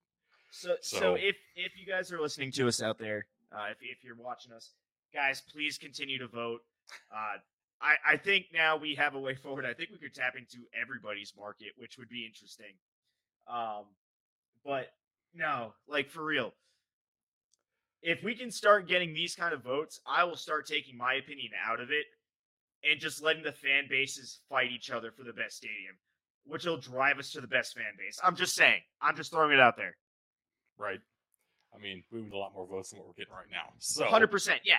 So, 0.52 0.76
so, 0.82 1.00
So- 1.00 1.16
if 1.16 1.36
if 1.56 1.74
you 1.78 1.86
guys 1.86 2.12
are 2.12 2.22
listening 2.22 2.52
to 2.54 2.68
us 2.68 2.82
out 2.82 2.98
there, 2.98 3.28
uh, 3.52 3.66
if 3.72 3.78
if 3.82 4.04
you're 4.04 4.16
watching 4.16 4.52
us, 4.54 4.74
guys, 5.14 5.42
please 5.42 5.78
continue 5.78 6.18
to 6.20 6.28
vote. 6.28 6.62
Uh, 7.14 7.38
I 7.82 7.96
I 8.14 8.18
think 8.18 8.46
now 8.54 8.78
we 8.78 8.96
have 8.96 9.16
a 9.16 9.20
way 9.20 9.36
forward. 9.44 9.66
I 9.66 9.74
think 9.74 9.90
we 9.92 9.98
could 9.98 10.14
tap 10.16 10.36
into 10.36 10.66
everybody's 10.80 11.34
market, 11.38 11.70
which 11.78 11.98
would 11.98 12.10
be 12.10 12.26
interesting. 12.26 12.74
Um, 13.48 13.86
but 14.66 14.88
no, 15.34 15.74
like 15.88 16.10
for 16.10 16.24
real. 16.24 16.54
If 18.08 18.24
we 18.24 18.36
can 18.36 18.50
start 18.50 18.88
getting 18.88 19.14
these 19.14 19.36
kind 19.36 19.54
of 19.54 19.62
votes, 19.62 20.00
I 20.08 20.24
will 20.24 20.38
start 20.38 20.66
taking 20.66 20.96
my 20.96 21.16
opinion 21.16 21.52
out 21.70 21.82
of 21.82 21.92
it 21.92 22.06
and 22.90 23.02
just 23.02 23.22
letting 23.22 23.44
the 23.44 23.52
fan 23.52 23.84
bases 23.90 24.40
fight 24.48 24.72
each 24.72 24.90
other 24.90 25.12
for 25.12 25.24
the 25.26 25.34
best 25.34 25.58
stadium, 25.58 25.94
which 26.46 26.64
will 26.64 26.78
drive 26.78 27.20
us 27.20 27.32
to 27.32 27.42
the 27.42 27.48
best 27.48 27.76
fan 27.76 27.92
base. 28.00 28.18
I'm 28.24 28.38
just 28.38 28.56
saying. 28.56 28.80
I'm 29.02 29.18
just 29.18 29.34
throwing 29.34 29.52
it 29.52 29.60
out 29.60 29.76
there. 29.76 29.98
Right. 30.78 31.02
I 31.76 31.80
mean, 31.80 32.02
we 32.10 32.22
need 32.22 32.32
a 32.32 32.38
lot 32.38 32.54
more 32.56 32.66
votes 32.66 32.92
than 32.92 33.00
what 33.00 33.10
we're 33.10 33.14
getting 33.16 33.34
right 33.34 33.52
now. 33.52 33.74
So 33.80 34.06
Hundred 34.06 34.32
percent, 34.32 34.62
yeah. 34.64 34.76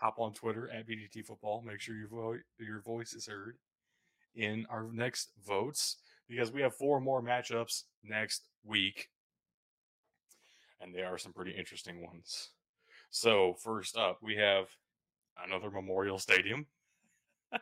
hop 0.00 0.14
on 0.18 0.32
Twitter 0.32 0.70
at 0.70 0.88
BDT 0.88 1.26
Football. 1.26 1.62
Make 1.66 1.78
sure 1.78 1.94
your 1.94 2.08
vote, 2.08 2.40
your 2.58 2.80
voice 2.80 3.12
is 3.12 3.26
heard 3.26 3.58
in 4.34 4.64
our 4.70 4.86
next 4.90 5.32
votes 5.46 5.98
because 6.26 6.50
we 6.50 6.62
have 6.62 6.74
four 6.74 7.02
more 7.02 7.20
matchups 7.20 7.82
next 8.02 8.48
week, 8.64 9.08
and 10.80 10.94
they 10.94 11.02
are 11.02 11.18
some 11.18 11.34
pretty 11.34 11.52
interesting 11.52 12.00
ones. 12.02 12.48
So 13.12 13.54
first 13.62 13.96
up, 13.96 14.18
we 14.22 14.34
have 14.36 14.68
another 15.44 15.70
Memorial 15.70 16.18
Stadium. 16.18 16.66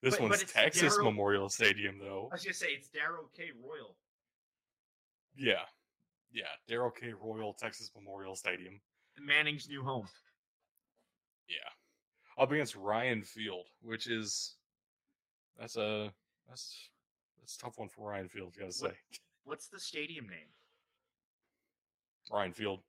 this 0.00 0.14
But- 0.16 0.20
one's 0.20 0.40
but 0.44 0.48
Texas 0.48 0.94
Darrell- 0.94 1.10
Memorial 1.10 1.48
Stadium, 1.48 1.98
though. 1.98 2.28
I 2.30 2.36
was 2.36 2.44
gonna 2.44 2.54
say 2.54 2.68
it's 2.68 2.88
Darrell 2.88 3.28
K. 3.36 3.50
Royal. 3.60 3.96
Yeah, 5.36 5.64
yeah, 6.32 6.44
Darrell 6.68 6.92
K. 6.92 7.12
Royal 7.20 7.52
Texas 7.52 7.90
Memorial 7.96 8.36
Stadium. 8.36 8.80
Manning's 9.20 9.68
new 9.68 9.82
home. 9.82 10.06
Yeah. 11.48 11.56
Up 12.38 12.52
against 12.52 12.76
Ryan 12.76 13.22
Field, 13.24 13.66
which 13.82 14.06
is 14.06 14.54
that's 15.58 15.76
a 15.76 16.12
that's 16.48 16.90
that's 17.40 17.56
a 17.56 17.58
tough 17.58 17.78
one 17.78 17.88
for 17.88 18.08
Ryan 18.08 18.28
Field, 18.28 18.54
gotta 18.58 18.72
say. 18.72 18.86
What- 18.86 18.96
What's 19.46 19.66
the 19.68 19.78
stadium 19.78 20.26
name? 20.26 20.48
Ryan 22.32 22.52
Field. 22.54 22.80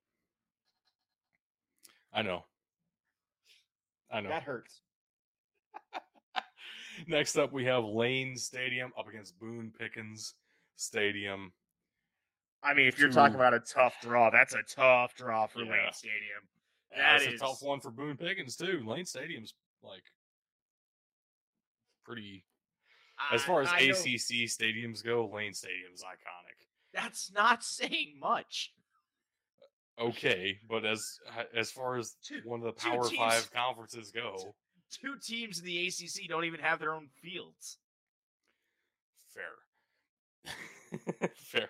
I 2.16 2.22
know. 2.22 2.44
I 4.10 4.20
know. 4.22 4.30
That 4.30 4.42
hurts. 4.42 4.80
Next 7.06 7.36
up 7.36 7.52
we 7.52 7.66
have 7.66 7.84
Lane 7.84 8.36
Stadium 8.38 8.90
up 8.98 9.06
against 9.06 9.38
Boone 9.38 9.70
Pickens 9.78 10.34
Stadium. 10.76 11.52
I 12.62 12.72
mean, 12.72 12.86
if 12.88 12.98
you're 12.98 13.08
Two- 13.10 13.14
talking 13.14 13.34
about 13.34 13.52
a 13.52 13.60
tough 13.60 13.96
draw, 14.00 14.30
that's 14.30 14.54
a 14.54 14.62
tough 14.62 15.14
draw 15.14 15.46
for 15.46 15.62
Yeah. 15.62 15.72
Lane 15.72 15.92
Stadium. 15.92 16.48
That 16.92 17.18
that's 17.20 17.26
a 17.34 17.36
tough 17.36 17.60
one 17.62 17.80
for 17.80 17.90
Boone 17.90 18.16
Pickens 18.16 18.56
too. 18.56 18.82
Lane 18.86 19.04
Stadium's 19.04 19.52
like 19.82 20.04
pretty 22.04 22.46
as 23.30 23.42
far 23.44 23.60
as 23.60 23.68
I- 23.68 23.76
I 23.78 23.86
know 23.88 23.92
ACC 23.92 24.44
stadiums 24.46 25.04
go, 25.04 25.26
Lane 25.26 25.52
Stadium's 25.52 26.02
iconic. 26.02 26.66
that's 26.92 27.30
not 27.30 27.62
saying 27.62 28.18
much. 28.18 28.72
Okay, 30.00 30.58
but 30.68 30.84
as 30.84 31.18
uh, 31.38 31.44
as 31.54 31.70
far 31.70 31.96
as 31.98 32.16
Two- 32.22 32.40
one 32.44 32.60
of 32.60 32.66
the 32.66 32.72
Power 32.72 33.08
teams- 33.08 33.16
Five 33.18 33.50
conferences 33.52 34.10
go, 34.10 34.54
Two 34.90 35.16
teams 35.22 35.58
in 35.58 35.64
the 35.64 35.86
ACC 35.88 36.28
don't 36.28 36.44
even 36.44 36.60
have 36.60 36.78
their 36.78 36.94
own 36.94 37.08
fields. 37.22 37.78
fair, 39.34 40.52
fair. 41.36 41.68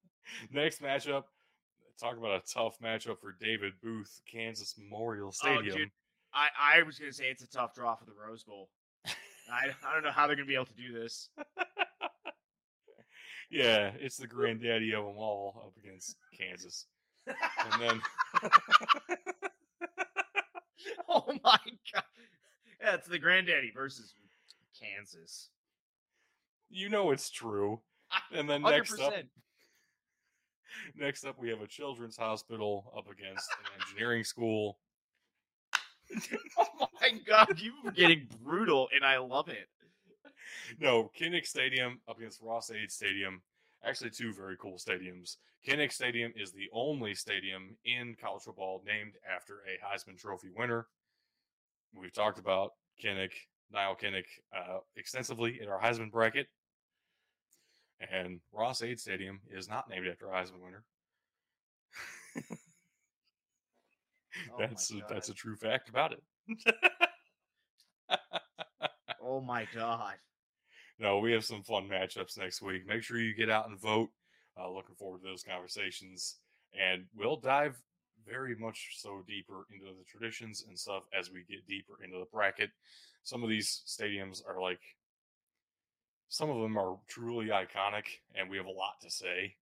Next 0.52 0.80
matchup, 0.80 1.24
talk 2.00 2.16
about 2.16 2.42
a 2.42 2.52
tough 2.52 2.78
matchup 2.82 3.18
for 3.20 3.36
David 3.40 3.72
Booth, 3.82 4.20
Kansas 4.30 4.74
Memorial 4.78 5.32
Stadium. 5.32 5.74
Oh, 5.74 5.78
dude. 5.78 5.90
I, 6.32 6.78
I 6.78 6.82
was 6.84 6.98
gonna 6.98 7.12
say 7.12 7.24
it's 7.26 7.42
a 7.42 7.48
tough 7.50 7.74
draw 7.74 7.94
for 7.96 8.04
the 8.06 8.12
Rose 8.14 8.44
Bowl. 8.44 8.70
I, 9.06 9.66
I 9.86 9.92
don't 9.92 10.02
know 10.04 10.10
how 10.12 10.26
they're 10.26 10.36
gonna 10.36 10.46
be 10.46 10.54
able 10.54 10.66
to 10.66 10.74
do 10.74 10.92
this. 10.98 11.28
yeah, 13.50 13.90
it's 14.00 14.16
the 14.16 14.26
granddaddy 14.26 14.92
of 14.94 15.04
them 15.04 15.16
all 15.18 15.62
up 15.66 15.76
against 15.84 16.16
Kansas, 16.38 16.86
and 17.26 17.80
then 17.80 18.00
oh 21.08 21.24
my 21.44 21.58
god, 21.92 22.04
yeah, 22.80 22.94
it's 22.94 23.06
the 23.06 23.18
granddaddy 23.18 23.70
versus 23.74 24.14
Kansas. 24.80 25.50
you 26.70 26.88
know 26.88 27.10
it's 27.10 27.30
true. 27.30 27.80
And 28.34 28.48
then 28.48 28.60
Hundred 28.62 28.78
next 28.78 29.00
up, 29.00 29.14
next 30.94 31.24
up 31.24 31.38
we 31.38 31.48
have 31.48 31.62
a 31.62 31.66
children's 31.66 32.16
hospital 32.16 32.92
up 32.96 33.06
against 33.10 33.50
an 33.52 33.80
engineering 33.80 34.24
school. 34.24 34.78
Oh 36.58 36.88
my 37.00 37.10
god, 37.26 37.58
you're 37.58 37.92
getting 37.92 38.28
brutal, 38.44 38.88
and 38.94 39.02
I 39.02 39.16
love 39.16 39.48
it. 39.48 39.68
No, 40.78 41.10
Kinnick 41.18 41.46
Stadium 41.46 42.00
up 42.06 42.18
against 42.18 42.42
Ross 42.42 42.70
Ade 42.70 42.92
Stadium. 42.92 43.40
Actually, 43.82 44.10
two 44.10 44.32
very 44.34 44.56
cool 44.58 44.74
stadiums. 44.76 45.36
Kinnick 45.66 45.92
Stadium 45.92 46.32
is 46.36 46.52
the 46.52 46.68
only 46.72 47.14
stadium 47.14 47.76
in 47.84 48.16
college 48.20 48.42
football 48.42 48.82
named 48.86 49.12
after 49.32 49.60
a 49.60 49.78
Heisman 49.84 50.18
Trophy 50.18 50.48
winner. 50.56 50.86
We've 51.94 52.12
talked 52.12 52.38
about 52.38 52.72
Kinnick, 53.02 53.32
Nile 53.70 53.96
Kinnick, 54.00 54.24
uh, 54.56 54.78
extensively 54.96 55.60
in 55.60 55.68
our 55.68 55.80
Heisman 55.80 56.10
bracket. 56.10 56.48
And 58.10 58.40
Ross 58.52 58.82
Ade 58.82 58.98
Stadium 58.98 59.40
is 59.50 59.68
not 59.68 59.88
named 59.88 60.08
after 60.08 60.28
a 60.28 60.32
Heisman 60.32 60.60
winner. 60.62 60.84
Oh 64.50 64.56
that's 64.58 64.90
a, 64.90 65.02
that's 65.10 65.28
a 65.28 65.34
true 65.34 65.56
fact 65.56 65.90
about 65.90 66.12
it. 66.14 66.22
Oh 69.24 69.40
my 69.40 69.66
god. 69.74 70.14
no, 70.98 71.18
we 71.18 71.32
have 71.32 71.44
some 71.44 71.62
fun 71.62 71.88
matchups 71.88 72.36
next 72.36 72.60
week. 72.60 72.82
Make 72.86 73.02
sure 73.02 73.18
you 73.20 73.34
get 73.34 73.48
out 73.50 73.68
and 73.68 73.80
vote. 73.80 74.10
Uh, 74.58 74.70
looking 74.70 74.94
forward 74.94 75.22
to 75.22 75.26
those 75.26 75.42
conversations, 75.42 76.36
and 76.78 77.04
we'll 77.16 77.36
dive 77.36 77.80
very 78.26 78.54
much 78.54 78.96
so 78.98 79.22
deeper 79.26 79.66
into 79.72 79.86
the 79.86 80.04
traditions 80.04 80.64
and 80.68 80.78
stuff 80.78 81.04
as 81.18 81.30
we 81.30 81.44
get 81.48 81.66
deeper 81.66 81.94
into 82.04 82.18
the 82.18 82.26
bracket. 82.32 82.70
Some 83.24 83.42
of 83.42 83.48
these 83.48 83.82
stadiums 83.86 84.42
are 84.46 84.60
like, 84.60 84.80
some 86.28 86.50
of 86.50 86.60
them 86.60 86.76
are 86.76 86.98
truly 87.08 87.46
iconic, 87.46 88.04
and 88.34 88.50
we 88.50 88.56
have 88.58 88.66
a 88.66 88.70
lot 88.70 89.00
to 89.02 89.10
say. 89.10 89.56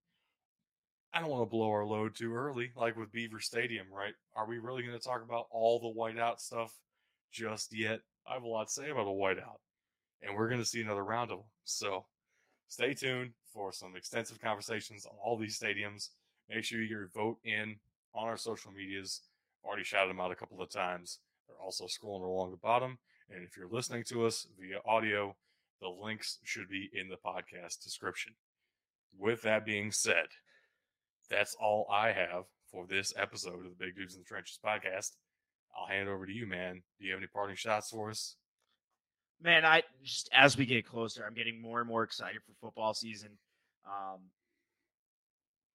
I 1.13 1.19
don't 1.19 1.29
want 1.29 1.41
to 1.43 1.49
blow 1.49 1.69
our 1.69 1.85
load 1.85 2.15
too 2.15 2.33
early, 2.33 2.71
like 2.75 2.95
with 2.95 3.11
Beaver 3.11 3.39
Stadium, 3.39 3.87
right? 3.91 4.13
Are 4.35 4.47
we 4.47 4.59
really 4.59 4.83
going 4.83 4.97
to 4.97 5.03
talk 5.03 5.23
about 5.23 5.47
all 5.51 5.79
the 5.79 5.99
whiteout 5.99 6.39
stuff 6.39 6.73
just 7.31 7.75
yet? 7.75 7.99
I 8.27 8.33
have 8.33 8.43
a 8.43 8.47
lot 8.47 8.67
to 8.67 8.73
say 8.73 8.89
about 8.89 9.07
a 9.07 9.09
whiteout 9.09 9.59
and 10.21 10.35
we're 10.35 10.47
going 10.47 10.61
to 10.61 10.65
see 10.65 10.81
another 10.81 11.03
round 11.03 11.31
of 11.31 11.37
them. 11.39 11.47
So 11.63 12.05
stay 12.67 12.93
tuned 12.93 13.31
for 13.53 13.71
some 13.71 13.95
extensive 13.95 14.39
conversations 14.39 15.05
on 15.05 15.13
all 15.23 15.37
these 15.37 15.59
stadiums. 15.59 16.09
Make 16.49 16.63
sure 16.63 16.79
you 16.79 16.87
get 16.87 16.91
your 16.91 17.09
vote 17.13 17.37
in 17.43 17.75
on 18.13 18.27
our 18.27 18.37
social 18.37 18.71
medias. 18.71 19.21
Already 19.63 19.83
shouted 19.83 20.09
them 20.09 20.19
out 20.19 20.31
a 20.31 20.35
couple 20.35 20.61
of 20.61 20.69
times. 20.69 21.19
They're 21.47 21.63
also 21.63 21.85
scrolling 21.85 22.23
along 22.23 22.51
the 22.51 22.57
bottom. 22.57 22.97
And 23.29 23.43
if 23.43 23.55
you're 23.55 23.69
listening 23.69 24.03
to 24.09 24.25
us 24.25 24.47
via 24.59 24.79
audio, 24.85 25.35
the 25.81 25.89
links 25.89 26.39
should 26.43 26.69
be 26.69 26.89
in 26.93 27.09
the 27.09 27.17
podcast 27.17 27.83
description. 27.83 28.33
With 29.17 29.41
that 29.43 29.65
being 29.65 29.91
said, 29.91 30.27
that's 31.29 31.55
all 31.59 31.87
I 31.91 32.11
have 32.11 32.45
for 32.71 32.85
this 32.87 33.13
episode 33.17 33.65
of 33.65 33.77
the 33.77 33.85
Big 33.85 33.95
Dudes 33.95 34.15
in 34.15 34.21
the 34.21 34.25
Trenches 34.25 34.59
podcast. 34.63 35.11
I'll 35.77 35.87
hand 35.87 36.07
it 36.07 36.11
over 36.11 36.25
to 36.25 36.33
you, 36.33 36.45
man. 36.47 36.81
Do 36.99 37.05
you 37.05 37.11
have 37.11 37.19
any 37.19 37.27
parting 37.27 37.55
shots 37.55 37.89
for 37.89 38.09
us? 38.09 38.35
Man, 39.43 39.65
I 39.65 39.83
just 40.03 40.29
as 40.33 40.57
we 40.57 40.65
get 40.65 40.85
closer, 40.85 41.23
I'm 41.25 41.33
getting 41.33 41.61
more 41.61 41.79
and 41.79 41.89
more 41.89 42.03
excited 42.03 42.41
for 42.45 42.53
football 42.59 42.93
season. 42.93 43.29
Um, 43.85 44.19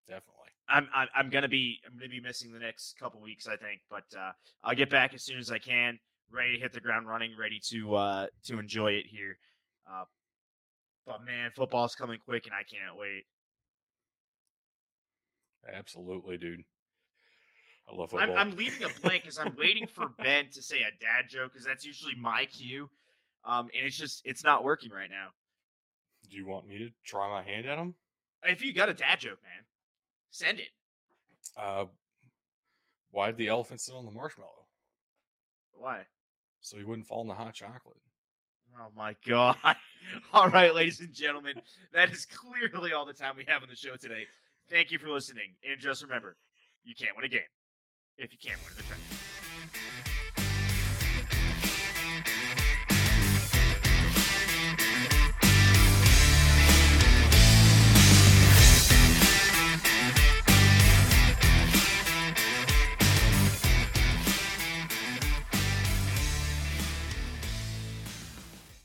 Definitely. 0.06 0.50
I'm, 0.68 0.88
I'm 0.94 1.08
I'm 1.14 1.30
gonna 1.30 1.48
be 1.48 1.80
I'm 1.86 1.96
gonna 1.96 2.10
be 2.10 2.20
missing 2.20 2.52
the 2.52 2.58
next 2.58 2.98
couple 2.98 3.20
weeks, 3.20 3.48
I 3.48 3.56
think, 3.56 3.80
but 3.90 4.04
uh, 4.16 4.32
I'll 4.62 4.74
get 4.74 4.90
back 4.90 5.14
as 5.14 5.22
soon 5.22 5.38
as 5.38 5.50
I 5.50 5.58
can. 5.58 5.98
Ready 6.30 6.54
to 6.56 6.60
hit 6.60 6.72
the 6.72 6.80
ground 6.80 7.08
running, 7.08 7.32
ready 7.38 7.60
to 7.70 7.94
uh, 7.94 8.26
to 8.46 8.58
enjoy 8.58 8.92
it 8.92 9.06
here. 9.06 9.38
Uh, 9.88 10.04
but 11.06 11.24
man, 11.24 11.50
football's 11.54 11.94
coming 11.94 12.18
quick, 12.24 12.46
and 12.46 12.54
I 12.54 12.62
can't 12.62 12.98
wait. 12.98 13.24
Absolutely, 15.72 16.36
dude. 16.36 16.62
I 17.88 17.94
love 17.94 18.12
I'm, 18.14 18.20
football. 18.20 18.38
I'm 18.38 18.56
leaving 18.56 18.84
a 18.84 19.00
blank 19.00 19.22
because 19.22 19.38
I'm 19.38 19.54
waiting 19.56 19.86
for 19.86 20.08
Ben 20.18 20.46
to 20.52 20.62
say 20.62 20.78
a 20.78 20.90
dad 21.00 21.28
joke 21.28 21.52
because 21.52 21.66
that's 21.66 21.84
usually 21.84 22.14
my 22.16 22.46
cue, 22.46 22.90
um, 23.46 23.68
and 23.76 23.86
it's 23.86 23.96
just 23.96 24.22
it's 24.24 24.44
not 24.44 24.64
working 24.64 24.90
right 24.90 25.10
now. 25.10 25.28
Do 26.28 26.36
you 26.36 26.46
want 26.46 26.66
me 26.66 26.78
to 26.78 26.90
try 27.04 27.30
my 27.30 27.42
hand 27.42 27.66
at 27.66 27.78
him? 27.78 27.94
If 28.42 28.62
you 28.62 28.72
got 28.72 28.88
a 28.88 28.94
dad 28.94 29.20
joke, 29.20 29.38
man, 29.42 29.64
send 30.30 30.58
it. 30.58 30.68
Uh, 31.56 31.86
why 33.10 33.26
did 33.28 33.36
the 33.38 33.48
elephant 33.48 33.80
sit 33.80 33.94
on 33.94 34.04
the 34.04 34.10
marshmallow? 34.10 34.66
Why? 35.72 36.02
So 36.60 36.76
he 36.76 36.84
wouldn't 36.84 37.06
fall 37.06 37.22
in 37.22 37.28
the 37.28 37.34
hot 37.34 37.54
chocolate. 37.54 37.96
Oh 38.78 38.88
my 38.96 39.14
god. 39.26 39.56
All 40.32 40.48
right, 40.50 40.74
ladies 40.74 41.00
and 41.00 41.12
gentlemen, 41.12 41.54
that 41.92 42.10
is 42.12 42.26
clearly 42.26 42.92
all 42.92 43.06
the 43.06 43.12
time 43.12 43.34
we 43.36 43.44
have 43.48 43.62
on 43.62 43.68
the 43.68 43.76
show 43.76 43.96
today. 43.96 44.26
Thank 44.68 44.90
you 44.90 44.98
for 44.98 45.08
listening. 45.08 45.54
And 45.68 45.80
just 45.80 46.02
remember, 46.02 46.36
you 46.84 46.94
can't 46.94 47.16
win 47.16 47.24
a 47.24 47.28
game 47.28 47.40
if 48.18 48.32
you 48.32 48.38
can't 48.38 48.58
win 48.64 48.74
the 48.76 48.82
trenches. 48.82 49.05